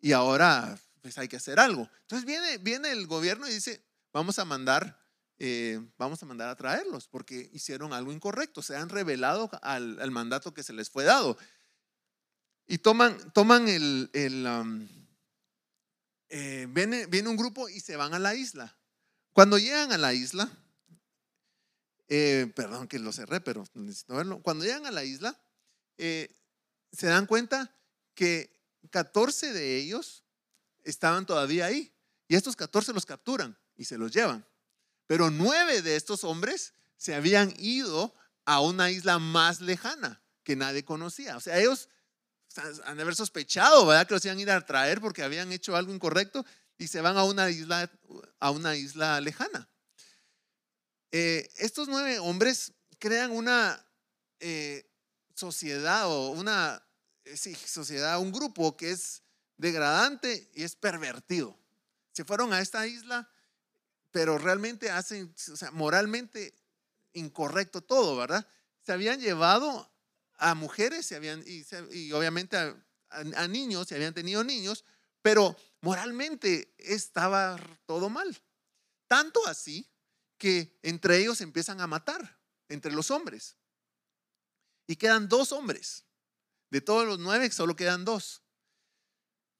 y 0.00 0.12
ahora 0.12 0.78
pues 1.06 1.18
hay 1.18 1.28
que 1.28 1.36
hacer 1.36 1.60
algo. 1.60 1.88
Entonces 2.00 2.26
viene, 2.26 2.58
viene 2.58 2.90
el 2.90 3.06
gobierno 3.06 3.48
y 3.48 3.52
dice, 3.52 3.80
vamos 4.12 4.40
a 4.40 4.44
mandar, 4.44 5.00
eh, 5.38 5.80
vamos 5.96 6.20
a 6.20 6.26
mandar 6.26 6.48
a 6.48 6.56
traerlos 6.56 7.06
porque 7.06 7.48
hicieron 7.52 7.92
algo 7.92 8.10
incorrecto, 8.10 8.60
se 8.60 8.74
han 8.74 8.88
revelado 8.88 9.48
al, 9.62 10.10
mandato 10.10 10.52
que 10.52 10.64
se 10.64 10.72
les 10.72 10.90
fue 10.90 11.04
dado. 11.04 11.38
Y 12.66 12.78
toman, 12.78 13.16
toman 13.34 13.68
el, 13.68 14.10
el 14.14 14.88
eh, 16.28 16.66
viene, 16.70 17.06
viene 17.06 17.28
un 17.28 17.36
grupo 17.36 17.68
y 17.68 17.78
se 17.78 17.94
van 17.94 18.12
a 18.12 18.18
la 18.18 18.34
isla. 18.34 18.76
Cuando 19.32 19.58
llegan 19.58 19.92
a 19.92 19.98
la 19.98 20.12
isla, 20.12 20.50
eh, 22.08 22.52
perdón 22.56 22.88
que 22.88 22.98
lo 22.98 23.12
cerré, 23.12 23.40
pero 23.40 23.64
necesito 23.74 24.16
verlo. 24.16 24.42
Cuando 24.42 24.64
llegan 24.64 24.86
a 24.86 24.90
la 24.90 25.04
isla, 25.04 25.40
se 25.96 27.06
dan 27.06 27.26
cuenta 27.26 27.72
que 28.16 28.50
14 28.90 29.52
de 29.52 29.76
ellos 29.76 30.25
estaban 30.86 31.26
todavía 31.26 31.66
ahí. 31.66 31.92
Y 32.28 32.36
estos 32.36 32.56
14 32.56 32.92
los 32.92 33.06
capturan 33.06 33.58
y 33.76 33.84
se 33.84 33.98
los 33.98 34.12
llevan. 34.12 34.46
Pero 35.06 35.30
nueve 35.30 35.82
de 35.82 35.96
estos 35.96 36.24
hombres 36.24 36.72
se 36.96 37.14
habían 37.14 37.54
ido 37.58 38.14
a 38.44 38.60
una 38.60 38.90
isla 38.90 39.18
más 39.18 39.60
lejana 39.60 40.22
que 40.42 40.56
nadie 40.56 40.84
conocía. 40.84 41.36
O 41.36 41.40
sea, 41.40 41.58
ellos 41.58 41.88
han 42.84 42.96
de 42.96 43.02
haber 43.02 43.14
sospechado, 43.14 43.84
¿verdad? 43.86 44.06
Que 44.06 44.14
los 44.14 44.24
iban 44.24 44.38
a 44.38 44.42
ir 44.42 44.50
a 44.50 44.64
traer 44.64 45.00
porque 45.00 45.22
habían 45.22 45.52
hecho 45.52 45.76
algo 45.76 45.92
incorrecto 45.92 46.44
y 46.78 46.88
se 46.88 47.00
van 47.00 47.16
a 47.16 47.24
una 47.24 47.50
isla, 47.50 47.90
a 48.40 48.50
una 48.50 48.76
isla 48.76 49.20
lejana. 49.20 49.68
Eh, 51.12 51.48
estos 51.56 51.88
nueve 51.88 52.18
hombres 52.18 52.72
crean 52.98 53.30
una 53.30 53.84
eh, 54.40 54.90
sociedad 55.34 56.06
o 56.06 56.30
una 56.30 56.82
eh, 57.24 57.36
sociedad, 57.36 58.18
un 58.20 58.32
grupo 58.32 58.76
que 58.76 58.90
es 58.90 59.22
degradante 59.56 60.50
y 60.54 60.64
es 60.64 60.76
pervertido. 60.76 61.58
Se 62.12 62.24
fueron 62.24 62.52
a 62.52 62.60
esta 62.60 62.86
isla, 62.86 63.30
pero 64.10 64.38
realmente 64.38 64.90
hacen, 64.90 65.32
sea, 65.36 65.70
moralmente 65.70 66.54
incorrecto 67.12 67.80
todo, 67.80 68.16
¿verdad? 68.16 68.46
Se 68.82 68.92
habían 68.92 69.20
llevado 69.20 69.90
a 70.38 70.54
mujeres 70.54 71.06
se 71.06 71.16
habían, 71.16 71.44
y, 71.46 72.12
obviamente 72.12 72.56
a, 72.56 73.48
niños, 73.48 73.88
se 73.88 73.94
habían 73.94 74.14
tenido 74.14 74.44
niños, 74.44 74.84
pero 75.22 75.56
moralmente 75.80 76.74
estaba 76.78 77.58
todo 77.86 78.08
mal. 78.08 78.36
Tanto 79.08 79.46
así 79.46 79.88
que 80.38 80.78
entre 80.82 81.18
ellos 81.18 81.40
empiezan 81.40 81.80
a 81.80 81.86
matar, 81.86 82.38
entre 82.68 82.92
los 82.92 83.10
hombres. 83.10 83.56
y 84.88 84.96
quedan 84.96 85.28
dos 85.28 85.52
hombres. 85.52 86.04
De 86.70 86.80
todos 86.80 87.06
los 87.06 87.18
nueve 87.18 87.50
solo 87.50 87.74
quedan 87.74 88.04
dos. 88.04 88.42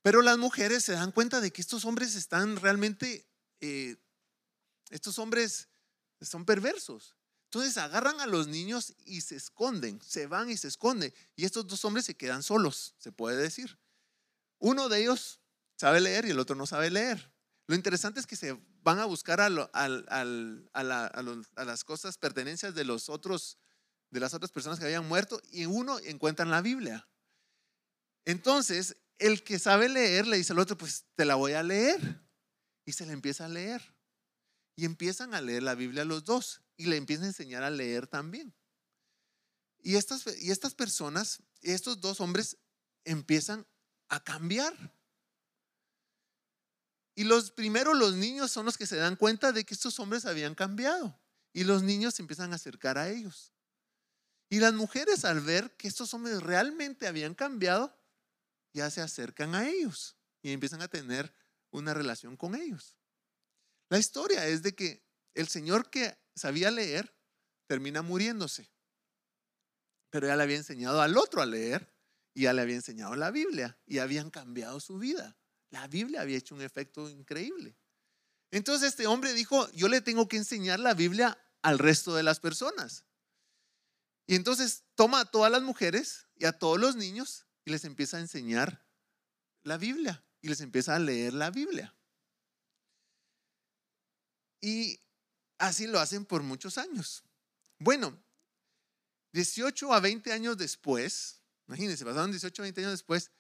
Pero 0.07 0.23
las 0.23 0.39
mujeres 0.39 0.85
se 0.85 0.93
dan 0.93 1.11
cuenta 1.11 1.41
de 1.41 1.51
que 1.51 1.61
estos 1.61 1.85
hombres 1.85 2.15
están 2.15 2.55
realmente, 2.59 3.27
eh, 3.61 3.97
estos 4.91 5.19
hombres 5.19 5.69
son 6.21 6.45
perversos. 6.45 7.17
Entonces 7.47 7.77
agarran 7.77 8.21
a 8.21 8.27
los 8.27 8.47
niños 8.47 8.95
y 9.05 9.23
se 9.23 9.35
esconden, 9.35 10.01
se 10.01 10.29
van 10.29 10.49
y 10.49 10.57
se 10.57 10.69
esconden. 10.69 11.13
Y 11.35 11.45
estos 11.45 11.67
dos 11.67 11.85
hombres 11.85 12.05
se 12.05 12.17
quedan 12.17 12.45
solos, 12.45 12.95
se 12.99 13.11
puede 13.11 13.37
decir. 13.37 13.81
Uno 14.61 14.89
de 14.89 15.01
ellos 15.01 15.41
sabe 15.77 16.01
leer 16.01 16.25
y 16.27 16.31
el 16.31 16.39
otro 16.39 16.55
no 16.55 16.67
sabe 16.67 16.89
leer. 16.89 17.33
Lo 17.67 17.75
interesante 17.75 18.21
es 18.21 18.29
que 18.29 18.37
se 18.37 18.57
van 18.85 19.01
a 19.01 19.07
buscar 19.07 19.41
a, 19.41 19.51
las 19.51 19.75
cosas, 21.85 22.17
pertenencias 22.17 22.77
de 22.77 22.85
los 22.85 23.09
otros, 23.09 23.59
de 24.13 24.21
las 24.21 24.35
otras 24.35 24.53
personas 24.53 24.79
que 24.79 24.85
habían 24.85 25.09
muerto 25.09 25.43
y 25.51 25.67
uno 25.67 25.99
encuentra 25.99 26.45
en 26.45 26.53
la 26.53 26.63
Biblia. 26.63 27.09
Entonces, 28.25 28.97
el 29.19 29.43
que 29.43 29.59
sabe 29.59 29.89
leer 29.89 30.27
le 30.27 30.37
dice 30.37 30.53
al 30.53 30.59
otro, 30.59 30.77
pues 30.77 31.05
te 31.15 31.25
la 31.25 31.35
voy 31.35 31.53
a 31.53 31.63
leer. 31.63 32.23
Y 32.85 32.93
se 32.93 33.07
le 33.07 33.13
empieza 33.13 33.47
a 33.47 33.49
leer. 33.49 33.95
Y 34.77 34.85
empiezan 34.85 35.35
a 35.35 35.41
leer 35.41 35.63
la 35.63 35.75
Biblia 35.75 36.05
los 36.05 36.25
dos 36.25 36.63
y 36.77 36.87
le 36.87 36.97
empiezan 36.97 37.25
a 37.25 37.29
enseñar 37.29 37.63
a 37.63 37.71
leer 37.71 38.07
también. 38.07 38.55
Y 39.79 39.97
estas, 39.97 40.25
y 40.41 40.51
estas 40.51 40.75
personas, 40.75 41.43
estos 41.63 42.01
dos 42.01 42.21
hombres 42.21 42.59
empiezan 43.05 43.67
a 44.09 44.23
cambiar. 44.23 44.75
Y 47.15 47.25
los 47.25 47.51
primeros, 47.51 47.97
los 47.97 48.15
niños 48.15 48.51
son 48.51 48.67
los 48.67 48.77
que 48.77 48.87
se 48.87 48.97
dan 48.97 49.17
cuenta 49.17 49.53
de 49.53 49.65
que 49.65 49.75
estos 49.75 49.99
hombres 49.99 50.27
habían 50.27 50.55
cambiado. 50.55 51.19
Y 51.53 51.65
los 51.65 51.83
niños 51.83 52.15
se 52.15 52.23
empiezan 52.23 52.53
a 52.53 52.57
acercar 52.57 52.99
a 52.99 53.09
ellos. 53.09 53.53
Y 54.51 54.61
las 54.61 54.75
mujeres 54.75 55.25
al 55.25 55.41
ver 55.41 55.75
que 55.77 55.89
estos 55.89 56.13
hombres 56.13 56.43
realmente 56.43 57.07
habían 57.07 57.35
cambiado, 57.35 57.97
ya 58.77 58.91
se 58.91 59.01
acercan 59.01 59.55
a 59.55 59.69
ellos 59.69 60.17
y 60.43 60.53
empiezan 60.53 60.83
a 60.83 60.89
tener 60.89 61.35
una 61.71 61.95
relación 61.95 62.37
con 62.37 62.55
ellos. 62.55 62.97
La 63.89 63.99
historia 63.99 64.47
es 64.47 64.63
de 64.63 64.75
que 64.75 65.03
el 65.35 65.49
señor 65.49 65.91
que 65.91 66.17
sabía 66.35 66.71
leer 66.71 67.17
termina 67.67 68.03
muriéndose, 68.03 68.71
pero 70.11 70.27
ya 70.27 70.37
le 70.37 70.43
había 70.43 70.57
enseñado 70.57 71.01
al 71.01 71.17
otro 71.17 71.41
a 71.41 71.47
leer 71.47 71.93
y 72.35 72.43
ya 72.43 72.53
le 72.53 72.63
había 72.63 72.77
enseñado 72.77 73.17
la 73.17 73.31
Biblia 73.31 73.79
y 73.87 73.99
habían 73.99 74.31
cambiado 74.31 74.79
su 74.79 74.99
vida. 74.99 75.37
La 75.71 75.89
Biblia 75.89 76.21
había 76.21 76.37
hecho 76.37 76.55
un 76.55 76.63
efecto 76.63 77.09
increíble. 77.09 77.77
Entonces 78.51 78.91
este 78.91 79.07
hombre 79.07 79.33
dijo, 79.33 79.71
yo 79.73 79.89
le 79.89 80.03
tengo 80.03 80.29
que 80.29 80.37
enseñar 80.37 80.81
la 80.81 80.95
Biblia 80.95 81.39
al 81.63 81.79
resto 81.79 82.15
de 82.15 82.23
las 82.23 82.41
personas. 82.41 83.05
Y 84.27 84.35
entonces 84.35 84.85
toma 84.95 85.21
a 85.21 85.31
todas 85.31 85.51
las 85.51 85.63
mujeres 85.63 86.27
y 86.37 86.45
a 86.45 86.53
todos 86.53 86.79
los 86.79 86.95
niños 86.95 87.46
y 87.67 87.71
les 87.71 87.85
empieza 87.85 88.17
a 88.17 88.21
enseñar 88.21 88.87
la 89.65 89.77
Biblia 89.77 90.25
y 90.41 90.49
les 90.49 90.61
empieza 90.61 90.95
a 90.95 90.99
leer 91.01 91.35
la 91.35 91.51
Biblia. 91.51 91.93
Y 94.61 95.01
así 95.59 95.87
lo 95.87 95.99
hacen 95.99 96.25
por 96.25 96.43
muchos 96.43 96.79
años. 96.79 97.25
Bueno, 97.79 98.17
18 99.33 99.93
a 99.93 100.01
20 100.01 100.33
años 100.33 100.57
después, 100.57 101.43
imagínense, 101.67 102.05
pasaron 102.05 102.31
18 102.31 102.63
a 102.63 102.65
20 102.65 102.81
años 102.83 102.93
después, 102.93 103.33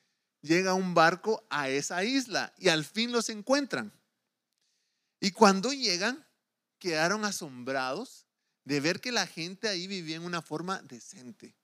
llega 0.42 0.74
un 0.74 0.92
barco 0.92 1.46
a 1.48 1.68
esa 1.68 2.04
isla 2.04 2.52
y 2.58 2.68
al 2.68 2.84
fin 2.84 3.12
los 3.12 3.30
encuentran. 3.30 3.92
Y 5.20 5.30
cuando 5.30 5.72
llegan, 5.72 6.26
quedaron 6.78 7.24
asombrados 7.24 8.26
de 8.64 8.80
ver 8.80 9.00
que 9.00 9.12
la 9.12 9.28
gente 9.28 9.68
ahí 9.68 9.86
vivía 9.86 10.16
en 10.16 10.24
una 10.24 10.42
forma 10.42 10.82
decente, 10.82 11.56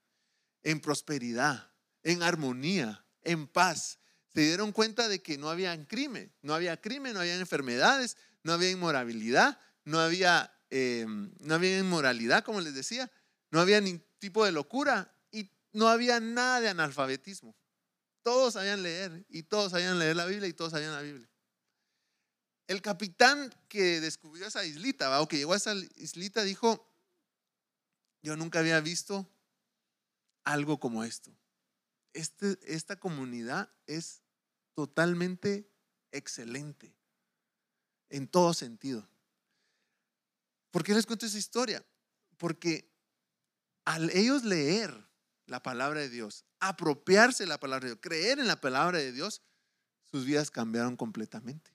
en 0.62 0.80
prosperidad, 0.80 1.72
en 2.03 2.22
armonía, 2.22 3.05
en 3.22 3.46
paz. 3.46 3.98
Se 4.34 4.40
dieron 4.40 4.72
cuenta 4.72 5.09
de 5.09 5.22
que 5.22 5.38
no 5.38 5.50
había 5.50 5.86
crimen, 5.86 6.32
no 6.42 6.55
había 6.55 6.80
crimen, 6.80 7.14
no 7.14 7.20
había 7.20 7.36
enfermedades, 7.36 8.16
no 8.42 8.53
había 8.53 8.70
inmorabilidad, 8.70 9.61
no 9.84 10.00
había, 10.00 10.53
eh, 10.70 11.07
inmoralidad, 11.80 12.44
como 12.44 12.61
les 12.61 12.74
decía, 12.74 13.11
no 13.50 13.61
había 13.61 13.80
ningún 13.80 14.05
tipo 14.18 14.44
de 14.44 14.53
locura 14.53 15.14
y 15.30 15.50
no 15.72 15.88
había 15.88 16.18
nada 16.20 16.61
de 16.61 16.68
analfabetismo. 16.70 17.55
Todos 18.22 18.55
sabían 18.55 18.82
leer 18.82 19.26
y 19.28 19.42
todos 19.42 19.72
sabían 19.72 19.98
leer 19.98 20.16
la 20.16 20.26
Biblia 20.26 20.48
y 20.48 20.53
todos 20.53 20.72
sabían 20.72 20.92
la 20.92 21.03
Biblia. 21.03 21.28
El 22.68 22.80
capitán 22.80 23.53
que 23.68 24.00
descubrió 24.00 24.46
esa 24.46 24.64
islita, 24.64 25.20
o 25.20 25.28
que 25.28 25.36
llegó 25.36 25.53
a 25.53 25.57
esa 25.57 25.74
islita, 25.96 26.42
dijo, 26.42 26.88
yo 28.22 28.36
nunca 28.36 28.61
había 28.61 28.80
visto 28.80 29.28
algo 30.44 30.78
como 30.78 31.05
esto. 31.05 31.36
Este, 32.12 32.58
esta 32.62 32.96
comunidad 32.98 33.72
es 33.86 34.22
totalmente 34.74 35.70
excelente 36.10 36.94
en 38.10 38.28
todo 38.28 38.54
sentido. 38.54 39.08
¿Por 40.70 40.84
qué 40.84 40.94
les 40.94 41.06
cuento 41.06 41.26
esa 41.26 41.38
historia? 41.38 41.84
Porque 42.36 42.90
al 43.84 44.10
ellos 44.10 44.44
leer 44.44 45.08
la 45.46 45.62
palabra 45.62 46.00
de 46.00 46.08
Dios, 46.08 46.44
apropiarse 46.60 47.42
de 47.42 47.48
la 47.48 47.58
palabra 47.58 47.84
de 47.84 47.90
Dios, 47.94 48.00
creer 48.02 48.38
en 48.38 48.46
la 48.46 48.60
palabra 48.60 48.98
de 48.98 49.12
Dios, 49.12 49.42
sus 50.04 50.24
vidas 50.24 50.50
cambiaron 50.50 50.96
completamente. 50.96 51.70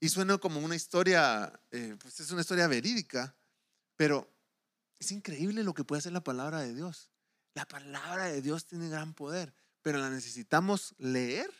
Y 0.00 0.08
suena 0.08 0.38
como 0.38 0.60
una 0.60 0.76
historia, 0.76 1.60
eh, 1.70 1.96
pues 2.00 2.20
es 2.20 2.30
una 2.30 2.42
historia 2.42 2.66
verídica, 2.68 3.36
pero 3.96 4.30
es 4.98 5.10
increíble 5.12 5.64
lo 5.64 5.74
que 5.74 5.84
puede 5.84 6.00
hacer 6.00 6.12
la 6.12 6.24
palabra 6.24 6.60
de 6.60 6.74
Dios. 6.74 7.10
La 7.56 7.66
palabra 7.66 8.26
de 8.26 8.42
Dios 8.42 8.66
tiene 8.66 8.90
gran 8.90 9.14
poder, 9.14 9.54
pero 9.80 9.96
la 9.96 10.10
necesitamos 10.10 10.94
leer, 10.98 11.50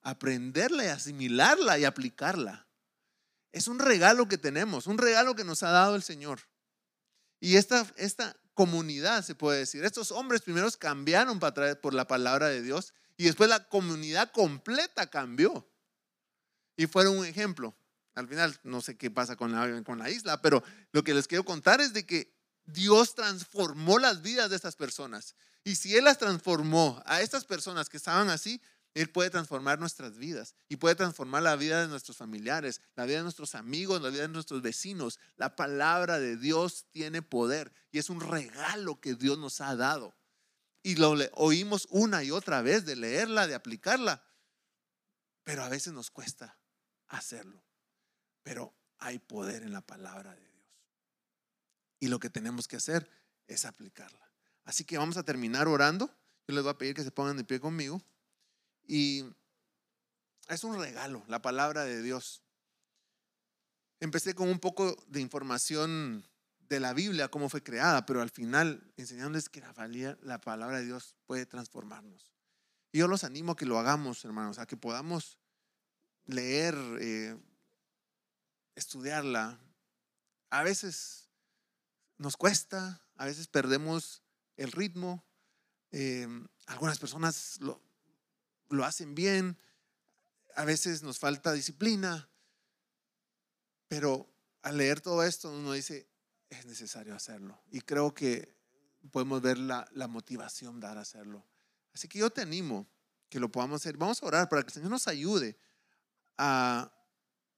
aprenderla 0.00 0.86
y 0.86 0.88
asimilarla 0.88 1.78
y 1.78 1.84
aplicarla. 1.84 2.66
Es 3.52 3.68
un 3.68 3.78
regalo 3.78 4.26
que 4.26 4.38
tenemos, 4.38 4.86
un 4.86 4.96
regalo 4.96 5.34
que 5.34 5.44
nos 5.44 5.62
ha 5.62 5.70
dado 5.70 5.96
el 5.96 6.02
Señor. 6.02 6.40
Y 7.40 7.56
esta, 7.56 7.86
esta 7.96 8.34
comunidad, 8.54 9.22
se 9.22 9.34
puede 9.34 9.58
decir, 9.58 9.84
estos 9.84 10.12
hombres 10.12 10.40
primeros 10.40 10.78
cambiaron 10.78 11.38
para 11.40 11.78
por 11.78 11.92
la 11.92 12.06
palabra 12.06 12.48
de 12.48 12.62
Dios 12.62 12.94
y 13.18 13.24
después 13.24 13.50
la 13.50 13.68
comunidad 13.68 14.32
completa 14.32 15.10
cambió. 15.10 15.70
Y 16.74 16.86
fueron 16.86 17.18
un 17.18 17.26
ejemplo. 17.26 17.76
Al 18.14 18.28
final, 18.28 18.58
no 18.62 18.80
sé 18.80 18.96
qué 18.96 19.10
pasa 19.10 19.36
con 19.36 19.52
la, 19.52 19.82
con 19.84 19.98
la 19.98 20.08
isla, 20.08 20.40
pero 20.40 20.64
lo 20.92 21.04
que 21.04 21.12
les 21.12 21.28
quiero 21.28 21.44
contar 21.44 21.82
es 21.82 21.92
de 21.92 22.06
que 22.06 22.37
Dios 22.68 23.14
transformó 23.14 23.98
las 23.98 24.22
vidas 24.22 24.50
de 24.50 24.56
estas 24.56 24.76
personas. 24.76 25.34
Y 25.64 25.76
si 25.76 25.96
Él 25.96 26.04
las 26.04 26.18
transformó 26.18 27.02
a 27.06 27.20
estas 27.22 27.44
personas 27.44 27.88
que 27.88 27.96
estaban 27.96 28.30
así, 28.30 28.60
él 28.94 29.10
puede 29.10 29.30
transformar 29.30 29.78
nuestras 29.78 30.16
vidas 30.16 30.56
y 30.68 30.76
puede 30.76 30.96
transformar 30.96 31.42
la 31.42 31.54
vida 31.56 31.82
de 31.82 31.88
nuestros 31.88 32.16
familiares, 32.16 32.80
la 32.96 33.04
vida 33.04 33.18
de 33.18 33.22
nuestros 33.22 33.54
amigos, 33.54 34.02
la 34.02 34.10
vida 34.10 34.22
de 34.22 34.28
nuestros 34.28 34.60
vecinos. 34.60 35.20
La 35.36 35.54
palabra 35.54 36.18
de 36.18 36.36
Dios 36.36 36.86
tiene 36.90 37.22
poder 37.22 37.72
y 37.92 37.98
es 37.98 38.10
un 38.10 38.20
regalo 38.20 39.00
que 39.00 39.14
Dios 39.14 39.38
nos 39.38 39.60
ha 39.60 39.76
dado. 39.76 40.16
Y 40.82 40.96
lo 40.96 41.14
oímos 41.34 41.86
una 41.90 42.24
y 42.24 42.32
otra 42.32 42.62
vez 42.62 42.86
de 42.86 42.96
leerla, 42.96 43.46
de 43.46 43.54
aplicarla, 43.54 44.24
pero 45.44 45.62
a 45.62 45.68
veces 45.68 45.92
nos 45.92 46.10
cuesta 46.10 46.58
hacerlo. 47.06 47.62
Pero 48.42 48.74
hay 48.98 49.18
poder 49.20 49.62
en 49.62 49.72
la 49.72 49.82
palabra 49.82 50.32
de 50.32 50.40
Dios. 50.40 50.47
Y 52.00 52.08
lo 52.08 52.18
que 52.18 52.30
tenemos 52.30 52.68
que 52.68 52.76
hacer 52.76 53.10
es 53.46 53.64
aplicarla. 53.64 54.30
Así 54.64 54.84
que 54.84 54.98
vamos 54.98 55.16
a 55.16 55.22
terminar 55.22 55.66
orando. 55.68 56.14
Yo 56.46 56.54
les 56.54 56.62
voy 56.62 56.72
a 56.72 56.78
pedir 56.78 56.94
que 56.94 57.04
se 57.04 57.10
pongan 57.10 57.36
de 57.36 57.44
pie 57.44 57.60
conmigo. 57.60 58.02
Y 58.86 59.24
es 60.48 60.64
un 60.64 60.78
regalo, 60.78 61.24
la 61.28 61.42
palabra 61.42 61.84
de 61.84 62.02
Dios. 62.02 62.42
Empecé 64.00 64.34
con 64.34 64.48
un 64.48 64.60
poco 64.60 64.96
de 65.08 65.20
información 65.20 66.24
de 66.68 66.80
la 66.80 66.92
Biblia, 66.92 67.28
cómo 67.28 67.48
fue 67.48 67.62
creada, 67.62 68.06
pero 68.06 68.22
al 68.22 68.30
final 68.30 68.92
enseñándoles 68.96 69.48
que 69.48 69.60
la, 69.60 70.18
la 70.22 70.40
palabra 70.40 70.78
de 70.78 70.84
Dios 70.84 71.16
puede 71.26 71.46
transformarnos. 71.46 72.32
Y 72.92 72.98
yo 72.98 73.08
los 73.08 73.24
animo 73.24 73.52
a 73.52 73.56
que 73.56 73.66
lo 73.66 73.78
hagamos, 73.78 74.24
hermanos, 74.24 74.58
a 74.58 74.66
que 74.66 74.76
podamos 74.76 75.38
leer, 76.24 76.74
eh, 77.00 77.36
estudiarla. 78.74 79.58
A 80.50 80.62
veces 80.62 81.27
nos 82.18 82.36
cuesta, 82.36 83.00
a 83.16 83.24
veces 83.24 83.46
perdemos 83.46 84.22
el 84.56 84.72
ritmo. 84.72 85.24
Eh, 85.92 86.28
algunas 86.66 86.98
personas 86.98 87.58
lo, 87.60 88.84
hacen 88.84 89.14
bien, 89.14 89.56
a 90.54 90.64
veces 90.64 91.02
nos 91.02 91.18
falta 91.18 91.52
disciplina, 91.52 92.28
pero 93.86 94.28
al 94.62 94.76
leer 94.76 95.00
todo 95.00 95.22
esto 95.24 95.50
uno 95.50 95.72
dice, 95.72 96.08
es 96.50 96.66
necesario 96.66 97.14
hacerlo. 97.14 97.62
Y 97.70 97.80
creo 97.80 98.12
que 98.12 98.54
podemos 99.12 99.40
ver 99.40 99.56
la, 99.56 99.88
la 99.92 100.08
motivación 100.08 100.80
dar 100.80 100.98
a 100.98 101.02
hacerlo. 101.02 101.46
Así 101.94 102.08
que 102.08 102.18
yo 102.18 102.30
te 102.30 102.42
animo 102.42 102.86
que 103.30 103.40
lo 103.40 103.50
podamos 103.50 103.80
hacer. 103.80 103.96
Vamos 103.96 104.22
a 104.22 104.26
orar 104.26 104.48
para 104.48 104.62
que 104.62 104.68
el 104.68 104.74
Señor 104.74 104.90
nos 104.90 105.08
ayude 105.08 105.56
a 106.36 106.92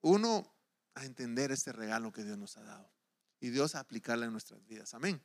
uno 0.02 0.54
a 0.94 1.04
entender 1.04 1.50
este 1.50 1.72
regalo 1.72 2.12
que 2.12 2.24
Dios 2.24 2.38
nos 2.38 2.56
ha 2.56 2.62
dado 2.62 2.99
y 3.40 3.50
Dios 3.50 3.74
a 3.74 3.80
aplicarlo 3.80 4.24
en 4.24 4.32
nuestras 4.32 4.64
vidas. 4.66 4.94
Amén. 4.94 5.20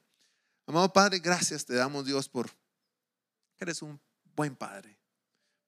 Amado 0.66 0.91
Padre, 0.91 1.20
gracias 1.20 1.66
te 1.66 1.76
damos 1.76 2.05
Dios 2.05 2.28
por 2.28 2.49
que 2.49 3.63
eres 3.63 3.82
un 3.82 3.99
buen 4.36 4.55
Padre, 4.55 4.97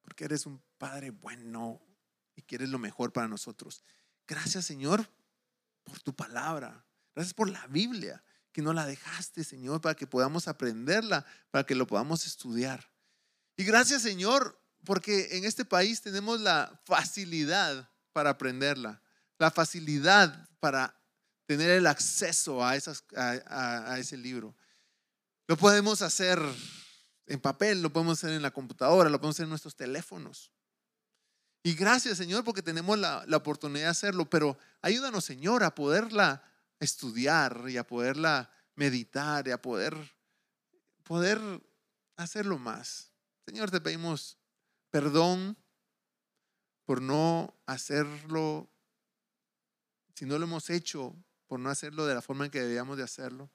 porque 0.01 0.25
eres 0.25 0.45
un 0.45 0.61
Padre 0.77 1.11
bueno 1.11 1.79
y 2.35 2.41
quieres 2.41 2.69
lo 2.69 2.79
mejor 2.79 3.13
para 3.13 3.27
nosotros. 3.27 3.83
Gracias 4.27 4.65
Señor 4.65 5.07
por 5.83 5.99
tu 5.99 6.15
palabra. 6.15 6.85
Gracias 7.13 7.33
por 7.33 7.49
la 7.49 7.65
Biblia, 7.67 8.23
que 8.51 8.61
no 8.61 8.73
la 8.73 8.85
dejaste 8.85 9.43
Señor 9.43 9.81
para 9.81 9.95
que 9.95 10.07
podamos 10.07 10.47
aprenderla, 10.47 11.25
para 11.51 11.65
que 11.65 11.75
lo 11.75 11.85
podamos 11.85 12.25
estudiar. 12.25 12.91
Y 13.55 13.63
gracias 13.63 14.01
Señor 14.01 14.59
porque 14.83 15.37
en 15.37 15.45
este 15.45 15.65
país 15.65 16.01
tenemos 16.01 16.39
la 16.39 16.81
facilidad 16.85 17.89
para 18.13 18.31
aprenderla, 18.31 19.01
la 19.37 19.51
facilidad 19.51 20.49
para 20.59 20.99
tener 21.47 21.71
el 21.71 21.87
acceso 21.87 22.63
a, 22.63 22.75
ese 22.75 24.17
libro. 24.17 24.53
Lo 25.47 25.57
podemos 25.57 26.01
hacer 26.01 26.39
en 27.25 27.39
papel, 27.39 27.81
lo 27.81 27.91
podemos 27.91 28.19
hacer 28.19 28.35
en 28.35 28.41
la 28.41 28.51
computadora, 28.51 29.09
lo 29.09 29.17
podemos 29.17 29.37
hacer 29.37 29.45
en 29.45 29.51
nuestros 29.51 29.75
teléfonos. 29.75 30.51
Y 31.63 31.73
gracias, 31.73 32.17
Señor, 32.17 32.43
porque 32.43 32.61
tenemos 32.61 32.99
la, 32.99 33.23
la, 33.27 33.37
oportunidad 33.37 33.85
de 33.85 33.91
hacerlo, 33.91 34.29
pero 34.29 34.57
ayúdanos, 34.81 35.23
Señor, 35.23 35.63
a 35.63 35.73
poderla 35.73 36.43
estudiar 36.79 37.63
y 37.67 37.77
a 37.77 37.87
poderla 37.87 38.51
meditar 38.75 39.47
y 39.47 39.51
a 39.51 39.61
poder, 39.61 39.95
poder 41.03 41.39
hacerlo 42.17 42.59
más. 42.59 43.11
Señor, 43.45 43.71
te 43.71 43.79
pedimos 43.79 44.37
perdón 44.91 45.57
por 46.83 47.01
no 47.01 47.57
hacerlo, 47.65 48.69
si 50.13 50.25
no 50.25 50.37
lo 50.37 50.45
hemos 50.45 50.69
hecho, 50.69 51.15
por 51.47 51.59
no 51.59 51.69
hacerlo 51.69 52.05
de 52.05 52.15
la 52.15 52.21
forma 52.21 52.45
en 52.45 52.51
que 52.51 52.61
debíamos 52.61 52.97
de 52.97 53.03
hacerlo. 53.03 53.49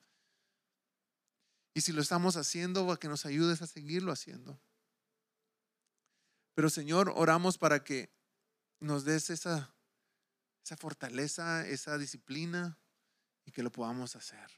Y 1.74 1.82
si 1.82 1.92
lo 1.92 2.02
estamos 2.02 2.36
haciendo, 2.36 2.90
a 2.90 2.98
que 2.98 3.08
nos 3.08 3.24
ayudes 3.24 3.62
a 3.62 3.66
seguirlo 3.66 4.12
haciendo. 4.12 4.60
Pero 6.54 6.68
Señor, 6.68 7.12
oramos 7.14 7.56
para 7.56 7.82
que 7.82 8.12
nos 8.80 9.04
des 9.04 9.30
esa, 9.30 9.74
esa 10.64 10.76
fortaleza, 10.76 11.66
esa 11.66 11.96
disciplina 11.96 12.78
y 13.44 13.52
que 13.52 13.62
lo 13.62 13.72
podamos 13.72 14.16
hacer. 14.16 14.50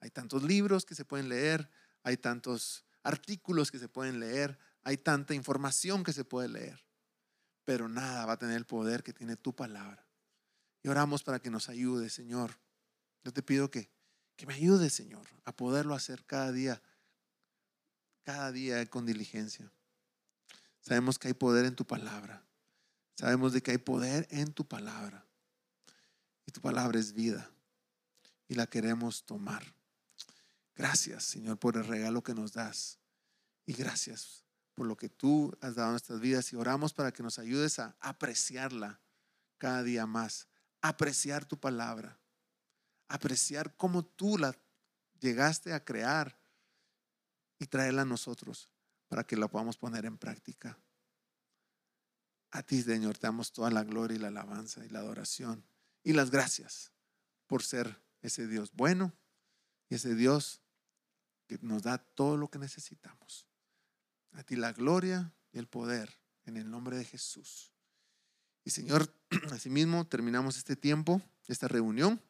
Hay 0.00 0.10
tantos 0.10 0.42
libros 0.42 0.84
que 0.84 0.94
se 0.94 1.04
pueden 1.04 1.28
leer, 1.28 1.70
hay 2.02 2.16
tantos 2.16 2.84
artículos 3.02 3.70
que 3.70 3.78
se 3.78 3.88
pueden 3.88 4.20
leer, 4.20 4.58
hay 4.82 4.96
tanta 4.96 5.34
información 5.34 6.04
que 6.04 6.12
se 6.12 6.24
puede 6.24 6.48
leer, 6.48 6.86
pero 7.64 7.88
nada 7.88 8.24
va 8.24 8.34
a 8.34 8.38
tener 8.38 8.56
el 8.56 8.66
poder 8.66 9.02
que 9.02 9.12
tiene 9.12 9.36
tu 9.36 9.54
palabra. 9.54 10.09
Y 10.82 10.88
oramos 10.88 11.22
para 11.22 11.40
que 11.40 11.50
nos 11.50 11.68
ayude, 11.68 12.08
Señor. 12.10 12.58
Yo 13.24 13.32
te 13.32 13.42
pido 13.42 13.70
que, 13.70 13.90
que 14.36 14.46
me 14.46 14.54
ayude, 14.54 14.90
Señor, 14.90 15.26
a 15.44 15.54
poderlo 15.54 15.94
hacer 15.94 16.24
cada 16.24 16.52
día, 16.52 16.82
cada 18.22 18.50
día 18.50 18.84
con 18.88 19.04
diligencia. 19.04 19.70
Sabemos 20.80 21.18
que 21.18 21.28
hay 21.28 21.34
poder 21.34 21.66
en 21.66 21.76
tu 21.76 21.86
palabra. 21.86 22.44
Sabemos 23.14 23.52
de 23.52 23.62
que 23.62 23.72
hay 23.72 23.78
poder 23.78 24.26
en 24.30 24.52
tu 24.52 24.66
palabra. 24.66 25.26
Y 26.46 26.52
tu 26.52 26.60
palabra 26.60 26.98
es 26.98 27.12
vida. 27.12 27.50
Y 28.48 28.54
la 28.54 28.66
queremos 28.66 29.24
tomar. 29.24 29.62
Gracias, 30.74 31.24
Señor, 31.24 31.58
por 31.58 31.76
el 31.76 31.84
regalo 31.84 32.22
que 32.22 32.34
nos 32.34 32.54
das. 32.54 32.98
Y 33.66 33.74
gracias 33.74 34.44
por 34.74 34.86
lo 34.86 34.96
que 34.96 35.10
tú 35.10 35.54
has 35.60 35.74
dado 35.74 35.88
en 35.88 35.92
nuestras 35.92 36.20
vidas. 36.20 36.50
Y 36.52 36.56
oramos 36.56 36.94
para 36.94 37.12
que 37.12 37.22
nos 37.22 37.38
ayudes 37.38 37.78
a 37.78 37.94
apreciarla 38.00 38.98
cada 39.58 39.82
día 39.82 40.06
más. 40.06 40.48
Apreciar 40.82 41.44
tu 41.44 41.58
palabra. 41.58 42.18
Apreciar 43.08 43.74
cómo 43.76 44.04
tú 44.04 44.38
la 44.38 44.56
llegaste 45.20 45.72
a 45.72 45.84
crear 45.84 46.38
y 47.58 47.66
traerla 47.66 48.02
a 48.02 48.06
nosotros 48.06 48.70
para 49.08 49.24
que 49.24 49.36
la 49.36 49.48
podamos 49.48 49.76
poner 49.76 50.06
en 50.06 50.16
práctica. 50.16 50.78
A 52.52 52.62
ti, 52.62 52.82
Señor, 52.82 53.18
te 53.18 53.26
damos 53.26 53.52
toda 53.52 53.70
la 53.70 53.84
gloria 53.84 54.16
y 54.16 54.18
la 54.18 54.28
alabanza 54.28 54.84
y 54.84 54.88
la 54.88 55.00
adoración 55.00 55.64
y 56.02 56.12
las 56.12 56.30
gracias 56.30 56.92
por 57.46 57.62
ser 57.62 58.02
ese 58.22 58.46
Dios 58.46 58.72
bueno 58.72 59.12
y 59.88 59.96
ese 59.96 60.14
Dios 60.14 60.60
que 61.46 61.58
nos 61.62 61.82
da 61.82 61.98
todo 61.98 62.36
lo 62.36 62.48
que 62.48 62.58
necesitamos. 62.58 63.46
A 64.32 64.42
ti 64.42 64.56
la 64.56 64.72
gloria 64.72 65.32
y 65.52 65.58
el 65.58 65.66
poder 65.66 66.20
en 66.44 66.56
el 66.56 66.70
nombre 66.70 66.96
de 66.96 67.04
Jesús. 67.04 67.72
Y 68.64 68.70
Señor, 68.70 69.12
asimismo 69.52 70.06
terminamos 70.06 70.56
este 70.56 70.76
tiempo, 70.76 71.22
esta 71.46 71.68
reunión, 71.68 72.20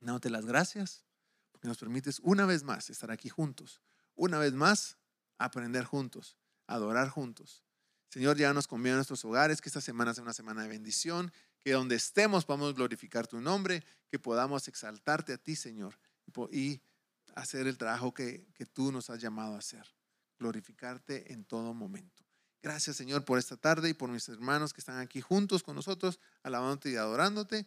dándote 0.00 0.30
las 0.30 0.46
gracias 0.46 1.04
porque 1.50 1.68
nos 1.68 1.78
permites 1.78 2.18
una 2.24 2.46
vez 2.46 2.64
más 2.64 2.90
estar 2.90 3.10
aquí 3.10 3.28
juntos, 3.28 3.80
una 4.14 4.38
vez 4.38 4.52
más 4.52 4.98
aprender 5.38 5.84
juntos, 5.84 6.36
adorar 6.66 7.08
juntos. 7.08 7.62
Señor, 8.08 8.36
ya 8.36 8.52
nos 8.52 8.66
conviene 8.66 8.94
a 8.94 8.96
nuestros 8.96 9.24
hogares, 9.24 9.60
que 9.60 9.68
esta 9.68 9.80
semana 9.80 10.12
sea 10.12 10.24
una 10.24 10.32
semana 10.32 10.62
de 10.62 10.68
bendición, 10.68 11.32
que 11.60 11.72
donde 11.72 11.94
estemos 11.94 12.44
podamos 12.44 12.74
glorificar 12.74 13.26
tu 13.26 13.40
nombre, 13.40 13.84
que 14.08 14.18
podamos 14.18 14.68
exaltarte 14.68 15.32
a 15.32 15.38
ti, 15.38 15.56
Señor, 15.56 15.98
y 16.50 16.82
hacer 17.34 17.66
el 17.66 17.78
trabajo 17.78 18.12
que, 18.12 18.46
que 18.54 18.66
tú 18.66 18.92
nos 18.92 19.08
has 19.08 19.20
llamado 19.20 19.54
a 19.54 19.58
hacer, 19.58 19.86
glorificarte 20.38 21.32
en 21.32 21.44
todo 21.44 21.72
momento. 21.72 22.24
Gracias, 22.62 22.96
Señor, 22.96 23.24
por 23.24 23.38
esta 23.38 23.56
tarde 23.56 23.88
y 23.88 23.94
por 23.94 24.08
mis 24.08 24.28
hermanos 24.28 24.72
que 24.72 24.80
están 24.80 24.98
aquí 24.98 25.20
juntos 25.20 25.64
con 25.64 25.74
nosotros, 25.74 26.20
alabándote 26.44 26.90
y 26.90 26.96
adorándote. 26.96 27.66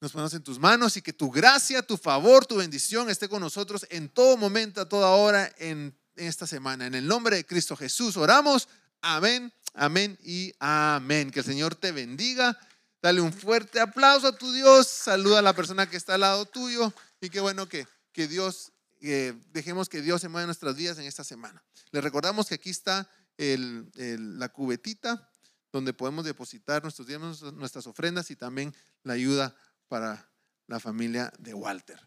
Nos 0.00 0.12
ponemos 0.12 0.32
en 0.32 0.42
tus 0.42 0.58
manos 0.58 0.96
y 0.96 1.02
que 1.02 1.12
tu 1.12 1.30
gracia, 1.30 1.82
tu 1.82 1.98
favor, 1.98 2.46
tu 2.46 2.56
bendición 2.56 3.10
esté 3.10 3.28
con 3.28 3.42
nosotros 3.42 3.86
en 3.90 4.08
todo 4.08 4.38
momento, 4.38 4.80
a 4.80 4.88
toda 4.88 5.10
hora, 5.10 5.52
en 5.58 5.96
esta 6.16 6.46
semana. 6.46 6.86
En 6.86 6.94
el 6.94 7.06
nombre 7.06 7.36
de 7.36 7.46
Cristo 7.46 7.76
Jesús 7.76 8.16
oramos. 8.16 8.68
Amén, 9.02 9.52
amén 9.74 10.18
y 10.22 10.54
amén. 10.58 11.30
Que 11.30 11.40
el 11.40 11.46
Señor 11.46 11.74
te 11.74 11.92
bendiga. 11.92 12.58
Dale 13.02 13.20
un 13.20 13.32
fuerte 13.34 13.80
aplauso 13.80 14.28
a 14.28 14.36
tu 14.36 14.50
Dios. 14.50 14.88
Saluda 14.88 15.40
a 15.40 15.42
la 15.42 15.54
persona 15.54 15.88
que 15.88 15.98
está 15.98 16.14
al 16.14 16.22
lado 16.22 16.46
tuyo. 16.46 16.92
Y 17.20 17.28
qué 17.28 17.40
bueno 17.40 17.68
que, 17.68 17.86
que 18.12 18.26
Dios, 18.26 18.72
eh, 19.02 19.34
dejemos 19.52 19.88
que 19.88 20.00
Dios 20.00 20.22
se 20.22 20.28
mueva 20.28 20.44
en 20.44 20.48
nuestras 20.48 20.74
vidas 20.74 20.98
en 20.98 21.04
esta 21.04 21.22
semana. 21.22 21.62
Le 21.90 22.00
recordamos 22.00 22.48
que 22.48 22.54
aquí 22.54 22.70
está 22.70 23.08
la 23.36 24.48
cubetita 24.50 25.28
donde 25.72 25.94
podemos 25.94 26.24
depositar 26.24 26.82
nuestros 26.82 27.08
diezmos, 27.08 27.42
nuestras 27.54 27.86
ofrendas 27.86 28.30
y 28.30 28.36
también 28.36 28.74
la 29.02 29.14
ayuda 29.14 29.56
para 29.88 30.30
la 30.66 30.78
familia 30.78 31.32
de 31.38 31.54
Walter. 31.54 31.98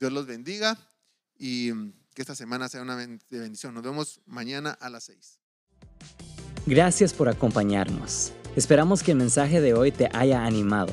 Dios 0.00 0.12
los 0.12 0.26
bendiga 0.26 0.76
y 1.36 1.72
que 2.14 2.22
esta 2.22 2.34
semana 2.34 2.68
sea 2.68 2.82
una 2.82 2.96
bendición. 2.96 3.74
Nos 3.74 3.82
vemos 3.82 4.20
mañana 4.26 4.70
a 4.80 4.90
las 4.90 5.04
6. 5.04 5.38
Gracias 6.66 7.12
por 7.12 7.28
acompañarnos. 7.28 8.32
Esperamos 8.56 9.02
que 9.02 9.12
el 9.12 9.18
mensaje 9.18 9.60
de 9.60 9.74
hoy 9.74 9.92
te 9.92 10.08
haya 10.12 10.44
animado. 10.44 10.92